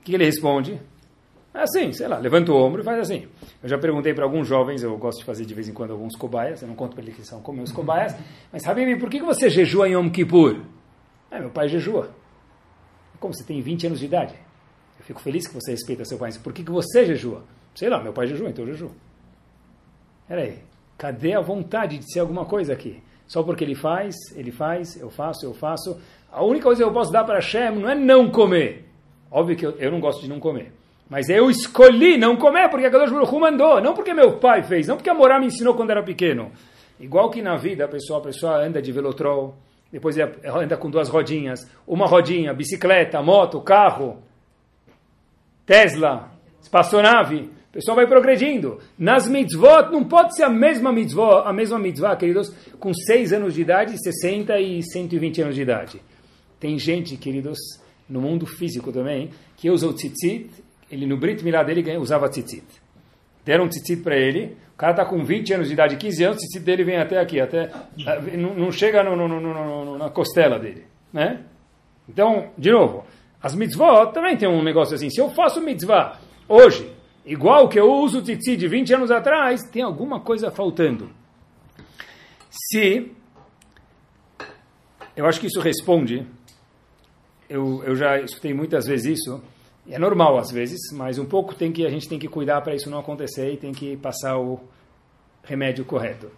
O 0.00 0.04
que 0.04 0.14
ele 0.14 0.24
responde? 0.24 0.78
Assim, 1.54 1.92
sei 1.92 2.08
lá, 2.08 2.18
levanta 2.18 2.52
o 2.52 2.56
ombro 2.56 2.80
e 2.80 2.84
faz 2.84 2.98
assim. 3.00 3.26
Eu 3.62 3.68
já 3.68 3.78
perguntei 3.78 4.14
para 4.14 4.24
alguns 4.24 4.46
jovens, 4.46 4.82
eu 4.82 4.96
gosto 4.96 5.18
de 5.18 5.24
fazer 5.24 5.44
de 5.44 5.54
vez 5.54 5.68
em 5.68 5.72
quando 5.72 5.92
alguns 5.92 6.16
cobaias, 6.16 6.62
eu 6.62 6.68
não 6.68 6.74
conto 6.74 6.94
para 6.94 7.02
eles 7.02 7.16
que 7.16 7.26
são 7.26 7.40
como 7.40 7.58
meus 7.58 7.72
cobaias, 7.72 8.14
mas 8.50 8.66
Habib, 8.66 8.98
por 8.98 9.10
que 9.10 9.18
que 9.18 9.24
você 9.24 9.50
jejua 9.50 9.88
em 9.88 9.92
Yom 9.92 10.10
Kippur? 10.10 10.60
Ah, 11.32 11.40
meu 11.40 11.48
pai 11.48 11.66
jejua. 11.66 12.10
Como 13.18 13.32
você 13.32 13.42
tem 13.42 13.62
20 13.62 13.86
anos 13.86 14.00
de 14.00 14.04
idade? 14.04 14.34
Eu 14.98 15.04
fico 15.04 15.18
feliz 15.18 15.48
que 15.48 15.54
você 15.54 15.70
respeita 15.70 16.04
seu 16.04 16.18
pai. 16.18 16.30
Por 16.44 16.52
que 16.52 16.62
que 16.62 16.70
você 16.70 17.06
jejua? 17.06 17.42
Sei 17.74 17.88
lá, 17.88 18.02
meu 18.02 18.12
pai 18.12 18.26
jejua, 18.26 18.50
então 18.50 18.66
eu 18.66 18.72
jejuo. 18.72 18.90
Peraí, 20.28 20.58
cadê 20.98 21.32
a 21.32 21.40
vontade 21.40 21.96
de 21.96 22.12
ser 22.12 22.20
alguma 22.20 22.44
coisa 22.44 22.74
aqui? 22.74 23.02
Só 23.26 23.42
porque 23.42 23.64
ele 23.64 23.74
faz, 23.74 24.14
ele 24.36 24.52
faz, 24.52 25.00
eu 25.00 25.08
faço, 25.08 25.46
eu 25.46 25.54
faço. 25.54 25.98
A 26.30 26.44
única 26.44 26.64
coisa 26.64 26.82
que 26.82 26.88
eu 26.88 26.92
posso 26.92 27.10
dar 27.10 27.24
para 27.24 27.36
Hashem 27.36 27.76
não 27.76 27.88
é 27.88 27.94
não 27.94 28.30
comer. 28.30 28.84
Óbvio 29.30 29.56
que 29.56 29.64
eu, 29.64 29.70
eu 29.78 29.90
não 29.90 30.00
gosto 30.00 30.20
de 30.20 30.28
não 30.28 30.38
comer. 30.38 30.70
Mas 31.08 31.30
eu 31.30 31.50
escolhi 31.50 32.18
não 32.18 32.36
comer 32.36 32.68
porque 32.68 32.86
a 32.86 32.90
Kadosh 32.90 33.10
Baruch 33.10 33.34
mandou. 33.38 33.80
Não 33.80 33.94
porque 33.94 34.12
meu 34.12 34.38
pai 34.38 34.62
fez, 34.62 34.86
não 34.86 34.96
porque 34.96 35.08
a 35.08 35.14
Morá 35.14 35.40
me 35.40 35.46
ensinou 35.46 35.74
quando 35.74 35.90
era 35.90 36.02
pequeno. 36.02 36.52
Igual 37.00 37.30
que 37.30 37.40
na 37.40 37.56
vida 37.56 37.86
a 37.86 37.88
pessoa, 37.88 38.18
a 38.18 38.22
pessoa 38.22 38.64
anda 38.64 38.82
de 38.82 38.92
velotrol, 38.92 39.56
depois 39.92 40.16
ela 40.16 40.62
anda 40.62 40.76
com 40.76 40.90
duas 40.90 41.10
rodinhas, 41.10 41.70
uma 41.86 42.06
rodinha, 42.06 42.54
bicicleta, 42.54 43.20
moto, 43.22 43.60
carro, 43.60 44.22
Tesla, 45.66 46.32
espaçonave, 46.62 47.50
o 47.68 47.72
pessoal 47.72 47.96
vai 47.96 48.06
progredindo. 48.06 48.78
Nas 48.98 49.28
mitzvot, 49.28 49.90
não 49.90 50.04
pode 50.04 50.34
ser 50.34 50.44
a 50.44 50.50
mesma 50.50 50.92
mitzvah, 50.92 51.42
a 51.48 51.52
mesma 51.52 51.78
mitzvah, 51.78 52.16
queridos, 52.16 52.50
com 52.80 52.92
6 52.92 53.34
anos 53.34 53.54
de 53.54 53.60
idade, 53.60 54.02
60 54.02 54.58
e 54.58 54.82
120 54.82 55.42
anos 55.42 55.54
de 55.54 55.62
idade. 55.62 56.02
Tem 56.58 56.78
gente, 56.78 57.16
queridos, 57.16 57.58
no 58.08 58.20
mundo 58.20 58.46
físico 58.46 58.92
também, 58.92 59.30
que 59.56 59.70
usa 59.70 59.86
o 59.86 59.92
tzitzit, 59.92 60.50
ele 60.90 61.06
no 61.06 61.16
Brit 61.16 61.44
Milá 61.44 61.62
dele 61.62 61.96
usava 61.96 62.28
tzitzit. 62.28 62.81
Deram 63.44 63.64
um 63.64 63.68
tzitzit 63.68 64.02
para 64.02 64.16
ele, 64.16 64.56
o 64.72 64.76
cara 64.76 64.92
está 64.92 65.04
com 65.04 65.24
20 65.24 65.54
anos 65.54 65.68
de 65.68 65.74
idade, 65.74 65.96
15 65.96 66.24
anos, 66.24 66.36
o 66.36 66.38
tzitzit 66.38 66.64
dele 66.64 66.84
vem 66.84 66.96
até 66.96 67.18
aqui, 67.18 67.40
até, 67.40 67.70
não, 68.36 68.54
não 68.54 68.72
chega 68.72 69.02
no, 69.02 69.16
no, 69.16 69.40
no, 69.40 69.98
na 69.98 70.10
costela 70.10 70.58
dele, 70.58 70.86
né? 71.12 71.40
Então, 72.08 72.50
de 72.56 72.70
novo, 72.70 73.04
as 73.42 73.54
mitzvot 73.54 74.12
também 74.12 74.36
tem 74.36 74.48
um 74.48 74.62
negócio 74.62 74.94
assim. 74.94 75.10
Se 75.10 75.20
eu 75.20 75.30
faço 75.30 75.60
mitzvah 75.60 76.18
hoje, 76.48 76.92
igual 77.24 77.68
que 77.68 77.78
eu 77.78 77.92
uso 77.92 78.18
o 78.18 78.22
tzitzit 78.22 78.56
de 78.56 78.68
20 78.68 78.94
anos 78.94 79.10
atrás, 79.10 79.62
tem 79.70 79.82
alguma 79.82 80.20
coisa 80.20 80.50
faltando. 80.50 81.10
Se. 82.50 83.10
Eu 85.16 85.26
acho 85.26 85.40
que 85.40 85.46
isso 85.46 85.60
responde. 85.60 86.26
Eu, 87.48 87.82
eu 87.84 87.94
já 87.96 88.20
escutei 88.20 88.54
muitas 88.54 88.86
vezes 88.86 89.18
isso. 89.18 89.42
É 89.88 89.98
normal 89.98 90.38
às 90.38 90.50
vezes, 90.50 90.80
mas 90.92 91.18
um 91.18 91.24
pouco 91.24 91.54
tem 91.54 91.72
que 91.72 91.84
a 91.84 91.90
gente 91.90 92.08
tem 92.08 92.18
que 92.18 92.28
cuidar 92.28 92.60
para 92.60 92.74
isso 92.74 92.88
não 92.88 92.98
acontecer 92.98 93.52
e 93.52 93.56
tem 93.56 93.72
que 93.72 93.96
passar 93.96 94.38
o 94.38 94.60
remédio 95.42 95.84
correto. 95.84 96.30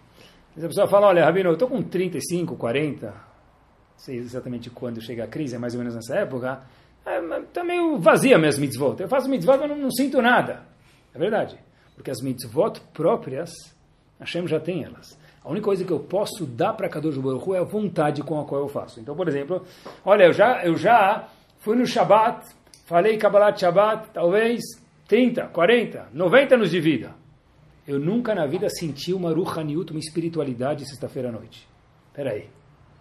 Mas 0.55 0.63
a 0.63 0.67
pessoa 0.67 0.87
fala, 0.87 1.07
olha, 1.07 1.23
Rabino, 1.23 1.49
eu 1.49 1.53
estou 1.53 1.67
com 1.67 1.83
35, 1.83 2.55
40, 2.55 3.13
sei 3.97 4.17
exatamente 4.17 4.69
quando 4.69 5.01
chega 5.01 5.25
a 5.25 5.27
crise, 5.27 5.55
é 5.55 5.59
mais 5.59 5.73
ou 5.73 5.79
menos 5.79 5.93
nessa 5.93 6.15
época, 6.15 6.61
está 7.47 7.63
meio 7.63 7.99
vazia 7.99 8.37
minhas 8.37 8.57
mitzvot. 8.57 8.99
Eu 8.99 9.07
faço 9.07 9.29
mitzvot, 9.29 9.57
mas 9.59 9.69
não, 9.69 9.77
não 9.77 9.91
sinto 9.91 10.21
nada. 10.21 10.63
É 11.13 11.19
verdade. 11.19 11.57
Porque 11.93 12.09
as 12.09 12.21
mitzvot 12.21 12.81
próprias, 12.93 13.51
Hashem 14.19 14.47
já 14.47 14.59
tem 14.59 14.83
elas. 14.83 15.17
A 15.43 15.49
única 15.49 15.65
coisa 15.65 15.85
que 15.85 15.91
eu 15.91 15.99
posso 15.99 16.45
dar 16.45 16.73
para 16.73 16.89
Kadosh 16.89 17.17
Baruch 17.17 17.47
Hu 17.47 17.53
é 17.53 17.59
a 17.59 17.63
vontade 17.63 18.23
com 18.23 18.39
a 18.39 18.45
qual 18.45 18.61
eu 18.61 18.67
faço. 18.67 18.99
Então, 18.99 19.15
por 19.15 19.27
exemplo, 19.27 19.63
olha, 20.03 20.23
eu 20.23 20.33
já, 20.33 20.65
eu 20.65 20.75
já 20.75 21.27
fui 21.59 21.75
no 21.75 21.85
Shabbat, 21.85 22.47
falei 22.85 23.17
Kabbalat 23.17 23.59
Shabbat, 23.59 24.09
talvez 24.13 24.61
30, 25.07 25.47
40, 25.47 26.09
90 26.13 26.55
anos 26.55 26.71
de 26.71 26.79
vida. 26.79 27.13
Eu 27.87 27.99
nunca 27.99 28.33
na 28.33 28.47
vida 28.47 28.67
senti 28.69 29.13
uma 29.13 29.31
Ruhaniut, 29.31 29.91
uma 29.91 29.99
espiritualidade 29.99 30.87
sexta-feira 30.87 31.29
à 31.29 31.31
noite. 31.31 31.67
Espera 32.07 32.31
aí. 32.31 32.49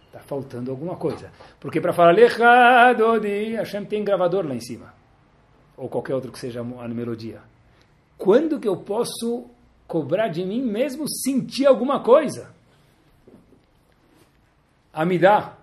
Está 0.06 0.20
faltando 0.20 0.70
alguma 0.70 0.96
coisa. 0.96 1.32
Porque 1.58 1.80
para 1.80 1.92
falar 1.92 2.12
Lechadodi, 2.12 3.54
Hashem 3.54 3.84
tem 3.84 4.04
gravador 4.04 4.46
lá 4.46 4.54
em 4.54 4.60
cima. 4.60 4.92
Ou 5.76 5.88
qualquer 5.88 6.14
outro 6.14 6.30
que 6.30 6.38
seja 6.38 6.60
a 6.60 6.88
melodia. 6.88 7.40
Quando 8.18 8.60
que 8.60 8.68
eu 8.68 8.76
posso 8.76 9.46
cobrar 9.88 10.28
de 10.28 10.44
mim 10.44 10.62
mesmo 10.62 11.08
sentir 11.08 11.66
alguma 11.66 12.00
coisa? 12.00 12.54
Amidá. 14.92 15.56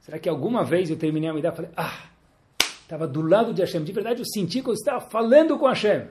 Será 0.00 0.18
que 0.18 0.28
alguma 0.28 0.64
vez 0.64 0.88
eu 0.88 0.96
terminei 0.96 1.28
a 1.28 1.32
Amidá 1.32 1.50
e 1.50 1.56
falei, 1.56 1.70
ah, 1.76 2.04
Estava 2.92 3.08
do 3.08 3.22
lado 3.22 3.54
de 3.54 3.62
Hashem. 3.62 3.82
De 3.82 3.90
verdade, 3.90 4.20
eu 4.20 4.26
senti 4.26 4.60
que 4.60 4.68
eu 4.68 4.74
estava 4.74 5.00
falando 5.00 5.58
com 5.58 5.66
Hashem. 5.66 6.08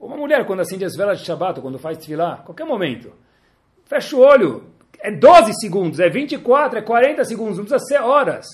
Uma 0.00 0.16
mulher, 0.16 0.44
quando 0.44 0.58
acende 0.58 0.84
as 0.84 0.96
velas 0.96 1.20
de 1.20 1.24
Shabbat, 1.24 1.60
quando 1.60 1.78
faz 1.78 1.96
tefilá, 1.96 2.38
qualquer 2.38 2.66
momento, 2.66 3.12
fecha 3.84 4.16
o 4.16 4.18
olho, 4.18 4.64
é 4.98 5.12
12 5.12 5.52
segundos, 5.60 6.00
é 6.00 6.08
24, 6.08 6.80
é 6.80 6.82
40 6.82 7.24
segundos, 7.24 7.56
não 7.56 7.64
precisa 7.64 7.86
ser 7.86 8.02
horas. 8.02 8.46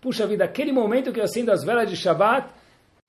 Puxa 0.00 0.26
vida, 0.26 0.42
aquele 0.44 0.72
momento 0.72 1.12
que 1.12 1.20
eu 1.20 1.24
acendo 1.24 1.52
as 1.52 1.62
velas 1.62 1.88
de 1.88 1.94
Shabbat, 1.94 2.52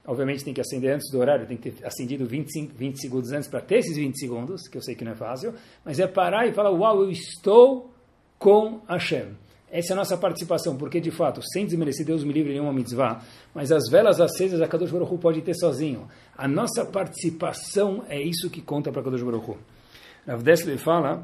obviamente 0.05 0.45
tem 0.45 0.53
que 0.53 0.61
acender 0.61 0.93
antes 0.93 1.11
do 1.11 1.17
horário, 1.17 1.47
tem 1.47 1.57
que 1.57 1.71
ter 1.71 1.83
acendido 1.83 2.27
25, 2.27 2.75
20 2.75 3.01
segundos 3.01 3.31
antes 3.31 3.49
para 3.49 3.61
ter 3.61 3.79
esses 3.79 3.97
20 3.97 4.19
segundos, 4.19 4.67
que 4.67 4.77
eu 4.77 4.83
sei 4.83 4.93
que 4.93 5.03
não 5.03 5.13
é 5.13 5.15
fácil, 5.15 5.55
mas 5.83 5.99
é 5.99 6.05
parar 6.05 6.45
e 6.45 6.53
falar, 6.53 6.69
uau, 6.69 7.01
eu 7.01 7.09
estou 7.09 7.91
com 8.37 8.81
Hashem. 8.87 9.29
Essa 9.71 9.93
é 9.93 9.93
a 9.93 9.97
nossa 9.97 10.17
participação, 10.17 10.75
porque 10.75 10.99
de 10.99 11.11
fato, 11.11 11.41
sem 11.43 11.65
desmerecer 11.65 12.05
Deus 12.05 12.23
me 12.23 12.33
livre 12.33 12.53
nenhuma 12.53 12.73
mitzvah, 12.73 13.21
mas 13.53 13.71
as 13.71 13.83
velas 13.89 14.19
acesas 14.19 14.61
a 14.61 14.67
Kadosh 14.67 14.91
Baruch 14.91 15.13
Hu 15.13 15.17
pode 15.19 15.41
ter 15.41 15.53
sozinho. 15.53 16.07
A 16.35 16.47
nossa 16.47 16.85
participação 16.85 18.03
é 18.09 18.19
isso 18.19 18.49
que 18.49 18.61
conta 18.61 18.91
para 18.91 19.03
Kadosh 19.03 19.21
Baruch 19.21 19.51
Hu. 19.51 19.57
Rav 20.27 20.41
Dessler 20.41 20.77
fala 20.77 21.23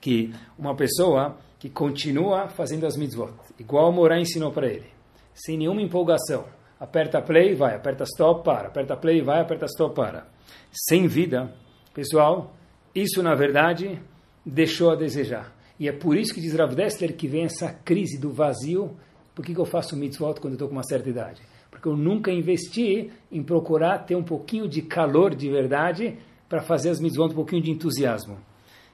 que 0.00 0.32
uma 0.56 0.74
pessoa 0.76 1.36
que 1.58 1.68
continua 1.68 2.48
fazendo 2.48 2.86
as 2.86 2.96
mitzvot, 2.96 3.32
igual 3.58 3.90
Morá 3.90 4.20
ensinou 4.20 4.52
para 4.52 4.68
ele, 4.68 4.86
sem 5.34 5.56
nenhuma 5.56 5.82
empolgação, 5.82 6.44
aperta 6.78 7.22
play, 7.22 7.54
vai, 7.54 7.74
aperta 7.74 8.04
stop, 8.04 8.44
para, 8.44 8.68
aperta 8.68 8.96
play, 8.96 9.22
vai, 9.22 9.40
aperta 9.40 9.66
stop, 9.66 9.94
para, 9.94 10.26
sem 10.70 11.08
vida, 11.08 11.52
pessoal, 11.92 12.54
isso 12.94 13.22
na 13.22 13.34
verdade 13.34 14.00
deixou 14.44 14.90
a 14.90 14.94
desejar. 14.94 15.52
E 15.78 15.88
é 15.88 15.92
por 15.92 16.16
isso 16.16 16.32
que 16.32 16.40
diz 16.40 16.54
Rav 16.54 16.74
Dessler 16.74 17.16
que 17.16 17.26
vem 17.26 17.44
essa 17.44 17.72
crise 17.72 18.18
do 18.18 18.30
vazio. 18.30 18.96
Por 19.34 19.44
que, 19.44 19.54
que 19.54 19.60
eu 19.60 19.64
faço 19.64 19.96
mitzvot 19.96 20.40
quando 20.40 20.54
estou 20.54 20.68
com 20.68 20.74
uma 20.74 20.84
certa 20.84 21.08
idade? 21.08 21.42
Porque 21.70 21.88
eu 21.88 21.96
nunca 21.96 22.30
investi 22.30 23.10
em 23.30 23.42
procurar 23.42 23.98
ter 23.98 24.14
um 24.14 24.22
pouquinho 24.22 24.68
de 24.68 24.82
calor 24.82 25.34
de 25.34 25.50
verdade 25.50 26.16
para 26.48 26.62
fazer 26.62 26.90
as 26.90 27.00
mitzvot, 27.00 27.32
um 27.32 27.34
pouquinho 27.34 27.62
de 27.62 27.70
entusiasmo. 27.70 28.38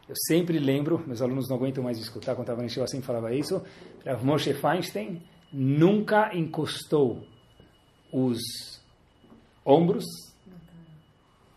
Eu 0.08 0.14
sempre 0.26 0.58
lembro, 0.58 1.02
meus 1.06 1.20
alunos 1.20 1.48
não 1.48 1.56
aguentam 1.56 1.84
mais 1.84 1.98
escutar, 1.98 2.34
quando 2.34 2.48
estava 2.48 2.62
no 2.62 2.68
Shiva 2.68 2.86
sempre 2.86 3.06
falava 3.06 3.34
isso, 3.34 3.62
Rav 4.04 4.24
Moshe 4.24 4.54
Feinstein 4.54 5.22
nunca 5.52 6.34
encostou 6.34 7.22
os 8.12 8.40
ombros 9.64 10.04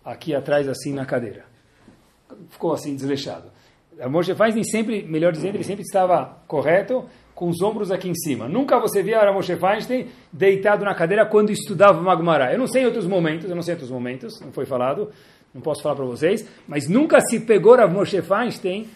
aqui 0.04 0.36
atrás, 0.36 0.68
assim, 0.68 0.94
na 0.94 1.06
cadeira. 1.06 1.46
Ficou 2.50 2.74
assim, 2.74 2.96
desleixado. 2.96 3.53
A 4.00 4.10
Moshe 4.10 4.34
Feinstein 4.36 4.64
sempre, 4.64 5.04
melhor 5.04 5.32
dizendo, 5.32 5.56
ele 5.56 5.64
sempre 5.64 5.84
estava 5.84 6.38
correto, 6.48 7.06
com 7.36 7.50
os 7.50 7.62
ombros 7.62 7.92
aqui 7.92 8.10
em 8.10 8.16
cima. 8.16 8.48
Nunca 8.48 8.80
você 8.80 9.02
via 9.02 9.20
a 9.20 9.34
Moshe 9.34 9.56
Feinstein 9.56 10.08
deitado 10.32 10.86
na 10.86 10.94
cadeira 10.94 11.26
quando 11.26 11.52
estudava 11.52 12.00
o 12.00 12.04
Magmará. 12.04 12.52
Eu 12.52 12.60
não 12.60 12.68
sei 12.68 12.84
em 12.84 12.86
outros 12.86 13.08
momentos, 13.08 13.50
eu 13.50 13.56
não 13.56 13.62
sei 13.62 13.74
em 13.74 13.76
outros 13.76 13.92
momentos, 13.92 14.40
não 14.42 14.52
foi 14.52 14.66
falado, 14.66 15.10
não 15.54 15.62
posso 15.62 15.82
falar 15.82 15.96
para 15.96 16.06
vocês, 16.06 16.48
mas 16.68 16.88
nunca 16.88 17.20
se 17.22 17.40
pegou 17.40 17.76
a 17.76 17.88
Moshe 17.88 18.22
Feinstein, 18.22 18.88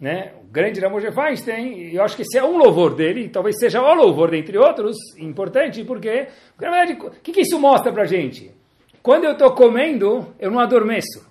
né, 0.00 0.32
o 0.42 0.50
grande 0.50 0.80
Rav 0.80 0.92
Moshe 0.92 1.12
Feinstein, 1.12 1.78
e 1.78 1.96
eu 1.96 2.02
acho 2.02 2.16
que 2.16 2.22
esse 2.22 2.38
é 2.38 2.44
um 2.44 2.56
louvor 2.56 2.94
dele, 2.94 3.28
talvez 3.28 3.56
seja 3.58 3.82
o 3.82 3.94
louvor, 3.94 4.30
dentre 4.30 4.56
outros, 4.56 4.96
importante, 5.18 5.84
porque, 5.84 6.28
porque 6.56 6.64
na 6.64 6.70
verdade, 6.70 7.06
o 7.06 7.10
que, 7.22 7.32
que 7.32 7.42
isso 7.42 7.58
mostra 7.58 7.92
para 7.92 8.06
gente? 8.06 8.50
Quando 9.02 9.24
eu 9.24 9.32
estou 9.32 9.50
comendo, 9.52 10.34
eu 10.38 10.50
não 10.50 10.58
adormeço. 10.58 11.29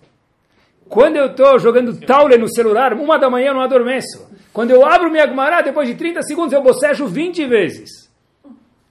Quando 0.90 1.18
eu 1.18 1.28
estou 1.28 1.60
jogando 1.60 2.00
taule 2.00 2.36
no 2.38 2.52
celular, 2.52 2.94
uma 2.94 3.20
da 3.20 3.30
manhã 3.30 3.50
eu 3.50 3.54
não 3.54 3.62
adormeço. 3.62 4.28
Quando 4.52 4.72
eu 4.72 4.84
abro 4.84 5.12
minha 5.12 5.28
Gemara, 5.28 5.62
depois 5.62 5.88
de 5.88 5.94
30 5.94 6.24
segundos 6.24 6.52
eu 6.52 6.64
bocejo 6.64 7.06
20 7.06 7.46
vezes. 7.46 8.10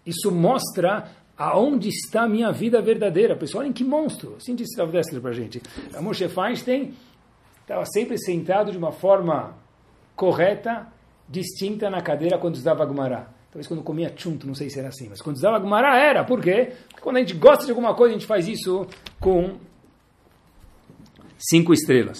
Isso 0.06 0.30
mostra 0.30 1.10
aonde 1.36 1.88
está 1.88 2.22
a 2.22 2.28
minha 2.28 2.52
vida 2.52 2.80
verdadeira. 2.80 3.34
Pessoal, 3.34 3.62
olhem 3.62 3.72
que 3.72 3.82
monstro. 3.82 4.36
Assim 4.36 4.54
disse 4.54 4.78
Rav 4.78 4.92
Dessler 4.92 5.20
para 5.20 5.30
a 5.32 5.34
gente. 5.34 5.60
A 5.92 6.00
Moshe 6.00 6.28
Feinstein 6.28 6.94
estava 7.62 7.84
sempre 7.84 8.16
sentado 8.16 8.70
de 8.70 8.78
uma 8.78 8.92
forma 8.92 9.56
correta, 10.14 10.86
distinta 11.28 11.90
na 11.90 12.00
cadeira 12.00 12.38
quando 12.38 12.54
estudava 12.54 12.86
Gemara. 12.86 13.28
Talvez 13.50 13.66
quando 13.66 13.82
comia 13.82 14.12
chunto, 14.16 14.46
não 14.46 14.54
sei 14.54 14.70
se 14.70 14.78
era 14.78 14.88
assim, 14.88 15.08
mas 15.08 15.20
quando 15.20 15.36
estudava 15.36 15.62
Gemara 15.62 15.96
era. 15.96 16.22
Por 16.22 16.40
quê? 16.40 16.72
Porque 16.88 17.02
quando 17.02 17.16
a 17.16 17.20
gente 17.20 17.34
gosta 17.34 17.64
de 17.64 17.72
alguma 17.72 17.92
coisa, 17.92 18.14
a 18.14 18.18
gente 18.18 18.26
faz 18.26 18.46
isso 18.46 18.86
com 19.18 19.56
cinco 21.38 21.72
estrelas. 21.72 22.18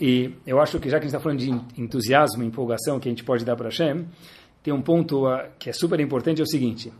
E 0.00 0.32
eu 0.46 0.60
acho 0.60 0.78
que 0.78 0.88
já 0.88 0.98
que 0.98 1.06
a 1.06 1.08
gente 1.08 1.16
está 1.16 1.20
falando 1.20 1.38
de 1.38 1.50
entusiasmo, 1.80 2.42
empolgação 2.42 2.98
que 2.98 3.08
a 3.08 3.12
gente 3.12 3.24
pode 3.24 3.44
dar 3.44 3.56
para 3.56 3.68
Hashem, 3.68 4.06
tem 4.62 4.72
um 4.72 4.80
ponto 4.80 5.28
uh, 5.28 5.48
que 5.58 5.70
é 5.70 5.72
super 5.72 6.00
importante, 6.00 6.40
é 6.40 6.44
o 6.44 6.46
seguinte. 6.46 6.92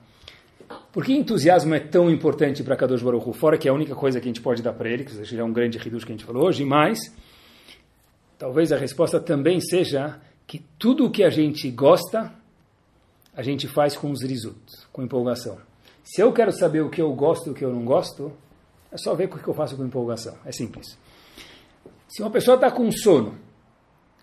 Por 0.93 1.05
que 1.05 1.13
entusiasmo 1.13 1.75
é 1.75 1.81
tão 1.81 2.11
importante 2.11 2.63
para 2.63 2.77
Kadosh 2.77 3.03
Baruch 3.03 3.29
Hu? 3.29 3.33
Fora 3.33 3.59
que 3.59 3.67
é 3.67 3.71
a 3.71 3.75
única 3.75 3.95
coisa 3.95 4.21
que 4.21 4.27
a 4.27 4.31
gente 4.31 4.41
pode 4.41 4.63
dar 4.63 4.73
para 4.73 4.89
ele, 4.89 5.05
que 5.05 5.13
seja 5.13 5.41
é 5.41 5.45
um 5.45 5.53
grande 5.53 5.79
riducho 5.79 6.07
que 6.07 6.13
a 6.13 6.15
gente 6.15 6.25
falou 6.25 6.47
hoje, 6.47 6.65
mas 6.65 6.99
talvez 8.39 8.71
a 8.71 8.77
resposta 8.77 9.19
também 9.19 9.61
seja 9.61 10.21
que 10.47 10.59
tudo 10.79 11.07
o 11.07 11.11
que 11.11 11.25
a 11.25 11.31
gente 11.31 11.71
gosta, 11.71 12.33
a 13.35 13.43
gente 13.43 13.67
faz 13.67 13.97
com 13.97 14.11
os 14.11 14.23
risos, 14.23 14.55
com 14.93 15.03
empolgação. 15.03 15.59
Se 16.03 16.21
eu 16.23 16.33
quero 16.33 16.53
saber 16.53 16.83
o 16.83 16.91
que 16.91 17.01
eu 17.01 17.13
gosto 17.13 17.49
e 17.49 17.51
o 17.51 17.55
que 17.55 17.65
eu 17.65 17.73
não 17.73 17.85
gosto, 17.85 18.33
é 18.95 18.97
só 18.97 19.13
ver 19.13 19.25
o 19.25 19.29
que 19.29 19.49
eu 19.49 19.53
faço 19.53 19.77
com 19.77 19.85
empolgação. 19.85 20.37
É 20.47 20.53
simples. 20.53 20.97
Se 22.07 22.23
uma 22.23 22.31
pessoa 22.31 22.55
está 22.55 22.71
com 22.71 22.89
sono, 22.93 23.35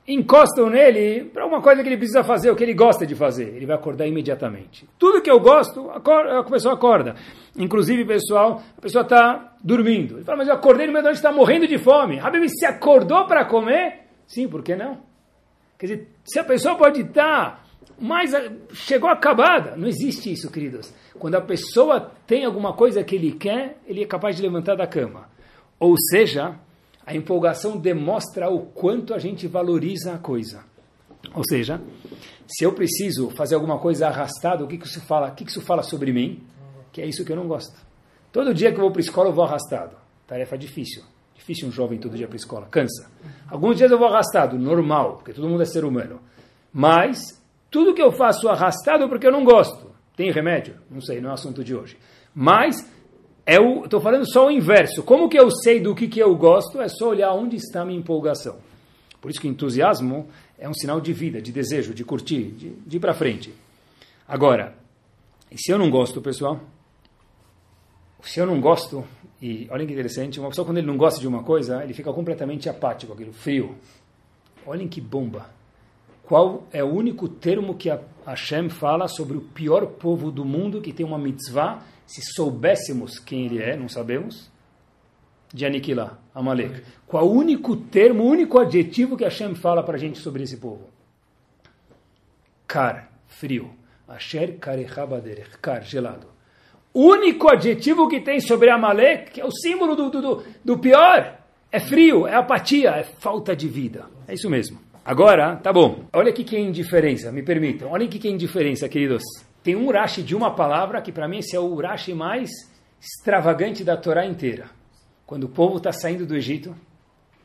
encostam 0.07 0.69
nele 0.69 1.25
para 1.25 1.45
uma 1.45 1.61
coisa 1.61 1.83
que 1.83 1.89
ele 1.89 1.97
precisa 1.97 2.23
fazer, 2.23 2.49
o 2.49 2.55
que 2.55 2.63
ele 2.63 2.73
gosta 2.73 3.05
de 3.05 3.13
fazer, 3.13 3.53
ele 3.53 3.65
vai 3.65 3.75
acordar 3.75 4.07
imediatamente. 4.07 4.87
Tudo 4.97 5.21
que 5.21 5.29
eu 5.29 5.41
gosto, 5.41 5.91
a 5.91 6.43
pessoa 6.43 6.75
acorda. 6.75 7.15
Inclusive, 7.57 8.05
pessoal, 8.05 8.63
a 8.77 8.81
pessoa 8.81 9.01
está 9.01 9.55
dormindo. 9.61 10.15
Ele 10.15 10.23
fala, 10.23 10.37
mas 10.37 10.47
eu 10.47 10.53
acordei 10.53 10.87
no 10.87 10.93
meio 10.93 11.03
da 11.03 11.09
noite, 11.09 11.17
está 11.17 11.33
morrendo 11.33 11.67
de 11.67 11.77
fome. 11.77 12.17
Habib, 12.17 12.47
se 12.47 12.65
acordou 12.65 13.27
para 13.27 13.43
comer? 13.43 14.07
Sim, 14.25 14.47
por 14.47 14.63
que 14.63 14.73
não? 14.73 14.99
Quer 15.77 15.85
dizer, 15.85 16.07
se 16.23 16.39
a 16.39 16.45
pessoa 16.45 16.77
pode 16.77 17.01
estar... 17.01 17.57
Tá 17.57 17.60
mas 18.01 18.31
chegou 18.73 19.07
acabada. 19.07 19.77
Não 19.77 19.87
existe 19.87 20.31
isso, 20.31 20.49
queridos. 20.49 20.91
Quando 21.19 21.35
a 21.35 21.41
pessoa 21.41 22.11
tem 22.25 22.43
alguma 22.43 22.73
coisa 22.73 23.03
que 23.03 23.15
ele 23.15 23.33
quer, 23.33 23.77
ele 23.85 24.01
é 24.01 24.07
capaz 24.07 24.35
de 24.35 24.41
levantar 24.41 24.75
da 24.75 24.87
cama. 24.87 25.29
Ou 25.79 25.95
seja, 26.09 26.55
a 27.05 27.15
empolgação 27.15 27.77
demonstra 27.77 28.49
o 28.49 28.65
quanto 28.65 29.13
a 29.13 29.19
gente 29.19 29.47
valoriza 29.47 30.15
a 30.15 30.17
coisa. 30.17 30.63
Ou 31.35 31.43
seja, 31.47 31.79
se 32.47 32.65
eu 32.65 32.73
preciso 32.73 33.29
fazer 33.29 33.53
alguma 33.53 33.77
coisa 33.77 34.07
arrastada, 34.07 34.63
o 34.63 34.67
que, 34.67 34.79
que 34.79 34.87
isso 34.87 34.99
fala? 35.01 35.29
O 35.29 35.35
que, 35.35 35.45
que 35.45 35.51
isso 35.51 35.61
fala 35.61 35.83
sobre 35.83 36.11
mim? 36.11 36.41
Que 36.91 37.03
é 37.03 37.05
isso 37.05 37.23
que 37.23 37.31
eu 37.31 37.35
não 37.35 37.47
gosto. 37.47 37.79
Todo 38.31 38.51
dia 38.51 38.71
que 38.71 38.77
eu 38.77 38.81
vou 38.81 38.91
para 38.91 38.99
a 38.99 39.05
escola 39.05 39.29
eu 39.29 39.33
vou 39.33 39.43
arrastado. 39.43 39.95
Tarefa 40.25 40.57
difícil. 40.57 41.03
Difícil 41.35 41.67
um 41.67 41.71
jovem 41.71 41.99
todo 41.99 42.17
dia 42.17 42.27
para 42.27 42.35
a 42.35 42.37
escola. 42.37 42.67
Cansa. 42.71 43.11
Alguns 43.47 43.77
dias 43.77 43.91
eu 43.91 43.99
vou 43.99 44.07
arrastado, 44.07 44.57
normal, 44.57 45.17
porque 45.17 45.33
todo 45.33 45.47
mundo 45.47 45.61
é 45.61 45.65
ser 45.65 45.85
humano. 45.85 46.19
Mas 46.73 47.40
tudo 47.71 47.93
que 47.93 48.01
eu 48.01 48.11
faço 48.11 48.49
arrastado 48.49 49.05
é 49.05 49.07
porque 49.07 49.25
eu 49.25 49.31
não 49.31 49.45
gosto. 49.45 49.89
Tem 50.15 50.29
remédio? 50.29 50.75
Não 50.89 50.99
sei, 50.99 51.21
não 51.21 51.31
é 51.31 51.33
assunto 51.33 51.63
de 51.63 51.73
hoje. 51.73 51.97
Mas 52.35 52.85
estou 53.47 54.01
falando 54.01 54.29
só 54.29 54.47
o 54.47 54.51
inverso. 54.51 55.01
Como 55.03 55.29
que 55.29 55.39
eu 55.39 55.49
sei 55.49 55.79
do 55.79 55.95
que, 55.95 56.09
que 56.09 56.19
eu 56.19 56.35
gosto? 56.35 56.81
É 56.81 56.89
só 56.89 57.07
olhar 57.07 57.33
onde 57.33 57.55
está 57.55 57.81
a 57.81 57.85
minha 57.85 57.97
empolgação. 57.97 58.57
Por 59.21 59.31
isso 59.31 59.39
que 59.39 59.47
entusiasmo 59.47 60.27
é 60.59 60.67
um 60.67 60.73
sinal 60.73 60.99
de 60.99 61.13
vida, 61.13 61.41
de 61.41 61.51
desejo, 61.51 61.93
de 61.93 62.03
curtir, 62.03 62.51
de, 62.51 62.69
de 62.71 62.97
ir 62.97 62.99
para 62.99 63.13
frente. 63.13 63.53
Agora, 64.27 64.75
e 65.49 65.57
se 65.57 65.71
eu 65.71 65.77
não 65.77 65.89
gosto, 65.89 66.21
pessoal? 66.21 66.59
Se 68.21 68.39
eu 68.39 68.45
não 68.45 68.59
gosto, 68.59 69.03
e 69.41 69.67
olha 69.71 69.85
que 69.85 69.93
interessante, 69.93 70.39
uma 70.39 70.49
pessoa 70.49 70.65
quando 70.65 70.77
ele 70.77 70.87
não 70.87 70.97
gosta 70.97 71.19
de 71.19 71.27
uma 71.27 71.41
coisa, 71.41 71.83
ele 71.83 71.93
fica 71.93 72.11
completamente 72.11 72.67
apático, 72.67 73.13
aquilo 73.13 73.31
frio. 73.31 73.75
Olhem 74.65 74.87
que 74.87 74.99
bomba 74.99 75.60
qual 76.31 76.65
é 76.71 76.81
o 76.81 76.87
único 76.87 77.27
termo 77.27 77.75
que 77.75 77.89
Hashem 78.25 78.69
fala 78.69 79.09
sobre 79.09 79.35
o 79.35 79.41
pior 79.41 79.85
povo 79.85 80.31
do 80.31 80.45
mundo 80.45 80.79
que 80.79 80.93
tem 80.93 81.05
uma 81.05 81.17
mitzvah, 81.17 81.83
se 82.07 82.21
soubéssemos 82.21 83.19
quem 83.19 83.47
ele 83.47 83.61
é, 83.61 83.75
não 83.75 83.89
sabemos, 83.89 84.49
de 85.53 85.65
aniquilar, 85.65 86.17
Amalek. 86.33 86.83
Qual 87.05 87.27
o 87.27 87.33
único 87.33 87.75
termo, 87.75 88.23
o 88.23 88.27
único 88.27 88.57
adjetivo 88.59 89.17
que 89.17 89.25
Hashem 89.25 89.55
fala 89.55 89.83
para 89.83 89.95
a 89.95 89.99
gente 89.99 90.19
sobre 90.19 90.43
esse 90.43 90.55
povo? 90.55 90.87
Kar, 92.65 93.11
frio. 93.27 93.69
Asher 94.07 94.57
karechabaderech, 94.57 95.57
kar, 95.61 95.83
gelado. 95.83 96.27
Único 96.93 97.51
adjetivo 97.51 98.07
que 98.07 98.21
tem 98.21 98.39
sobre 98.39 98.69
Amalek, 98.69 99.31
que 99.31 99.41
é 99.41 99.45
o 99.45 99.51
símbolo 99.51 99.97
do, 99.97 100.09
do, 100.09 100.43
do 100.63 100.79
pior, 100.79 101.39
é 101.69 101.79
frio, 101.81 102.25
é 102.25 102.35
apatia, 102.35 102.91
é 102.91 103.03
falta 103.03 103.53
de 103.53 103.67
vida. 103.67 104.05
É 104.29 104.33
isso 104.33 104.49
mesmo. 104.49 104.90
Agora, 105.03 105.55
tá 105.55 105.73
bom. 105.73 106.05
Olha 106.13 106.29
aqui 106.29 106.43
que 106.43 106.55
é 106.55 106.59
indiferença, 106.59 107.31
me 107.31 107.41
permitam. 107.41 107.89
Olha 107.91 108.05
aqui 108.05 108.19
que 108.19 108.27
é 108.27 108.31
indiferença, 108.31 108.87
queridos. 108.87 109.23
Tem 109.63 109.75
um 109.75 109.87
urashi 109.87 110.21
de 110.21 110.35
uma 110.35 110.53
palavra 110.53 111.01
que 111.01 111.11
para 111.11 111.27
mim 111.27 111.39
esse 111.39 111.55
é 111.55 111.59
o 111.59 111.73
urashi 111.73 112.13
mais 112.13 112.51
extravagante 113.01 113.83
da 113.83 113.97
Torá 113.97 114.25
inteira. 114.27 114.65
Quando 115.25 115.45
o 115.45 115.49
povo 115.49 115.77
está 115.77 115.91
saindo 115.91 116.25
do 116.25 116.35
Egito, 116.35 116.75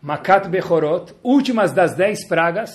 Makat 0.03 0.49
Bechorot, 0.49 1.15
últimas 1.23 1.73
das 1.73 1.95
dez 1.95 2.29
pragas, 2.29 2.71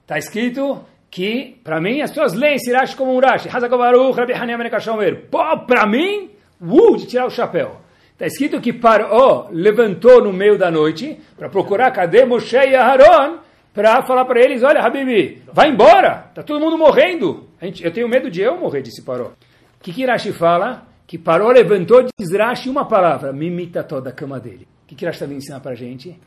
está 0.00 0.16
escrito 0.16 0.82
que, 1.10 1.60
para 1.62 1.78
mim, 1.78 2.00
as 2.00 2.10
pessoas 2.10 2.32
leem 2.32 2.54
esse 2.54 2.72
Rashi 2.72 2.96
como 2.96 3.14
um 3.14 3.20
Rashi. 3.20 3.48
Hazakabaruch, 3.48 4.16
Rabi 4.18 4.32
Menekashomer. 4.32 5.26
Pô, 5.30 5.58
para 5.66 5.86
mim, 5.86 6.30
uh, 6.58 6.96
de 6.96 7.06
tirar 7.06 7.26
o 7.26 7.30
chapéu. 7.30 7.76
Está 8.12 8.26
escrito 8.26 8.60
que 8.60 8.72
Paró 8.72 9.48
levantou 9.50 10.22
no 10.22 10.32
meio 10.32 10.56
da 10.56 10.70
noite 10.70 11.20
para 11.36 11.50
procurar 11.50 11.90
cadê 11.90 12.24
Moshe 12.24 12.56
e 12.56 12.74
Aharon 12.74 13.49
para 13.72 14.02
falar 14.02 14.24
para 14.24 14.40
eles, 14.40 14.62
olha, 14.62 14.80
Habibi, 14.80 15.42
vai 15.52 15.70
embora, 15.70 16.26
está 16.28 16.42
todo 16.42 16.60
mundo 16.60 16.76
morrendo. 16.76 17.48
Gente, 17.62 17.84
eu 17.84 17.92
tenho 17.92 18.08
medo 18.08 18.30
de 18.30 18.40
eu 18.40 18.58
morrer, 18.58 18.82
disse 18.82 19.02
Paró. 19.02 19.26
O 19.26 19.82
que, 19.82 19.92
que 19.92 20.04
Rashi 20.04 20.32
fala? 20.32 20.86
Que 21.06 21.16
Paró 21.16 21.50
levantou, 21.50 22.04
diz 22.18 22.32
Rashi 22.32 22.68
uma 22.68 22.84
palavra, 22.84 23.32
mimita 23.32 23.84
toda 23.84 24.10
a 24.10 24.12
cama 24.12 24.40
dele. 24.40 24.66
O 24.84 24.86
que, 24.88 24.94
que 24.94 25.04
Rashi 25.04 25.16
está 25.16 25.26
me 25.26 25.36
ensinar 25.36 25.60
para 25.60 25.74
gente? 25.74 26.18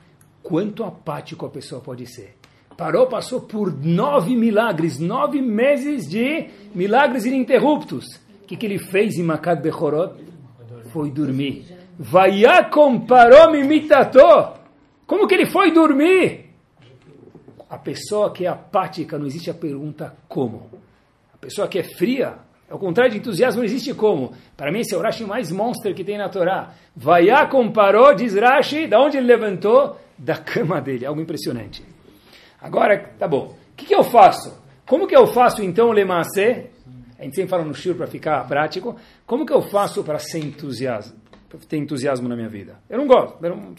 Quanto 0.42 0.84
apático 0.84 1.46
a 1.46 1.50
pessoa 1.50 1.82
pode 1.82 2.06
ser. 2.06 2.36
Paró 2.78 3.06
passou 3.06 3.42
por 3.42 3.72
nove 3.74 4.36
milagres, 4.36 5.00
nove 5.00 5.42
meses 5.42 6.10
de 6.10 6.48
milagres 6.74 7.26
ininterruptos. 7.26 8.06
O 8.42 8.46
que, 8.48 8.56
que 8.56 8.66
ele 8.66 8.80
fez 8.80 9.18
em 9.18 9.24
Makad 9.24 9.62
Bechorot? 9.62 10.16
Foi 10.92 11.12
dormir. 11.12 11.66
Vaiakom 12.00 13.02
Paró 13.02 13.52
mimitato. 13.52 14.20
Como 15.06 15.28
que 15.28 15.36
ele 15.36 15.46
foi 15.46 15.72
dormir? 15.72 16.43
A 17.74 17.78
pessoa 17.80 18.32
que 18.32 18.46
é 18.46 18.48
apática, 18.48 19.18
não 19.18 19.26
existe 19.26 19.50
a 19.50 19.54
pergunta 19.54 20.16
como. 20.30 20.70
A 21.34 21.38
pessoa 21.38 21.68
que 21.68 21.80
é 21.80 21.84
fria, 21.84 22.36
ao 22.70 22.78
contrário 22.78 23.14
de 23.14 23.18
entusiasmo, 23.18 23.62
não 23.62 23.66
existe 23.66 23.96
como. 23.96 24.32
Para 24.56 24.72
mim, 24.72 24.82
esse 24.82 24.94
é 24.94 24.98
o 24.98 25.02
Rashi 25.02 25.26
mais 25.26 25.52
monster 25.52 25.96
que 25.96 26.04
tem 26.04 26.16
na 26.16 26.30
Torá. 26.30 26.76
Vaiá 26.96 27.48
comparou, 27.48 28.14
diz 28.14 28.36
Rashi, 28.36 28.86
da 28.86 29.02
onde 29.02 29.18
ele 29.18 29.26
levantou? 29.26 29.98
Da 30.16 30.38
cama 30.38 30.80
dele. 30.80 31.04
Algo 31.04 31.20
impressionante. 31.20 31.84
Agora, 32.62 33.10
tá 33.18 33.28
bom. 33.28 33.58
O 33.72 33.76
que, 33.76 33.88
que 33.88 33.96
eu 33.96 34.04
faço? 34.04 34.56
Como 34.86 35.08
que 35.08 35.16
eu 35.16 35.26
faço, 35.26 35.64
então, 35.64 35.90
Lemacê? 35.90 36.70
A 37.18 37.24
gente 37.24 37.36
sempre 37.36 37.50
fala 37.50 37.66
no 37.66 37.74
Shur 37.74 37.96
para 37.96 38.06
ficar 38.06 38.48
prático. 38.48 38.96
Como 39.26 39.48
que 39.48 39.54
eu 39.54 39.64
faço 39.64 40.04
para 40.04 40.20
ser 40.20 40.46
entusiasmo? 40.46 41.18
Para 41.50 41.58
ter 41.58 41.78
entusiasmo 41.78 42.30
na 42.30 42.36
minha 42.36 42.50
vida? 42.50 42.76
Eu 42.88 43.00
não 43.00 43.08
gosto. 43.08 43.44
Eu 43.44 43.50
não, 43.56 43.74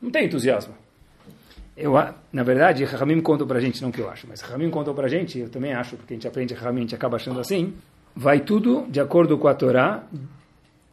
não 0.00 0.10
tenho 0.10 0.24
entusiasmo. 0.24 0.83
Eu, 1.76 1.94
na 2.32 2.42
verdade, 2.42 2.84
Rahamim 2.84 3.20
contou 3.20 3.46
para 3.46 3.58
a 3.58 3.60
gente, 3.60 3.82
não 3.82 3.90
que 3.90 4.00
eu 4.00 4.08
acho, 4.08 4.26
mas 4.28 4.40
Rahamim 4.40 4.70
contou 4.70 4.94
para 4.94 5.06
a 5.06 5.08
gente, 5.08 5.38
eu 5.38 5.48
também 5.48 5.72
acho, 5.72 5.96
porque 5.96 6.14
a 6.14 6.16
gente 6.16 6.28
aprende 6.28 6.54
Rahamim, 6.54 6.78
a 6.78 6.82
gente 6.82 6.94
acaba 6.94 7.16
achando 7.16 7.40
assim, 7.40 7.74
vai 8.14 8.40
tudo 8.40 8.86
de 8.88 9.00
acordo 9.00 9.36
com 9.36 9.48
a 9.48 9.54
Torá, 9.54 10.06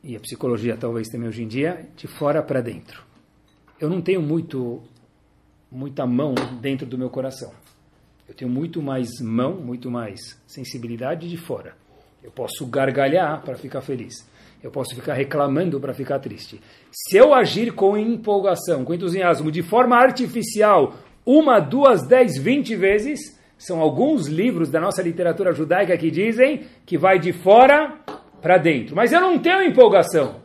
e 0.04 0.16
a 0.16 0.20
psicologia 0.20 0.76
talvez 0.76 1.08
também 1.08 1.30
hoje 1.30 1.44
em 1.44 1.48
dia, 1.48 1.88
de 1.96 2.08
fora 2.08 2.42
para 2.42 2.62
dentro. 2.62 3.04
Eu 3.80 3.90
não 3.90 4.02
tenho 4.02 4.22
muito, 4.22 4.82
muita 5.72 6.06
mão 6.08 6.34
dentro 6.60 6.86
do 6.88 6.98
meu 6.98 7.10
coração. 7.10 7.52
Eu 8.28 8.34
tenho 8.34 8.50
muito 8.50 8.82
mais 8.82 9.10
mão, 9.22 9.56
muito 9.56 9.92
mais 9.92 10.20
sensibilidade 10.48 11.30
de 11.30 11.38
fora. 11.38 11.76
Eu 12.24 12.32
posso 12.32 12.66
gargalhar 12.66 13.42
para 13.42 13.56
ficar 13.56 13.82
feliz. 13.82 14.14
Eu 14.64 14.70
posso 14.70 14.96
ficar 14.96 15.14
reclamando 15.14 15.80
para 15.80 15.94
ficar 15.94 16.20
triste. 16.20 16.62
Se 16.92 17.18
eu 17.18 17.34
agir 17.34 17.74
com 17.74 17.98
empolgação, 17.98 18.86
com 18.86 18.94
entusiasmo, 18.94 19.52
de 19.52 19.64
forma 19.64 19.96
artificial, 19.96 20.96
uma, 21.26 21.60
duas, 21.60 22.08
dez, 22.08 22.38
vinte 22.38 22.76
vezes, 22.76 23.40
são 23.58 23.80
alguns 23.80 24.28
livros 24.28 24.70
da 24.70 24.80
nossa 24.80 25.02
literatura 25.02 25.54
judaica 25.54 25.98
que 25.98 26.12
dizem 26.12 26.62
que 26.86 26.98
vai 26.98 27.20
de 27.20 27.34
fora 27.34 27.96
para 28.42 28.58
dentro. 28.58 28.96
Mas 28.96 29.12
eu 29.12 29.22
não 29.22 29.40
tenho 29.40 29.64
empolgação. 29.64 30.42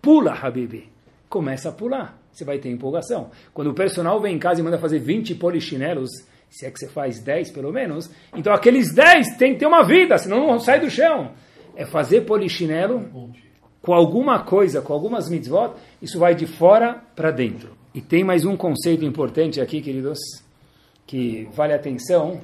Pula, 0.00 0.32
Habibi. 0.32 0.88
Começa 1.28 1.68
a 1.68 1.72
pular. 1.72 2.18
Você 2.32 2.44
vai 2.44 2.58
ter 2.58 2.70
empolgação. 2.70 3.30
Quando 3.52 3.70
o 3.70 3.74
personal 3.74 4.20
vem 4.20 4.36
em 4.36 4.38
casa 4.38 4.60
e 4.60 4.64
manda 4.64 4.78
fazer 4.78 4.98
20 4.98 5.34
polichinelos, 5.34 6.10
se 6.48 6.66
é 6.66 6.70
que 6.70 6.78
você 6.78 6.88
faz 6.88 7.20
10 7.20 7.50
pelo 7.50 7.72
menos, 7.72 8.10
então 8.34 8.52
aqueles 8.52 8.94
10 8.94 9.36
tem 9.36 9.54
que 9.54 9.60
ter 9.60 9.66
uma 9.66 9.82
vida, 9.82 10.16
senão 10.18 10.46
não 10.46 10.58
sai 10.58 10.80
do 10.80 10.88
chão. 10.88 11.32
É 11.74 11.84
fazer 11.84 12.22
polichinelo 12.22 13.32
com 13.88 13.94
alguma 13.94 14.40
coisa, 14.40 14.82
com 14.82 14.92
algumas 14.92 15.30
mitzvot, 15.30 15.72
isso 16.02 16.18
vai 16.18 16.34
de 16.34 16.46
fora 16.46 17.02
para 17.16 17.30
dentro. 17.30 17.70
E 17.94 18.02
tem 18.02 18.22
mais 18.22 18.44
um 18.44 18.54
conceito 18.54 19.02
importante 19.02 19.62
aqui, 19.62 19.80
queridos, 19.80 20.18
que 21.06 21.48
vale 21.54 21.72
atenção. 21.72 22.38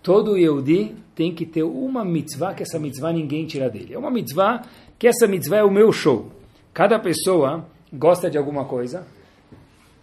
Todo 0.00 0.36
Yehudi 0.36 0.94
tem 1.12 1.34
que 1.34 1.44
ter 1.44 1.64
uma 1.64 2.04
mitzvah, 2.04 2.54
que 2.54 2.62
essa 2.62 2.78
mitzvah 2.78 3.12
ninguém 3.12 3.44
tira 3.46 3.68
dele. 3.68 3.94
É 3.94 3.98
uma 3.98 4.12
mitzvah, 4.12 4.62
que 4.96 5.08
essa 5.08 5.26
mitzvah 5.26 5.56
é 5.56 5.64
o 5.64 5.72
meu 5.72 5.90
show. 5.90 6.30
Cada 6.72 7.00
pessoa 7.00 7.66
gosta 7.92 8.30
de 8.30 8.38
alguma 8.38 8.64
coisa. 8.64 9.04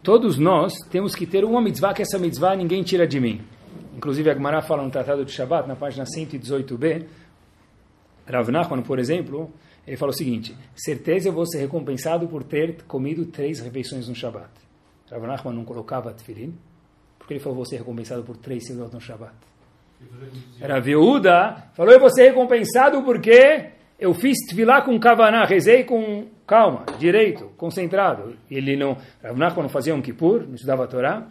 Todos 0.04 0.38
nós 0.38 0.74
temos 0.92 1.16
que 1.16 1.26
ter 1.26 1.46
uma 1.46 1.62
mitzvah, 1.62 1.94
que 1.94 2.02
essa 2.02 2.20
mitzvah 2.20 2.58
ninguém 2.58 2.84
tira 2.84 3.08
de 3.08 3.22
mim. 3.22 3.40
Inclusive, 3.96 4.32
a 4.32 4.62
fala 4.62 4.84
no 4.84 4.92
Tratado 4.92 5.24
de 5.24 5.32
Shabbat, 5.32 5.66
na 5.66 5.78
página 5.78 6.04
118b, 6.04 7.06
Rav 8.28 8.52
Nachman, 8.52 8.82
por 8.82 9.00
exemplo, 9.00 9.50
ele 9.86 9.98
fala 9.98 10.12
o 10.12 10.16
seguinte: 10.16 10.56
certeza 10.76 11.30
eu 11.30 11.34
vou 11.34 11.46
ser 11.46 11.60
recompensado 11.60 12.28
por 12.28 12.44
ter 12.44 12.84
comido 12.84 13.26
três 13.26 13.60
refeições 13.60 14.08
no 14.08 14.16
Shabat. 14.16 14.50
Rav 15.12 15.28
Nachman 15.28 15.54
não 15.54 15.66
colocava 15.66 16.14
tefilin, 16.14 16.54
porque 17.20 17.34
ele 17.34 17.40
falou: 17.40 17.58
vou 17.58 17.66
ser 17.66 17.78
recompensado 17.78 18.24
por 18.24 18.38
três 18.38 18.66
seguidores 18.66 18.94
no 18.94 19.02
Shabat. 19.02 19.34
Era 20.60 20.80
viúda, 20.80 21.70
falou: 21.74 21.94
eu 21.94 22.00
vou 22.00 22.10
ser 22.10 22.30
recompensado 22.30 23.04
porque 23.04 23.72
eu 24.00 24.14
fiz 24.14 24.38
tefilá 24.50 24.82
com 24.82 24.98
kavaná, 25.00 25.46
rezei 25.46 25.84
com 25.84 26.28
calma, 26.48 26.86
direito, 26.98 27.52
concentrado. 27.58 28.36
Ele 28.50 28.76
não, 28.76 28.98
Rav 29.22 29.38
Nachman 29.38 29.64
não 29.64 29.70
fazia 29.70 29.94
um 29.94 30.02
kippur, 30.02 30.46
não 30.48 30.56
estudava 30.56 30.86
a 30.86 30.88
Torá. 30.88 31.28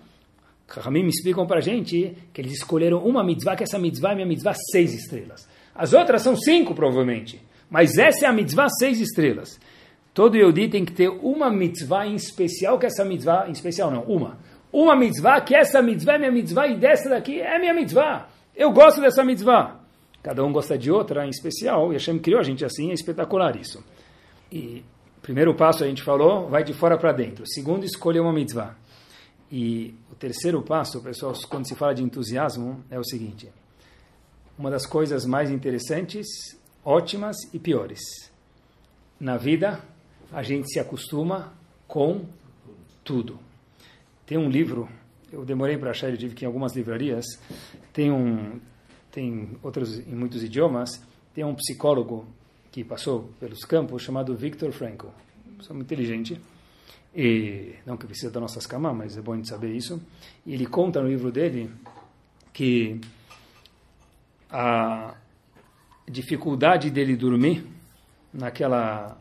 Me 0.91 1.07
explicam 1.07 1.47
para 1.47 1.59
a 1.59 1.61
gente 1.61 2.17
que 2.33 2.41
eles 2.41 2.55
escolheram 2.55 3.05
uma 3.05 3.23
mitzvah, 3.23 3.55
que 3.55 3.63
essa 3.63 3.79
mitzvah 3.79 4.13
é 4.13 4.15
minha 4.15 4.27
mitzvah 4.27 4.55
seis 4.55 4.95
estrelas. 4.95 5.47
As 5.75 5.93
outras 5.93 6.23
são 6.23 6.35
cinco, 6.35 6.75
provavelmente. 6.75 7.43
Mas 7.73 7.97
essa 7.97 8.27
é 8.27 8.29
a 8.29 8.33
mitzvah 8.35 8.69
seis 8.69 9.01
estrelas. 9.01 9.59
Todo 10.13 10.37
Yehudi 10.37 10.69
tem 10.69 10.85
que 10.85 10.93
ter 10.93 11.09
uma 11.09 11.51
mitzvah 11.51 12.07
em 12.07 12.15
especial, 12.15 12.79
que 12.79 12.85
essa 12.85 13.03
mitzvah, 13.03 13.49
em 13.49 13.53
especial 13.53 13.91
não, 13.91 14.03
uma. 14.03 14.37
Uma 14.71 14.95
mitzvah, 14.95 15.41
que 15.41 15.55
essa 15.55 15.81
mitzvah 15.81 16.17
é 16.17 16.19
minha 16.19 16.31
mitzvah 16.31 16.67
e 16.67 16.77
dessa 16.77 17.09
daqui 17.09 17.41
é 17.41 17.59
minha 17.59 17.73
mitzvah. 17.73 18.29
Eu 18.55 18.71
gosto 18.73 19.01
dessa 19.01 19.25
mitzvah. 19.25 19.81
Cada 20.23 20.45
um 20.45 20.53
gosta 20.53 20.77
de 20.77 20.91
outra 20.91 21.27
em 21.27 21.31
especial, 21.31 21.91
e 21.91 21.95
Hashem 21.95 22.19
criou 22.19 22.41
a 22.41 22.43
gente 22.43 22.63
assim, 22.63 22.91
é 22.91 22.93
espetacular 22.93 23.57
isso. 23.57 23.83
E 24.53 24.85
primeiro 25.23 25.55
passo 25.55 25.83
a 25.83 25.87
gente 25.87 26.03
falou, 26.03 26.51
vai 26.51 26.63
de 26.63 26.75
fora 26.75 26.99
para 26.99 27.13
dentro. 27.13 27.47
Segundo, 27.47 27.87
escolher 27.87 28.21
uma 28.21 28.35
mitzvah. 28.35 28.77
E 29.51 29.95
o 30.11 30.15
terceiro 30.15 30.61
passo, 30.61 31.01
pessoal, 31.01 31.33
quando 31.49 31.67
se 31.67 31.75
fala 31.75 31.95
de 31.95 32.03
entusiasmo, 32.03 32.85
é 32.91 32.99
o 32.99 33.05
seguinte. 33.05 33.49
Uma 34.59 34.71
das 34.71 34.85
coisas 34.85 35.25
mais 35.25 35.51
interessantes 35.51 36.61
ótimas 36.85 37.37
e 37.53 37.59
piores. 37.59 38.01
Na 39.19 39.37
vida, 39.37 39.83
a 40.33 40.43
gente 40.43 40.73
se 40.73 40.81
acostuma 40.81 41.53
com 41.87 42.25
tudo. 43.05 43.39
Tem 44.27 44.39
um 44.39 44.49
livro, 44.49 44.89
eu 45.31 45.45
demorei 45.45 45.77
para 45.77 45.91
achar, 45.91 46.09
ele 46.09 46.17
tive 46.17 46.35
que 46.35 46.45
em 46.45 46.47
algumas 46.47 46.75
livrarias, 46.75 47.25
tem 47.93 48.11
um 48.11 48.61
tem 49.11 49.51
outros 49.63 49.99
em 49.99 50.15
muitos 50.15 50.43
idiomas, 50.43 50.91
tem 51.35 51.45
um 51.45 51.55
psicólogo 51.55 52.27
que 52.71 52.83
passou 52.83 53.31
pelos 53.39 53.63
campos 53.65 54.03
chamado 54.03 54.35
Viktor 54.35 54.73
Frankl. 54.73 55.09
Pessoa 55.59 55.77
muito 55.77 55.93
inteligente. 55.93 56.41
E 57.15 57.75
não 57.85 57.99
que 57.99 58.07
precisa 58.07 58.33
das 58.33 58.41
nossas 58.41 58.67
camas, 58.67 58.97
mas 58.97 59.19
é 59.19 59.21
bom 59.21 59.35
a 59.35 59.37
gente 59.37 59.49
saber 59.49 59.75
isso. 59.75 60.01
E 60.47 60.55
ele 60.55 60.65
conta 60.67 61.03
no 61.03 61.09
livro 61.09 61.31
dele 61.31 61.71
que 62.55 62.99
a 64.51 65.15
dificuldade 66.09 66.91
dele 66.91 67.17
dormir 67.17 67.65
naquela 68.33 69.19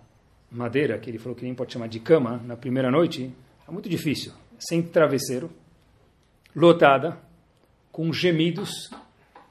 madeira 0.52 0.98
que 0.98 1.10
ele 1.10 1.18
falou 1.18 1.36
que 1.36 1.44
nem 1.44 1.56
pode 1.56 1.74
chamar 1.74 1.88
de 1.88 2.00
cama 2.00 2.42
na 2.46 2.58
primeira 2.58 2.92
noite 2.92 3.32
é 3.68 3.72
muito 3.72 3.88
difícil, 3.88 4.34
sem 4.60 4.82
travesseiro, 4.82 5.50
lotada, 6.56 7.18
com 7.92 8.12
gemidos, 8.12 8.90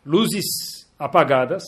luzes 0.04 0.44
apagadas, 0.98 1.62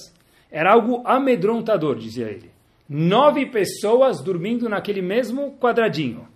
era 0.51 0.73
algo 0.73 1.03
amedrontador, 1.07 1.97
dizia 1.97 2.27
ele. 2.27 2.51
Nove 2.87 3.47
pessoas 3.47 4.23
dormindo 4.23 4.69
naquele 4.69 5.01
mesmo 5.01 5.57
quadradinho. 5.59 6.29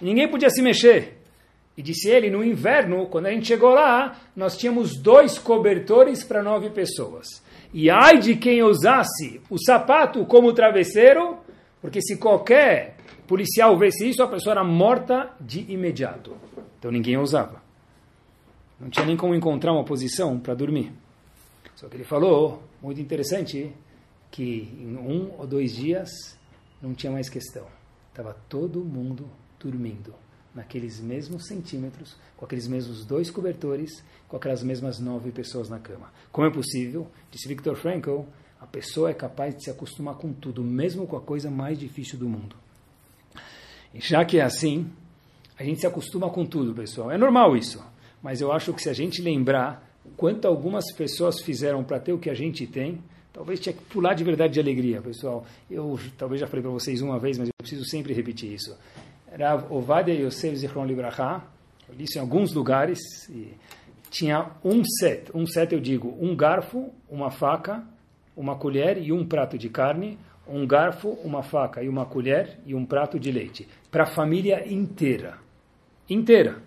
Ninguém 0.00 0.28
podia 0.28 0.48
se 0.48 0.62
mexer. 0.62 1.18
E 1.76 1.82
disse 1.82 2.08
ele, 2.08 2.30
no 2.30 2.42
inverno, 2.42 3.06
quando 3.06 3.26
a 3.26 3.30
gente 3.30 3.46
chegou 3.46 3.70
lá, 3.70 4.18
nós 4.34 4.56
tínhamos 4.56 4.96
dois 4.96 5.38
cobertores 5.38 6.24
para 6.24 6.42
nove 6.42 6.70
pessoas. 6.70 7.41
E 7.72 7.88
ai 7.88 8.18
de 8.18 8.36
quem 8.36 8.62
usasse 8.62 9.40
o 9.48 9.58
sapato 9.58 10.24
como 10.26 10.52
travesseiro, 10.52 11.38
porque 11.80 12.02
se 12.02 12.18
qualquer 12.18 12.96
policial 13.26 13.78
visse 13.78 14.10
isso, 14.10 14.22
a 14.22 14.28
pessoa 14.28 14.52
era 14.52 14.64
morta 14.64 15.30
de 15.40 15.60
imediato. 15.72 16.36
Então 16.78 16.90
ninguém 16.90 17.16
usava. 17.16 17.62
Não 18.78 18.90
tinha 18.90 19.06
nem 19.06 19.16
como 19.16 19.34
encontrar 19.34 19.72
uma 19.72 19.84
posição 19.84 20.38
para 20.38 20.54
dormir. 20.54 20.92
Só 21.74 21.88
que 21.88 21.96
ele 21.96 22.04
falou, 22.04 22.62
muito 22.82 23.00
interessante, 23.00 23.72
que 24.30 24.68
em 24.78 24.96
um 24.96 25.32
ou 25.38 25.46
dois 25.46 25.74
dias 25.74 26.10
não 26.80 26.92
tinha 26.92 27.12
mais 27.12 27.28
questão. 27.28 27.64
Estava 28.10 28.36
todo 28.48 28.84
mundo 28.84 29.26
dormindo. 29.58 30.14
Naqueles 30.54 31.00
mesmos 31.00 31.46
centímetros, 31.46 32.16
com 32.36 32.44
aqueles 32.44 32.68
mesmos 32.68 33.04
dois 33.04 33.30
cobertores, 33.30 34.02
com 34.28 34.36
aquelas 34.36 34.62
mesmas 34.62 34.98
nove 34.98 35.30
pessoas 35.30 35.68
na 35.68 35.78
cama. 35.78 36.12
Como 36.30 36.46
é 36.46 36.50
possível? 36.50 37.06
Disse 37.30 37.48
Viktor 37.48 37.76
Frankl, 37.76 38.22
a 38.60 38.66
pessoa 38.66 39.10
é 39.10 39.14
capaz 39.14 39.56
de 39.56 39.64
se 39.64 39.70
acostumar 39.70 40.14
com 40.16 40.32
tudo, 40.32 40.62
mesmo 40.62 41.06
com 41.06 41.16
a 41.16 41.20
coisa 41.20 41.50
mais 41.50 41.78
difícil 41.78 42.18
do 42.18 42.28
mundo. 42.28 42.56
E 43.94 44.00
já 44.00 44.24
que 44.24 44.38
é 44.38 44.42
assim, 44.42 44.90
a 45.58 45.64
gente 45.64 45.80
se 45.80 45.86
acostuma 45.86 46.30
com 46.30 46.46
tudo, 46.46 46.74
pessoal. 46.74 47.10
É 47.10 47.18
normal 47.18 47.56
isso. 47.56 47.82
Mas 48.22 48.40
eu 48.40 48.52
acho 48.52 48.72
que 48.72 48.82
se 48.82 48.88
a 48.88 48.92
gente 48.92 49.20
lembrar 49.20 49.88
quanto 50.16 50.46
algumas 50.46 50.92
pessoas 50.92 51.40
fizeram 51.40 51.82
para 51.84 51.98
ter 51.98 52.12
o 52.12 52.18
que 52.18 52.30
a 52.30 52.34
gente 52.34 52.66
tem, 52.66 53.00
talvez 53.32 53.60
tinha 53.60 53.72
que 53.72 53.82
pular 53.84 54.14
de 54.14 54.24
verdade 54.24 54.54
de 54.54 54.60
alegria, 54.60 55.00
pessoal. 55.00 55.44
Eu 55.70 55.98
talvez 56.16 56.40
já 56.40 56.46
falei 56.46 56.62
para 56.62 56.70
vocês 56.70 57.00
uma 57.02 57.18
vez, 57.18 57.38
mas 57.38 57.48
eu 57.48 57.54
preciso 57.58 57.84
sempre 57.84 58.12
repetir 58.12 58.52
isso. 58.52 58.76
Rav 59.38 59.72
Ovadia 59.72 60.14
Yosef 60.14 60.56
Zichron 60.56 60.84
Libraha, 60.84 61.42
eu 61.88 61.94
li 61.94 62.04
isso 62.04 62.18
em 62.18 62.20
alguns 62.20 62.52
lugares, 62.52 62.98
tinha 64.10 64.50
um 64.62 64.84
set, 64.84 65.30
um 65.34 65.46
set 65.46 65.72
eu 65.72 65.80
digo, 65.80 66.16
um 66.20 66.36
garfo, 66.36 66.90
uma 67.10 67.30
faca, 67.30 67.82
uma 68.36 68.56
colher 68.56 68.98
e 68.98 69.12
um 69.12 69.26
prato 69.26 69.56
de 69.56 69.68
carne, 69.68 70.18
um 70.46 70.66
garfo, 70.66 71.10
uma 71.24 71.42
faca 71.42 71.82
e 71.82 71.88
uma 71.88 72.04
colher 72.04 72.58
e 72.66 72.74
um 72.74 72.84
prato 72.84 73.18
de 73.18 73.30
leite, 73.30 73.66
para 73.90 74.04
a 74.04 74.06
família 74.06 74.70
inteira. 74.70 75.38
Inteira. 76.08 76.62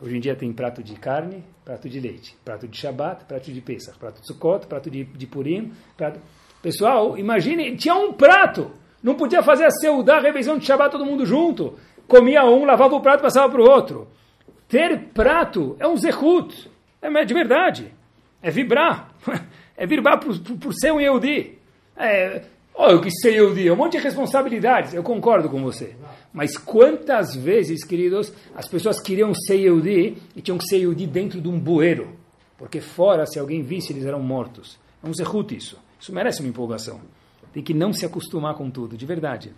Hoje 0.00 0.16
em 0.16 0.20
dia 0.20 0.34
tem 0.34 0.52
prato 0.52 0.82
de 0.82 0.96
carne, 0.96 1.44
prato 1.64 1.88
de 1.88 2.00
leite, 2.00 2.36
prato 2.44 2.66
de 2.66 2.76
Shabbat, 2.76 3.24
prato 3.26 3.52
de 3.52 3.60
Pesach, 3.60 3.96
prato 3.96 4.20
de 4.20 4.26
Sukkot, 4.26 4.66
prato 4.66 4.90
de, 4.90 5.04
de 5.04 5.26
Purim. 5.26 5.72
Prato... 5.96 6.20
Pessoal, 6.60 7.16
imagine, 7.16 7.76
tinha 7.76 7.94
um 7.94 8.12
prato. 8.12 8.72
Não 9.02 9.14
podia 9.14 9.42
fazer 9.42 9.64
a 9.64 9.70
seudá, 9.70 10.16
a 10.16 10.20
revisão 10.20 10.58
de 10.58 10.64
Shabbat 10.64 10.90
todo 10.90 11.04
mundo 11.04 11.24
junto. 11.24 11.78
Comia 12.06 12.44
um, 12.44 12.64
lavava 12.64 12.94
o 12.94 13.00
prato 13.00 13.22
passava 13.22 13.50
para 13.50 13.60
o 13.60 13.70
outro. 13.70 14.08
Ter 14.68 14.98
prato 15.14 15.76
é 15.78 15.86
um 15.86 15.96
zehut. 15.96 16.70
É 17.00 17.24
de 17.24 17.34
verdade. 17.34 17.92
É 18.42 18.50
vibrar. 18.50 19.12
É 19.74 19.86
vibrar 19.86 20.20
por, 20.20 20.38
por, 20.38 20.56
por 20.58 20.74
ser 20.74 20.92
um 20.92 21.00
Yehudi. 21.00 21.58
É, 21.96 22.42
oh, 22.74 22.88
eu 22.88 23.00
quis 23.00 23.14
ser 23.20 23.32
Yehudi. 23.32 23.66
É 23.66 23.72
um 23.72 23.76
monte 23.76 23.92
de 23.92 24.04
responsabilidades. 24.04 24.94
Eu 24.94 25.02
concordo 25.02 25.48
com 25.48 25.60
você. 25.62 25.96
Mas 26.32 26.56
quantas 26.56 27.34
vezes, 27.34 27.82
queridos, 27.82 28.32
as 28.54 28.68
pessoas 28.68 29.00
queriam 29.00 29.32
ser 29.34 29.56
Yehudi 29.56 30.18
e 30.36 30.42
tinham 30.42 30.58
que 30.58 30.66
ser 30.66 30.76
Yehudi 30.76 31.06
dentro 31.06 31.40
de 31.40 31.48
um 31.48 31.58
bueiro? 31.58 32.16
Porque 32.56 32.80
fora, 32.80 33.26
se 33.26 33.38
alguém 33.38 33.62
visse, 33.62 33.92
eles 33.92 34.04
eram 34.04 34.20
mortos. 34.20 34.78
É 35.02 35.08
um 35.08 35.12
zehut 35.12 35.56
isso. 35.56 35.78
Isso 35.98 36.14
merece 36.14 36.40
uma 36.40 36.50
empolgação. 36.50 37.00
Tem 37.52 37.62
que 37.62 37.74
não 37.74 37.92
se 37.92 38.06
acostumar 38.06 38.54
com 38.54 38.70
tudo, 38.70 38.96
de 38.96 39.04
verdade. 39.04 39.52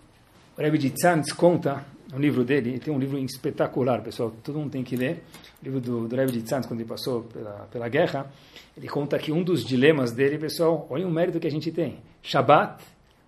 O 0.57 0.61
Rebbe 0.63 0.79
de 0.79 0.91
Tzantz 0.91 1.33
conta, 1.33 1.85
no 2.15 2.21
livro 2.21 2.45
dele, 2.45 2.71
ele 2.71 2.79
tem 2.79 2.95
um 2.95 2.99
livro 2.99 3.19
espetacular, 3.19 4.01
pessoal, 4.01 4.33
todo 4.43 4.57
mundo 4.57 4.71
tem 4.71 4.85
que 4.85 4.95
ler. 4.95 5.25
O 5.61 5.65
livro 5.65 5.81
do, 5.81 6.07
do 6.07 6.15
Rebbe 6.15 6.31
de 6.31 6.49
quando 6.49 6.79
ele 6.79 6.89
passou 6.89 7.25
pela, 7.25 7.69
pela 7.73 7.89
guerra, 7.89 8.31
ele 8.77 8.87
conta 8.87 9.19
que 9.19 9.33
um 9.33 9.43
dos 9.43 9.65
dilemas 9.65 10.13
dele, 10.13 10.39
pessoal, 10.39 10.87
olha 10.89 11.05
o 11.07 11.11
mérito 11.11 11.41
que 11.41 11.47
a 11.49 11.51
gente 11.51 11.73
tem. 11.73 11.99
Shabbat, 12.23 12.85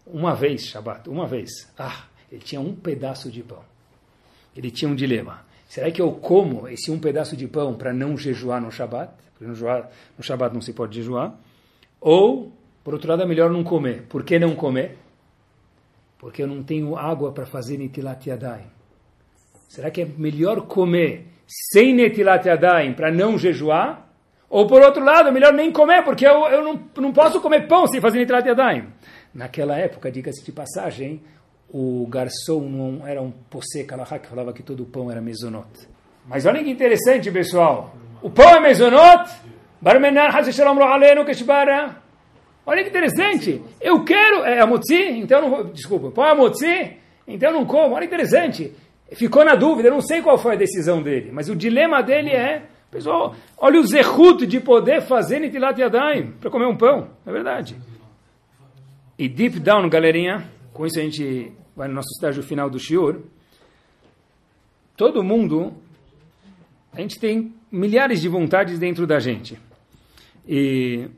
uma 0.07 0.37
vez, 0.37 0.67
Shabbat, 0.67 1.09
uma 1.09 1.27
vez. 1.27 1.51
Ah, 1.77 2.05
ele 2.31 2.41
tinha 2.41 2.61
um 2.61 2.77
pedaço 2.77 3.29
de 3.29 3.43
pão. 3.43 3.65
Ele 4.57 4.71
tinha 4.71 4.89
um 4.89 4.95
dilema. 4.95 5.45
Será 5.69 5.91
que 5.91 6.01
eu 6.01 6.13
como 6.13 6.69
esse 6.69 6.89
um 6.93 7.01
pedaço 7.01 7.37
de 7.37 7.49
pão 7.49 7.75
para 7.75 7.93
não 7.93 8.17
jejuar 8.17 8.63
no 8.63 8.71
Shabat? 8.71 9.13
Porque 9.37 9.47
no, 9.47 10.23
Shabat 10.23 10.55
não 10.55 10.61
se 10.61 10.73
pode 10.73 10.95
jejuar. 10.95 11.35
Ou, 12.01 12.53
por 12.85 12.95
outro 12.95 13.11
lado, 13.11 13.23
é 13.23 13.27
melhor 13.27 13.51
não 13.51 13.65
comer. 13.65 14.03
Por 14.03 14.23
que 14.23 14.39
não 14.39 14.55
comer? 14.55 14.97
Porque 16.19 16.45
eu 16.45 16.47
não 16.47 16.63
tenho 16.63 16.97
água 16.97 17.33
para 17.33 17.47
fazer 17.47 17.79
Netilat 17.79 18.25
Yadayim. 18.25 18.76
Será 19.69 19.91
que 19.91 20.03
é 20.03 20.05
melhor 20.05 20.63
comer 20.63 21.27
sem 21.47 21.95
Netilat 21.95 22.47
Yadayim 22.47 22.95
para 22.95 23.13
não 23.13 23.39
jejuar? 23.39 24.07
Ou, 24.49 24.67
por 24.67 24.81
outro 24.81 25.05
lado, 25.05 25.29
é 25.29 25.33
melhor 25.33 25.53
nem 25.53 25.73
comer, 25.73 26.05
porque 26.05 26.27
eu, 26.27 26.47
eu 26.47 26.63
não, 26.63 26.81
não 26.99 27.13
posso 27.13 27.41
comer 27.41 27.67
pão 27.67 27.87
sem 27.87 28.01
fazer 28.01 28.19
Netilat 28.19 28.47
Yadayim. 28.47 28.85
Naquela 29.35 29.77
época, 29.77 30.11
diga-se 30.11 30.45
de 30.45 30.53
passagem, 30.53 31.21
o 31.69 32.07
garçom 32.07 32.61
não 32.61 33.07
era 33.07 33.21
um 33.21 33.31
posse 33.31 33.85
kalahá 33.85 34.19
que 34.19 34.29
falava 34.29 34.53
que 34.53 34.63
todo 34.63 34.83
o 34.83 34.87
pão 34.87 35.11
era 35.11 35.21
mezonot. 35.21 35.69
Mas 36.27 36.47
olha 36.47 36.63
que 36.63 36.71
interessante, 36.71 37.31
pessoal. 37.31 37.95
O 38.23 38.31
pão 38.31 38.49
é 38.49 38.61
mezonot? 38.61 39.31
Olha 42.65 42.83
que 42.83 42.89
interessante. 42.89 43.63
Eu 43.81 44.05
quero. 44.05 44.45
É 44.45 44.61
amotzi? 44.61 44.97
Então 45.19 45.41
não 45.43 45.51
vou. 45.51 45.65
Desculpa. 45.65 46.11
Pão 46.11 46.25
é 46.25 46.33
amotzi? 46.33 46.97
Então 47.29 47.53
não 47.53 47.65
como. 47.65 47.95
Olha 47.95 48.07
que 48.09 48.15
interessante. 48.15 48.73
Ficou 49.13 49.45
na 49.45 49.55
dúvida. 49.55 49.89
Eu 49.89 49.95
não 49.95 50.01
sei 50.01 50.23
qual 50.23 50.39
foi 50.39 50.55
a 50.55 50.59
decisão 50.59 51.03
dele. 51.03 51.31
Mas 51.33 51.49
o 51.49 51.57
dilema 51.57 52.03
dele 52.03 52.31
é. 52.31 52.67
Pessoal, 52.91 53.35
olha 53.59 53.81
o 53.81 53.87
zehut 53.87 54.47
de 54.47 54.61
poder 54.61 55.03
fazer 55.03 55.41
Nitilat 55.41 55.79
Yadayim 55.79 56.33
para 56.41 56.51
comer 56.51 56.67
um 56.67 56.77
pão. 56.77 57.11
É 57.27 57.33
verdade. 57.33 57.77
E 59.19 59.29
deep 59.29 59.61
down, 59.61 59.89
galerinha 59.89 60.57
com 60.77 60.85
isso 60.85 60.99
a 60.99 61.03
gente 61.03 61.53
vai 61.75 61.89
no 61.89 61.95
nosso 61.95 62.11
estágio 62.15 62.43
final 62.43 62.69
do 62.69 62.79
Shiur. 62.79 63.23
Todo 64.95 65.25
mundo, 65.25 65.73
a 66.93 67.01
gente 67.01 67.19
tem 67.19 67.55
milhares 67.73 68.21
de 68.21 68.29
vontades 68.29 68.79
dentro 68.79 69.07
da 69.07 69.19
gente. 69.19 69.59
E 70.47 71.09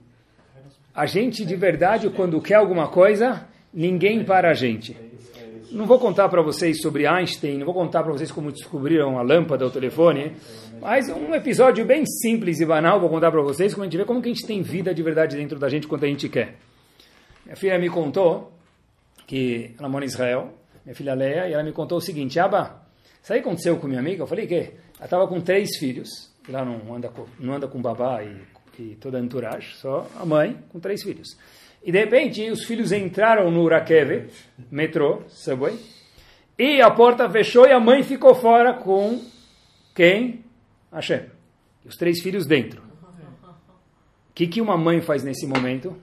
a 0.94 1.06
gente, 1.06 1.44
de 1.44 1.56
verdade, 1.56 2.08
quando 2.08 2.40
quer 2.40 2.54
alguma 2.54 2.86
coisa, 2.88 3.48
ninguém 3.74 4.24
para 4.24 4.50
a 4.50 4.54
gente. 4.54 4.96
Não 5.70 5.86
vou 5.86 5.98
contar 5.98 6.30
para 6.30 6.40
vocês 6.40 6.80
sobre 6.80 7.06
Einstein, 7.06 7.58
não 7.58 7.66
vou 7.66 7.74
contar 7.74 8.02
para 8.02 8.10
vocês 8.10 8.32
como 8.32 8.50
descobriram 8.50 9.18
a 9.18 9.22
lâmpada 9.22 9.64
ou 9.64 9.70
o 9.70 9.72
telefone, 9.72 10.34
mas 10.80 11.10
um 11.10 11.34
episódio 11.34 11.84
bem 11.84 12.06
simples 12.06 12.58
e 12.60 12.64
banal, 12.64 12.98
vou 12.98 13.10
contar 13.10 13.30
para 13.30 13.42
vocês, 13.42 13.74
como 13.74 13.84
a 13.84 13.86
gente 13.86 13.98
vê 13.98 14.04
como 14.06 14.22
que 14.22 14.30
a 14.30 14.32
gente 14.32 14.46
tem 14.46 14.62
vida 14.62 14.94
de 14.94 15.02
verdade 15.02 15.36
dentro 15.36 15.58
da 15.58 15.68
gente 15.68 15.86
quando 15.86 16.04
a 16.04 16.06
gente 16.06 16.26
quer. 16.26 16.56
Minha 17.44 17.56
filha 17.56 17.78
me 17.78 17.90
contou 17.90 18.50
que 19.26 19.74
ela 19.78 19.90
mora 19.90 20.06
em 20.06 20.08
Israel, 20.08 20.54
minha 20.86 20.94
filha 20.94 21.12
Leia, 21.12 21.48
e 21.48 21.52
ela 21.52 21.62
me 21.62 21.72
contou 21.72 21.98
o 21.98 22.00
seguinte, 22.00 22.40
Aba, 22.40 22.82
sabe 23.22 23.40
o 23.40 23.42
que 23.42 23.48
aconteceu 23.48 23.76
com 23.76 23.86
minha 23.86 24.00
amiga? 24.00 24.22
Eu 24.22 24.26
falei, 24.26 24.46
que? 24.46 24.54
Ela 24.54 25.04
estava 25.04 25.28
com 25.28 25.38
três 25.38 25.76
filhos, 25.76 26.08
lá 26.48 26.64
não 26.64 26.94
anda 26.94 27.10
com, 27.10 27.26
não 27.38 27.52
anda 27.52 27.68
com 27.68 27.80
babá 27.82 28.22
e, 28.24 28.40
e 28.78 28.94
toda 28.96 29.18
a 29.18 29.20
entourage, 29.20 29.74
só 29.76 30.08
a 30.18 30.24
mãe 30.24 30.56
com 30.70 30.80
três 30.80 31.02
filhos. 31.02 31.36
E 31.82 31.92
de 31.92 31.98
repente 31.98 32.50
os 32.50 32.64
filhos 32.64 32.92
entraram 32.92 33.50
no 33.50 33.68
Rakevet, 33.68 34.30
metrô, 34.70 35.22
subway, 35.28 35.78
e 36.58 36.82
a 36.82 36.90
porta 36.90 37.28
fechou 37.30 37.66
e 37.66 37.72
a 37.72 37.80
mãe 37.80 38.02
ficou 38.02 38.34
fora 38.34 38.74
com 38.74 39.20
quem? 39.94 40.44
Hashem. 40.92 41.22
Os 41.84 41.96
três 41.96 42.20
filhos 42.20 42.46
dentro. 42.46 42.82
O 42.82 44.34
que, 44.34 44.46
que 44.46 44.60
uma 44.60 44.76
mãe 44.76 45.00
faz 45.00 45.22
nesse 45.22 45.46
momento? 45.46 45.96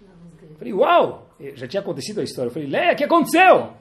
Eu 0.00 0.56
falei, 0.56 0.72
uau! 0.72 1.32
já 1.54 1.66
tinha 1.66 1.80
acontecido 1.80 2.20
a 2.20 2.24
história. 2.24 2.48
Eu 2.48 2.52
falei, 2.52 2.68
Leia, 2.68 2.92
o 2.92 2.96
que 2.96 3.04
aconteceu? 3.04 3.72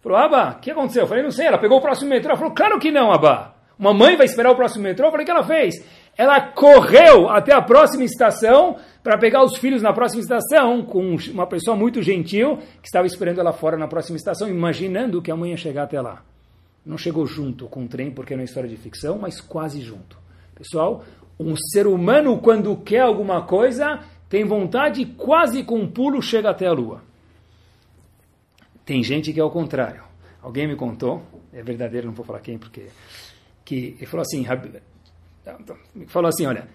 Falou, 0.00 0.18
Abba, 0.18 0.56
o 0.56 0.60
que 0.60 0.70
aconteceu? 0.70 1.02
Eu 1.02 1.06
falei, 1.06 1.22
não 1.22 1.30
sei. 1.30 1.46
Ela 1.46 1.58
pegou 1.58 1.78
o 1.78 1.80
próximo 1.80 2.10
metrô. 2.10 2.30
Ela 2.30 2.38
falou, 2.38 2.54
claro 2.54 2.78
que 2.78 2.90
não, 2.90 3.12
Abba. 3.12 3.54
Uma 3.78 3.94
mãe 3.94 4.16
vai 4.16 4.26
esperar 4.26 4.50
o 4.50 4.56
próximo 4.56 4.84
metrô? 4.84 5.06
Eu 5.06 5.10
falei, 5.10 5.24
o 5.24 5.26
que 5.26 5.30
ela 5.30 5.44
fez? 5.44 5.74
Ela 6.16 6.40
correu 6.40 7.28
até 7.28 7.52
a 7.52 7.60
próxima 7.60 8.04
estação 8.04 8.76
para 9.02 9.18
pegar 9.18 9.44
os 9.44 9.56
filhos 9.58 9.82
na 9.82 9.92
próxima 9.92 10.22
estação 10.22 10.84
com 10.84 11.16
uma 11.32 11.46
pessoa 11.46 11.76
muito 11.76 12.00
gentil 12.02 12.56
que 12.80 12.86
estava 12.86 13.06
esperando 13.06 13.40
ela 13.40 13.52
fora 13.52 13.76
na 13.76 13.88
próxima 13.88 14.16
estação, 14.16 14.48
imaginando 14.48 15.20
que 15.20 15.30
a 15.30 15.36
mãe 15.36 15.50
ia 15.50 15.56
chegar 15.56 15.84
até 15.84 16.00
lá. 16.00 16.22
Não 16.86 16.96
chegou 16.96 17.26
junto 17.26 17.66
com 17.66 17.84
o 17.84 17.88
trem, 17.88 18.10
porque 18.10 18.34
é 18.34 18.36
uma 18.36 18.44
história 18.44 18.68
de 18.68 18.76
ficção, 18.76 19.18
mas 19.18 19.40
quase 19.40 19.80
junto. 19.80 20.18
Pessoal, 20.54 21.04
um 21.38 21.56
ser 21.56 21.86
humano, 21.86 22.38
quando 22.38 22.76
quer 22.76 23.00
alguma 23.00 23.42
coisa, 23.42 24.00
tem 24.28 24.44
vontade, 24.44 25.04
quase 25.04 25.64
com 25.64 25.78
um 25.78 25.90
pulo 25.90 26.22
chega 26.22 26.50
até 26.50 26.66
a 26.66 26.72
lua. 26.72 27.02
Tem 28.84 29.02
gente 29.02 29.32
que 29.32 29.40
é 29.40 29.44
o 29.44 29.50
contrário. 29.50 30.04
Alguém 30.42 30.68
me 30.68 30.76
contou, 30.76 31.22
é 31.52 31.62
verdadeiro, 31.62 32.06
não 32.06 32.14
vou 32.14 32.24
falar 32.24 32.40
quem, 32.40 32.58
porque 32.58 32.88
que 33.64 33.96
ele 33.96 34.06
falou 34.06 34.22
assim, 34.22 34.44
falou 36.06 36.28
assim, 36.28 36.46
olha, 36.46 36.68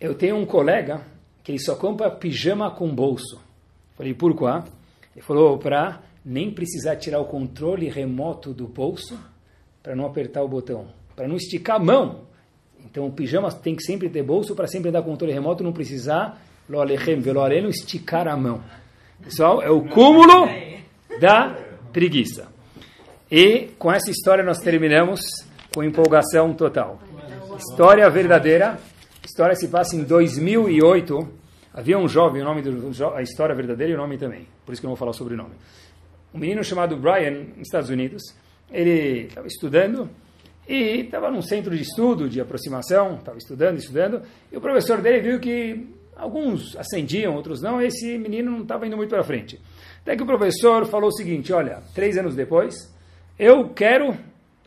eu 0.00 0.14
tenho 0.14 0.36
um 0.36 0.46
colega 0.46 1.02
que 1.42 1.52
ele 1.52 1.58
só 1.58 1.74
compra 1.74 2.10
pijama 2.10 2.70
com 2.70 2.94
bolso. 2.94 3.40
Falei, 3.96 4.14
por 4.14 4.36
quê? 4.36 4.70
Ele 5.14 5.24
falou 5.24 5.58
para 5.58 6.00
nem 6.24 6.50
precisar 6.50 6.96
tirar 6.96 7.20
o 7.20 7.26
controle 7.26 7.88
remoto 7.88 8.52
do 8.52 8.66
bolso 8.66 9.18
para 9.82 9.94
não 9.94 10.06
apertar 10.06 10.42
o 10.42 10.48
botão, 10.48 10.88
para 11.14 11.28
não 11.28 11.36
esticar 11.36 11.76
a 11.76 11.78
mão. 11.78 12.22
Então 12.84 13.06
o 13.06 13.12
pijama 13.12 13.52
tem 13.52 13.74
que 13.74 13.82
sempre 13.82 14.08
ter 14.08 14.22
bolso 14.22 14.54
para 14.54 14.66
sempre 14.66 14.90
dar 14.90 15.02
controle 15.02 15.32
remoto, 15.32 15.62
não 15.62 15.72
precisar 15.72 16.40
lo 16.68 16.82
esticar 17.68 18.26
a 18.26 18.36
mão. 18.36 18.62
Pessoal, 19.22 19.62
é 19.62 19.70
o 19.70 19.82
cúmulo 19.88 20.48
da 21.20 21.56
preguiça. 21.92 22.48
E 23.30 23.68
com 23.78 23.92
essa 23.92 24.10
história 24.10 24.44
nós 24.44 24.58
terminamos 24.58 25.20
com 25.74 25.82
empolgação 25.82 26.54
total. 26.54 27.00
História 27.58 28.08
verdadeira. 28.10 28.72
A 29.22 29.26
história 29.26 29.54
se 29.54 29.68
passa 29.68 29.94
em 29.96 30.02
2008. 30.02 31.28
Havia 31.72 31.98
um 31.98 32.08
jovem, 32.08 32.42
o 32.42 32.44
nome 32.44 32.62
da 32.62 33.22
história 33.22 33.54
verdadeira 33.54 33.92
e 33.92 33.94
o 33.94 33.98
nome 33.98 34.18
também. 34.18 34.46
Por 34.66 34.72
isso 34.72 34.80
que 34.80 34.86
eu 34.86 34.88
não 34.88 34.96
vou 34.96 34.98
falar 34.98 35.12
sobre 35.12 35.34
o 35.34 35.36
nome. 35.36 35.54
Um 36.32 36.38
menino 36.38 36.62
chamado 36.64 36.96
Brian, 36.96 37.44
nos 37.56 37.66
Estados 37.66 37.90
Unidos. 37.90 38.22
Ele 38.70 39.26
estava 39.26 39.46
estudando 39.46 40.08
E 40.66 41.00
estava 41.00 41.30
num 41.30 41.42
centro 41.42 41.76
de 41.76 41.82
estudo, 41.82 42.28
de 42.28 42.40
aproximação, 42.40 43.16
estava 43.16 43.36
estudando, 43.36 43.78
estudando, 43.78 44.22
e 44.50 44.56
o 44.56 44.60
professor 44.60 45.00
dele 45.00 45.20
viu 45.20 45.38
que 45.38 45.86
alguns 46.16 46.74
ascendiam, 46.76 47.34
outros 47.34 47.60
não, 47.60 47.82
e 47.82 47.86
esse 47.86 48.16
menino 48.16 48.50
não 48.50 48.62
estava 48.62 48.86
indo 48.86 48.96
muito 48.96 49.10
para 49.10 49.22
frente. 49.22 49.60
Até 50.00 50.16
que 50.16 50.22
o 50.22 50.26
professor 50.26 50.86
falou 50.86 51.10
o 51.10 51.12
seguinte, 51.12 51.52
olha, 51.52 51.82
três 51.94 52.16
anos 52.16 52.34
depois, 52.34 52.74
eu 53.38 53.68
quero, 53.70 54.16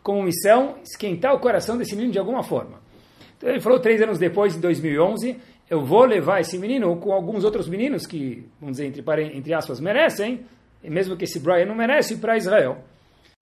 como 0.07 0.23
missão, 0.23 0.77
esquentar 0.81 1.35
o 1.35 1.39
coração 1.39 1.77
desse 1.77 1.93
menino 1.93 2.13
de 2.13 2.19
alguma 2.19 2.41
forma. 2.41 2.79
Então 3.37 3.49
ele 3.49 3.59
falou 3.59 3.77
três 3.77 4.01
anos 4.01 4.17
depois, 4.17 4.55
em 4.55 4.61
2011, 4.61 5.35
eu 5.69 5.83
vou 5.83 6.05
levar 6.05 6.39
esse 6.39 6.57
menino 6.57 6.95
com 6.95 7.11
alguns 7.11 7.43
outros 7.43 7.67
meninos 7.67 8.07
que, 8.07 8.47
vamos 8.57 8.77
dizer, 8.77 8.87
entre, 8.87 9.03
entre 9.35 9.53
aspas, 9.53 9.81
merecem, 9.81 10.45
e 10.81 10.89
mesmo 10.89 11.17
que 11.17 11.25
esse 11.25 11.41
Brian 11.41 11.65
não 11.65 11.75
merece, 11.75 12.15
para 12.15 12.37
Israel 12.37 12.77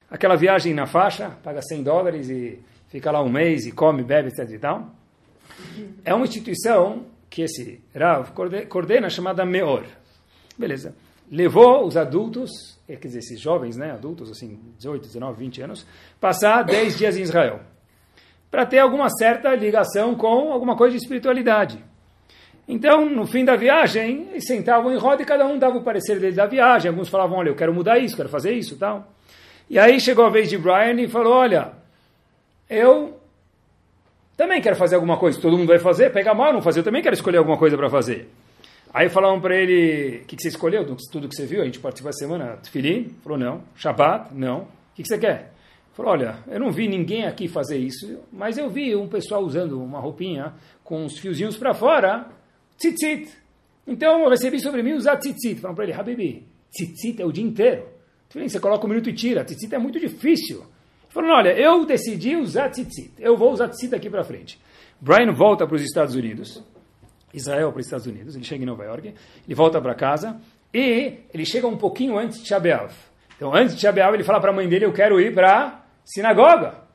aquela 0.09 0.35
viagem 0.35 0.73
na 0.73 0.87
faixa, 0.87 1.29
paga 1.43 1.61
100 1.61 1.83
dólares 1.83 2.29
e 2.31 2.59
fica 2.89 3.11
lá 3.11 3.21
um 3.21 3.29
mês 3.29 3.67
e 3.67 3.71
come, 3.71 4.03
bebe, 4.03 4.29
etc 4.29 4.49
e 4.49 4.57
tal. 4.57 4.89
É 6.03 6.15
uma 6.15 6.25
instituição 6.25 7.05
que 7.29 7.43
esse 7.43 7.79
Rav 7.93 8.31
coordena 8.67 9.07
chamada 9.07 9.45
Meor. 9.45 9.85
Beleza. 10.57 10.95
Levou 11.31 11.85
os 11.85 11.97
adultos, 11.97 12.51
eh, 12.87 12.95
quer 12.95 13.07
dizer, 13.07 13.19
esses 13.19 13.39
jovens, 13.39 13.77
né, 13.77 13.91
adultos, 13.91 14.29
assim, 14.29 14.59
18, 14.77 15.07
19, 15.07 15.37
20 15.37 15.61
anos, 15.61 15.85
passar 16.19 16.63
10 16.63 16.97
dias 16.97 17.17
em 17.17 17.21
Israel. 17.21 17.61
Para 18.51 18.65
ter 18.65 18.79
alguma 18.79 19.09
certa 19.09 19.53
ligação 19.55 20.15
com 20.15 20.51
alguma 20.51 20.77
coisa 20.77 20.95
de 20.95 21.01
espiritualidade. 21.03 21.83
Então, 22.67 23.09
no 23.09 23.25
fim 23.27 23.43
da 23.43 23.55
viagem, 23.55 24.27
eles 24.31 24.45
sentavam 24.45 24.91
em 24.91 24.97
roda 24.97 25.21
e 25.21 25.25
cada 25.25 25.45
um 25.45 25.57
dava 25.59 25.77
o 25.77 25.83
parecer 25.83 26.19
dele 26.19 26.35
da 26.35 26.45
viagem. 26.45 26.89
Alguns 26.89 27.09
falavam, 27.09 27.37
olha, 27.37 27.49
eu 27.49 27.55
quero 27.55 27.73
mudar 27.73 27.99
isso, 27.99 28.15
quero 28.15 28.29
fazer 28.29 28.53
isso 28.53 28.77
tal. 28.77 29.11
E 29.69 29.79
aí 29.79 29.99
chegou 29.99 30.25
a 30.25 30.29
vez 30.29 30.49
de 30.49 30.57
Brian 30.57 30.93
e 31.01 31.07
falou: 31.07 31.33
Olha, 31.33 31.73
eu 32.69 33.19
também 34.37 34.61
quero 34.61 34.75
fazer 34.75 34.95
alguma 34.95 35.17
coisa. 35.17 35.39
Todo 35.41 35.57
mundo 35.57 35.67
vai 35.67 35.79
fazer, 35.79 36.11
pega 36.11 36.33
mal, 36.33 36.53
não 36.53 36.61
fazer. 36.61 36.79
Eu 36.79 36.83
também 36.83 37.01
quero 37.01 37.15
escolher 37.15 37.37
alguma 37.37 37.57
coisa 37.57 37.75
para 37.75 37.89
fazer. 37.89 38.29
Aí 38.95 39.09
falaram 39.09 39.41
para 39.41 39.53
ele: 39.57 40.21
O 40.23 40.25
que, 40.25 40.37
que, 40.37 40.41
você 40.41 40.47
escolheu? 40.47 40.85
Tudo 41.11 41.27
que 41.27 41.35
você 41.35 41.45
viu? 41.45 41.61
A 41.61 41.65
gente 41.65 41.79
participou 41.79 42.13
da 42.13 42.17
semana. 42.17 42.57
Tfilim? 42.63 43.09
Falou: 43.21 43.37
Não. 43.37 43.61
Shabbat? 43.75 44.33
Não. 44.33 44.59
O 44.59 44.67
que, 44.95 45.03
que 45.03 45.09
você 45.09 45.17
quer? 45.17 45.51
Falou: 45.91 46.13
Olha, 46.13 46.37
eu 46.47 46.61
não 46.61 46.71
vi 46.71 46.87
ninguém 46.87 47.25
aqui 47.25 47.49
fazer 47.49 47.77
isso, 47.77 48.21
mas 48.31 48.57
eu 48.57 48.69
vi 48.69 48.95
um 48.95 49.09
pessoal 49.09 49.43
usando 49.43 49.83
uma 49.83 49.99
roupinha 49.99 50.53
com 50.81 51.03
uns 51.03 51.19
fiozinhos 51.19 51.57
para 51.57 51.73
fora. 51.73 52.29
Tzitzit. 52.77 53.29
Então 53.85 54.23
eu 54.23 54.29
recebi 54.29 54.61
sobre 54.61 54.81
mim 54.81 54.93
usar 54.93 55.17
tzitzit. 55.17 55.59
Falaram 55.59 55.75
para 55.75 55.83
ele: 55.83 55.93
Habibi, 55.93 56.45
tzitzit 56.71 57.21
é 57.21 57.25
o 57.25 57.33
dia 57.33 57.43
inteiro. 57.43 57.89
Você 58.33 58.61
coloca 58.61 58.85
um 58.85 58.89
minuto 58.89 59.09
e 59.09 59.13
tira. 59.13 59.43
Tzitzit 59.43 59.75
é 59.75 59.77
muito 59.77 59.99
difícil. 59.99 60.63
Falando, 61.09 61.33
olha, 61.33 61.49
eu 61.49 61.85
decidi 61.85 62.37
usar 62.37 62.69
tzitzit. 62.69 63.11
Eu 63.19 63.35
vou 63.35 63.51
usar 63.51 63.67
tzitzit 63.67 63.91
daqui 63.91 64.09
para 64.09 64.23
frente. 64.23 64.57
Brian 65.01 65.33
volta 65.33 65.67
para 65.67 65.75
os 65.75 65.81
Estados 65.81 66.15
Unidos. 66.15 66.63
Israel 67.35 67.71
para 67.71 67.79
os 67.79 67.85
Estados 67.85 68.05
Unidos. 68.05 68.35
Ele 68.35 68.43
chega 68.43 68.63
em 68.63 68.65
Nova 68.65 68.83
York. 68.83 69.13
Ele 69.45 69.55
volta 69.55 69.81
para 69.81 69.93
casa. 69.93 70.39
E 70.73 71.19
ele 71.33 71.45
chega 71.45 71.67
um 71.67 71.77
pouquinho 71.77 72.17
antes 72.17 72.41
de 72.41 72.47
Shabeav. 72.47 72.91
Então, 73.35 73.53
antes 73.53 73.75
de 73.75 73.81
Shabeav, 73.81 74.13
ele 74.13 74.23
fala 74.23 74.39
para 74.39 74.51
a 74.51 74.53
mãe 74.53 74.67
dele, 74.67 74.85
eu 74.85 74.93
quero 74.93 75.19
ir 75.19 75.33
para 75.33 75.83
sinagoga. 76.03 76.85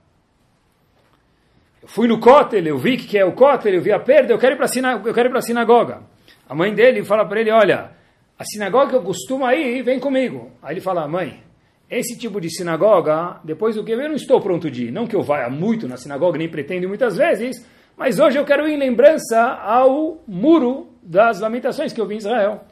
Eu 1.83 1.89
fui 1.89 2.07
no 2.07 2.19
Kotel, 2.21 2.67
eu 2.67 2.79
vi 2.79 2.97
que 2.97 3.19
é 3.19 3.25
o 3.25 3.33
Kotel, 3.33 3.75
eu 3.75 3.83
vi 3.83 3.93
a 3.93 3.99
perda, 3.99 4.33
eu 4.33 4.39
quero 4.39 4.55
ir 4.55 4.57
para 4.57 5.39
a 5.39 5.43
sinagoga. 5.43 6.03
A 6.49 6.55
mãe 6.55 6.75
dele 6.75 7.05
fala 7.05 7.27
para 7.27 7.41
ele, 7.41 7.51
olha, 7.51 7.93
a 8.39 8.45
sinagoga 8.45 8.91
que 8.91 8.97
eu 8.97 9.03
costumo 9.03 9.51
ir, 9.51 9.83
vem 9.83 9.99
comigo. 9.99 10.51
Aí 10.63 10.75
ele 10.75 10.81
fala, 10.81 11.07
mãe, 11.07 11.43
esse 11.91 12.19
tipo 12.19 12.41
de 12.41 12.51
sinagoga, 12.51 13.41
depois 13.45 13.77
do 13.77 13.85
que 13.85 13.93
eu 13.93 13.99
não 13.99 14.15
estou 14.15 14.41
pronto 14.41 14.71
de 14.71 14.87
ir. 14.87 14.91
Não 14.93 15.07
que 15.07 15.17
eu 15.17 15.23
vá 15.23 15.49
muito 15.49 15.89
na 15.89 15.97
sinagoga, 15.97 16.39
nem 16.39 16.49
pretendo 16.49 16.89
muitas 16.89 17.17
vezes, 17.17 17.67
mas 18.01 18.19
hoje 18.19 18.39
eu 18.39 18.47
quero 18.47 18.67
ir 18.67 18.73
em 18.73 18.79
lembrança 18.79 19.39
ao 19.39 20.23
muro 20.27 20.89
das 21.03 21.39
lamentações 21.39 21.93
que 21.93 22.01
eu 22.01 22.07
vi 22.07 22.15
em 22.15 22.17
Israel. 22.17 22.65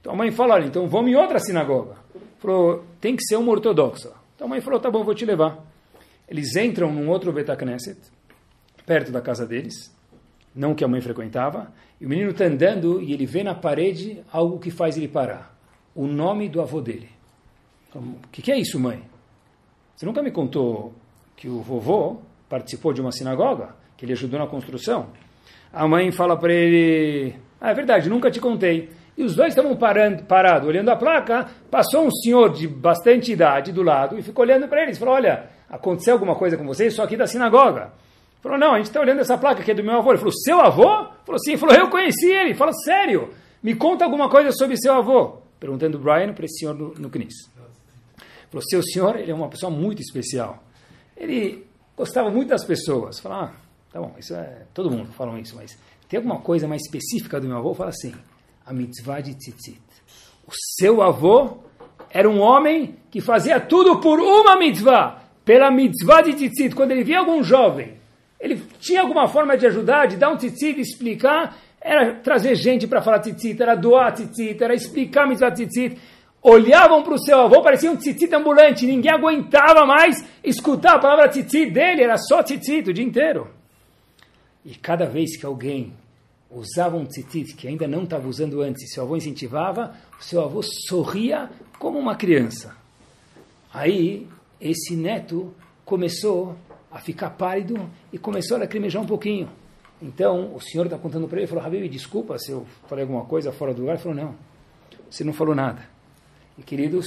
Então 0.00 0.12
a 0.12 0.16
mãe 0.16 0.30
fala, 0.30 0.54
olha, 0.54 0.66
então 0.66 0.86
vamos 0.86 1.10
em 1.10 1.16
outra 1.16 1.40
sinagoga. 1.40 1.96
Falou, 2.38 2.84
tem 3.00 3.16
que 3.16 3.24
ser 3.24 3.34
uma 3.34 3.50
ortodoxa. 3.50 4.12
Então 4.36 4.46
a 4.46 4.50
mãe 4.50 4.60
falou, 4.60 4.78
tá 4.78 4.88
bom, 4.88 5.02
vou 5.02 5.12
te 5.12 5.24
levar. 5.24 5.58
Eles 6.28 6.54
entram 6.54 6.92
num 6.92 7.08
outro 7.08 7.32
Betacneset, 7.32 7.98
perto 8.86 9.10
da 9.10 9.20
casa 9.20 9.44
deles, 9.44 9.92
não 10.54 10.72
que 10.72 10.84
a 10.84 10.88
mãe 10.88 11.00
frequentava, 11.00 11.72
e 12.00 12.06
o 12.06 12.08
menino 12.08 12.30
está 12.30 12.44
andando 12.44 13.02
e 13.02 13.12
ele 13.12 13.26
vê 13.26 13.42
na 13.42 13.56
parede 13.56 14.22
algo 14.32 14.60
que 14.60 14.70
faz 14.70 14.96
ele 14.96 15.08
parar. 15.08 15.52
O 15.96 16.06
nome 16.06 16.48
do 16.48 16.60
avô 16.60 16.80
dele. 16.80 17.08
O 17.92 18.28
que, 18.30 18.40
que 18.40 18.52
é 18.52 18.56
isso, 18.56 18.78
mãe? 18.78 19.02
Você 19.96 20.06
nunca 20.06 20.22
me 20.22 20.30
contou 20.30 20.94
que 21.36 21.48
o 21.48 21.60
vovô 21.60 22.18
participou 22.48 22.92
de 22.92 23.00
uma 23.00 23.12
sinagoga? 23.12 23.74
Que 23.96 24.04
ele 24.04 24.12
ajudou 24.12 24.38
na 24.38 24.46
construção? 24.46 25.08
A 25.72 25.86
mãe 25.86 26.10
fala 26.12 26.36
para 26.36 26.52
ele: 26.52 27.34
Ah, 27.60 27.70
é 27.70 27.74
verdade, 27.74 28.08
nunca 28.08 28.30
te 28.30 28.40
contei. 28.40 28.90
E 29.16 29.24
os 29.24 29.34
dois 29.34 29.48
estavam 29.48 29.74
parando, 29.76 30.24
parados, 30.24 30.68
olhando 30.68 30.90
a 30.90 30.96
placa. 30.96 31.48
Passou 31.70 32.06
um 32.06 32.10
senhor 32.10 32.52
de 32.52 32.68
bastante 32.68 33.32
idade 33.32 33.72
do 33.72 33.82
lado 33.82 34.18
e 34.18 34.22
ficou 34.22 34.44
olhando 34.44 34.68
para 34.68 34.82
eles. 34.82 34.98
Falou: 34.98 35.14
Olha, 35.14 35.50
aconteceu 35.68 36.14
alguma 36.14 36.34
coisa 36.34 36.56
com 36.56 36.66
vocês? 36.66 36.94
Só 36.94 37.04
aqui 37.04 37.16
da 37.16 37.26
sinagoga. 37.26 37.92
Falou, 38.46 38.60
não, 38.60 38.74
a 38.74 38.76
gente 38.76 38.86
está 38.86 39.00
olhando 39.00 39.20
essa 39.20 39.36
placa 39.36 39.60
que 39.60 39.72
é 39.72 39.74
do 39.74 39.82
meu 39.82 39.96
avô. 39.96 40.10
Ele 40.10 40.18
falou, 40.18 40.32
seu 40.32 40.60
avô? 40.60 41.08
Falou, 41.24 41.38
sim. 41.40 41.52
Ele 41.52 41.58
falou, 41.58 41.74
eu 41.74 41.90
conheci 41.90 42.26
ele. 42.26 42.50
Ele 42.50 42.54
falou, 42.54 42.72
sério? 42.72 43.30
Me 43.60 43.74
conta 43.74 44.04
alguma 44.04 44.30
coisa 44.30 44.52
sobre 44.52 44.76
seu 44.76 44.94
avô. 44.94 45.38
Perguntando 45.58 45.98
o 45.98 46.00
Brian 46.00 46.32
para 46.32 46.44
esse 46.44 46.60
senhor 46.60 46.72
no, 46.72 46.94
no 46.94 47.10
CNIS. 47.10 47.50
Falou, 48.48 48.62
seu 48.62 48.84
senhor, 48.84 49.16
ele 49.16 49.32
é 49.32 49.34
uma 49.34 49.48
pessoa 49.48 49.68
muito 49.68 50.00
especial. 50.00 50.62
Ele 51.16 51.65
gostava 51.96 52.30
muito 52.30 52.48
das 52.48 52.64
pessoas. 52.64 53.18
Falou, 53.18 53.38
ah, 53.38 53.52
tá 53.92 54.00
bom, 54.00 54.14
isso 54.18 54.34
é, 54.34 54.62
todo 54.74 54.90
mundo 54.90 55.12
fala 55.12 55.38
isso, 55.40 55.56
mas 55.56 55.78
tem 56.08 56.18
alguma 56.18 56.40
coisa 56.40 56.68
mais 56.68 56.82
específica 56.82 57.40
do 57.40 57.48
meu 57.48 57.56
avô? 57.56 57.74
Fala 57.74 57.90
assim, 57.90 58.14
a 58.64 58.72
mitzvah 58.72 59.20
de 59.20 59.34
tzitzit. 59.34 59.80
O 60.46 60.52
seu 60.78 61.02
avô 61.02 61.58
era 62.10 62.28
um 62.28 62.40
homem 62.40 62.96
que 63.10 63.20
fazia 63.20 63.58
tudo 63.58 64.00
por 64.00 64.20
uma 64.20 64.56
mitzvah, 64.56 65.22
pela 65.44 65.70
mitzvah 65.70 66.22
de 66.22 66.34
tzitzit. 66.34 66.74
Quando 66.74 66.92
ele 66.92 67.02
via 67.02 67.18
algum 67.18 67.42
jovem 67.42 67.96
ele 68.38 68.62
tinha 68.78 69.00
alguma 69.00 69.28
forma 69.28 69.56
de 69.56 69.66
ajudar, 69.66 70.06
de 70.06 70.16
dar 70.16 70.30
um 70.30 70.36
tzitzit, 70.36 70.80
explicar, 70.80 71.56
era 71.80 72.14
trazer 72.14 72.54
gente 72.54 72.86
para 72.86 73.00
falar 73.00 73.20
tzitzit, 73.20 73.60
era 73.60 73.74
doar 73.74 74.12
tzitzit, 74.12 74.62
era 74.62 74.74
explicar 74.74 75.26
mitzvah 75.26 75.50
tzitzit. 75.50 75.98
Olhavam 76.48 77.02
para 77.02 77.14
o 77.14 77.18
seu 77.18 77.40
avô, 77.40 77.60
parecia 77.60 77.90
um 77.90 77.96
tzitzit 77.96 78.32
ambulante, 78.32 78.86
ninguém 78.86 79.10
aguentava 79.10 79.84
mais 79.84 80.24
escutar 80.44 80.94
a 80.94 80.98
palavra 81.00 81.28
tzitzit 81.28 81.72
dele, 81.72 82.04
era 82.04 82.16
só 82.16 82.40
tzitzit 82.40 82.88
o 82.88 82.94
dia 82.94 83.04
inteiro. 83.04 83.48
E 84.64 84.76
cada 84.76 85.06
vez 85.06 85.36
que 85.36 85.44
alguém 85.44 85.92
usava 86.48 86.96
um 86.96 87.04
tzitzit 87.04 87.56
que 87.56 87.66
ainda 87.66 87.88
não 87.88 88.04
estava 88.04 88.28
usando 88.28 88.62
antes, 88.62 88.92
seu 88.94 89.02
avô 89.02 89.16
incentivava, 89.16 89.96
o 90.20 90.22
seu 90.22 90.40
avô 90.40 90.62
sorria 90.62 91.50
como 91.80 91.98
uma 91.98 92.14
criança. 92.14 92.76
Aí, 93.74 94.28
esse 94.60 94.94
neto 94.94 95.52
começou 95.84 96.54
a 96.92 97.00
ficar 97.00 97.30
pálido 97.30 97.90
e 98.12 98.18
começou 98.18 98.56
a 98.56 98.60
lacrimejar 98.60 99.02
um 99.02 99.06
pouquinho. 99.06 99.50
Então, 100.00 100.54
o 100.54 100.60
senhor 100.60 100.84
está 100.84 100.96
contando 100.96 101.26
para 101.26 101.38
ele, 101.38 101.48
falou, 101.48 101.64
Habib, 101.64 101.88
desculpa 101.88 102.38
se 102.38 102.52
eu 102.52 102.64
falei 102.86 103.02
alguma 103.02 103.24
coisa 103.24 103.50
fora 103.50 103.74
do 103.74 103.80
lugar. 103.80 103.94
Ele 103.94 104.02
falou, 104.04 104.16
não, 104.16 104.34
você 105.10 105.24
não 105.24 105.32
falou 105.32 105.52
nada. 105.52 105.95
E, 106.58 106.62
queridos, 106.62 107.06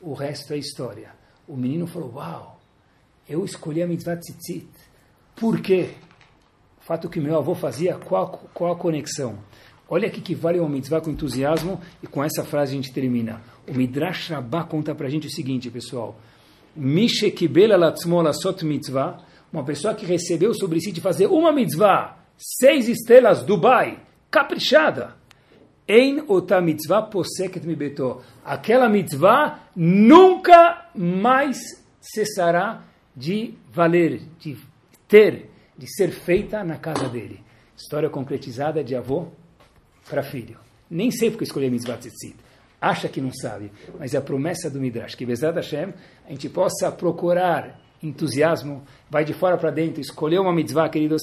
o 0.00 0.12
resto 0.12 0.52
é 0.52 0.58
história. 0.58 1.10
O 1.48 1.56
menino 1.56 1.86
falou, 1.86 2.12
uau, 2.14 2.60
eu 3.28 3.44
escolhi 3.44 3.82
a 3.82 3.86
mitzvah 3.86 4.16
tzitzit. 4.16 4.68
Por 5.34 5.60
quê? 5.60 5.90
O 6.80 6.84
fato 6.84 7.08
que 7.08 7.18
meu 7.18 7.36
avô 7.36 7.54
fazia, 7.54 7.96
qual, 7.96 8.48
qual 8.52 8.72
a 8.72 8.76
conexão? 8.76 9.38
Olha 9.88 10.08
aqui 10.08 10.20
que 10.20 10.34
vale 10.34 10.58
uma 10.58 10.68
mitzvah 10.68 11.00
com 11.00 11.10
entusiasmo 11.10 11.80
e 12.02 12.06
com 12.06 12.22
essa 12.22 12.44
frase 12.44 12.72
a 12.72 12.76
gente 12.76 12.92
termina. 12.92 13.42
O 13.66 13.74
Midrash 13.74 14.28
Rabbah 14.30 14.64
conta 14.64 14.94
para 14.94 15.06
a 15.06 15.10
gente 15.10 15.26
o 15.26 15.30
seguinte, 15.30 15.70
pessoal. 15.70 16.18
Sot 18.32 18.64
mitzvah, 18.64 19.18
uma 19.52 19.64
pessoa 19.64 19.94
que 19.94 20.04
recebeu 20.04 20.52
sobre 20.52 20.80
si 20.80 20.90
de 20.90 21.00
fazer 21.00 21.26
uma 21.26 21.52
mitzvah, 21.52 22.18
seis 22.36 22.88
estrelas, 22.88 23.42
Dubai, 23.42 23.98
caprichada. 24.30 25.14
Ein 25.88 26.24
ota 26.28 26.60
mitzvah 26.60 27.02
poseket 27.02 27.64
mibeto. 27.64 28.22
Aquela 28.44 28.88
mitzvah 28.88 29.68
nunca 29.76 30.90
mais 30.94 31.58
cessará 32.00 32.82
de 33.14 33.54
valer, 33.72 34.22
de 34.38 34.56
ter, 35.06 35.50
de 35.76 35.86
ser 35.86 36.10
feita 36.10 36.64
na 36.64 36.76
casa 36.76 37.08
dele. 37.08 37.40
História 37.76 38.08
concretizada 38.08 38.82
de 38.82 38.96
avô 38.96 39.28
para 40.08 40.22
filho. 40.22 40.56
Nem 40.90 41.10
sei 41.10 41.30
porque 41.30 41.44
escolhi 41.44 41.66
a 41.66 41.70
mitzvah 41.70 41.96
tzitzit 41.96 42.36
acha 42.84 43.08
que 43.08 43.20
não 43.20 43.32
sabe, 43.32 43.72
mas 43.98 44.14
é 44.14 44.18
a 44.18 44.20
promessa 44.20 44.68
do 44.68 44.78
Midrash, 44.78 45.14
que 45.14 45.24
Bezat 45.24 45.54
Hashem, 45.56 45.94
a 46.26 46.30
gente 46.30 46.48
possa 46.48 46.92
procurar 46.92 47.80
entusiasmo, 48.02 48.82
vai 49.08 49.24
de 49.24 49.32
fora 49.32 49.56
para 49.56 49.70
dentro, 49.70 50.00
escolher 50.00 50.38
uma 50.38 50.52
mitzvah, 50.52 50.88
queridos, 50.88 51.22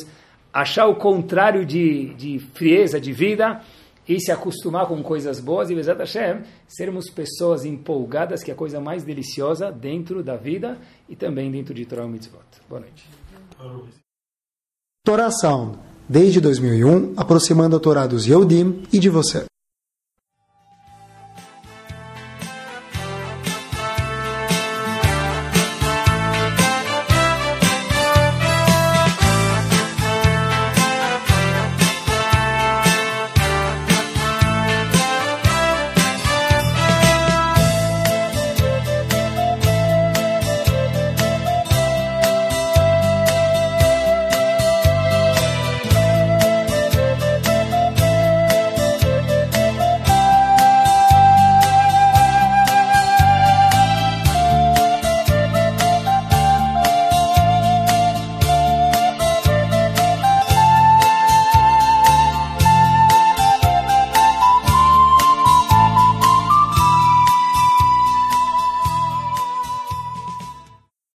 achar 0.51 0.87
o 0.87 0.95
contrário 0.95 1.63
de, 1.63 2.13
de 2.15 2.39
frieza 2.39 2.99
de 2.99 3.13
vida 3.13 3.61
e 4.07 4.19
se 4.19 4.31
acostumar 4.31 4.87
com 4.87 5.01
coisas 5.03 5.39
boas 5.39 5.69
e 5.69 5.75
Bezat 5.75 5.99
Hashem, 5.99 6.43
sermos 6.67 7.09
pessoas 7.09 7.65
empolgadas, 7.65 8.43
que 8.43 8.51
é 8.51 8.53
a 8.53 8.57
coisa 8.57 8.79
mais 8.79 9.03
deliciosa 9.03 9.71
dentro 9.71 10.23
da 10.23 10.35
vida 10.35 10.77
e 11.07 11.15
também 11.15 11.51
dentro 11.51 11.73
de 11.73 11.85
Torah 11.85 12.07
Mitzvot. 12.07 12.41
Boa 12.67 12.81
noite. 12.81 13.07
Torá 15.05 15.31
Sound, 15.31 15.77
desde 16.07 16.39
2001, 16.41 17.13
aproximando 17.17 17.75
a 17.75 17.79
Torá 17.79 18.07
dos 18.07 18.25
Yehudim 18.25 18.83
e 18.91 18.99
de 18.99 19.09
você. 19.09 19.45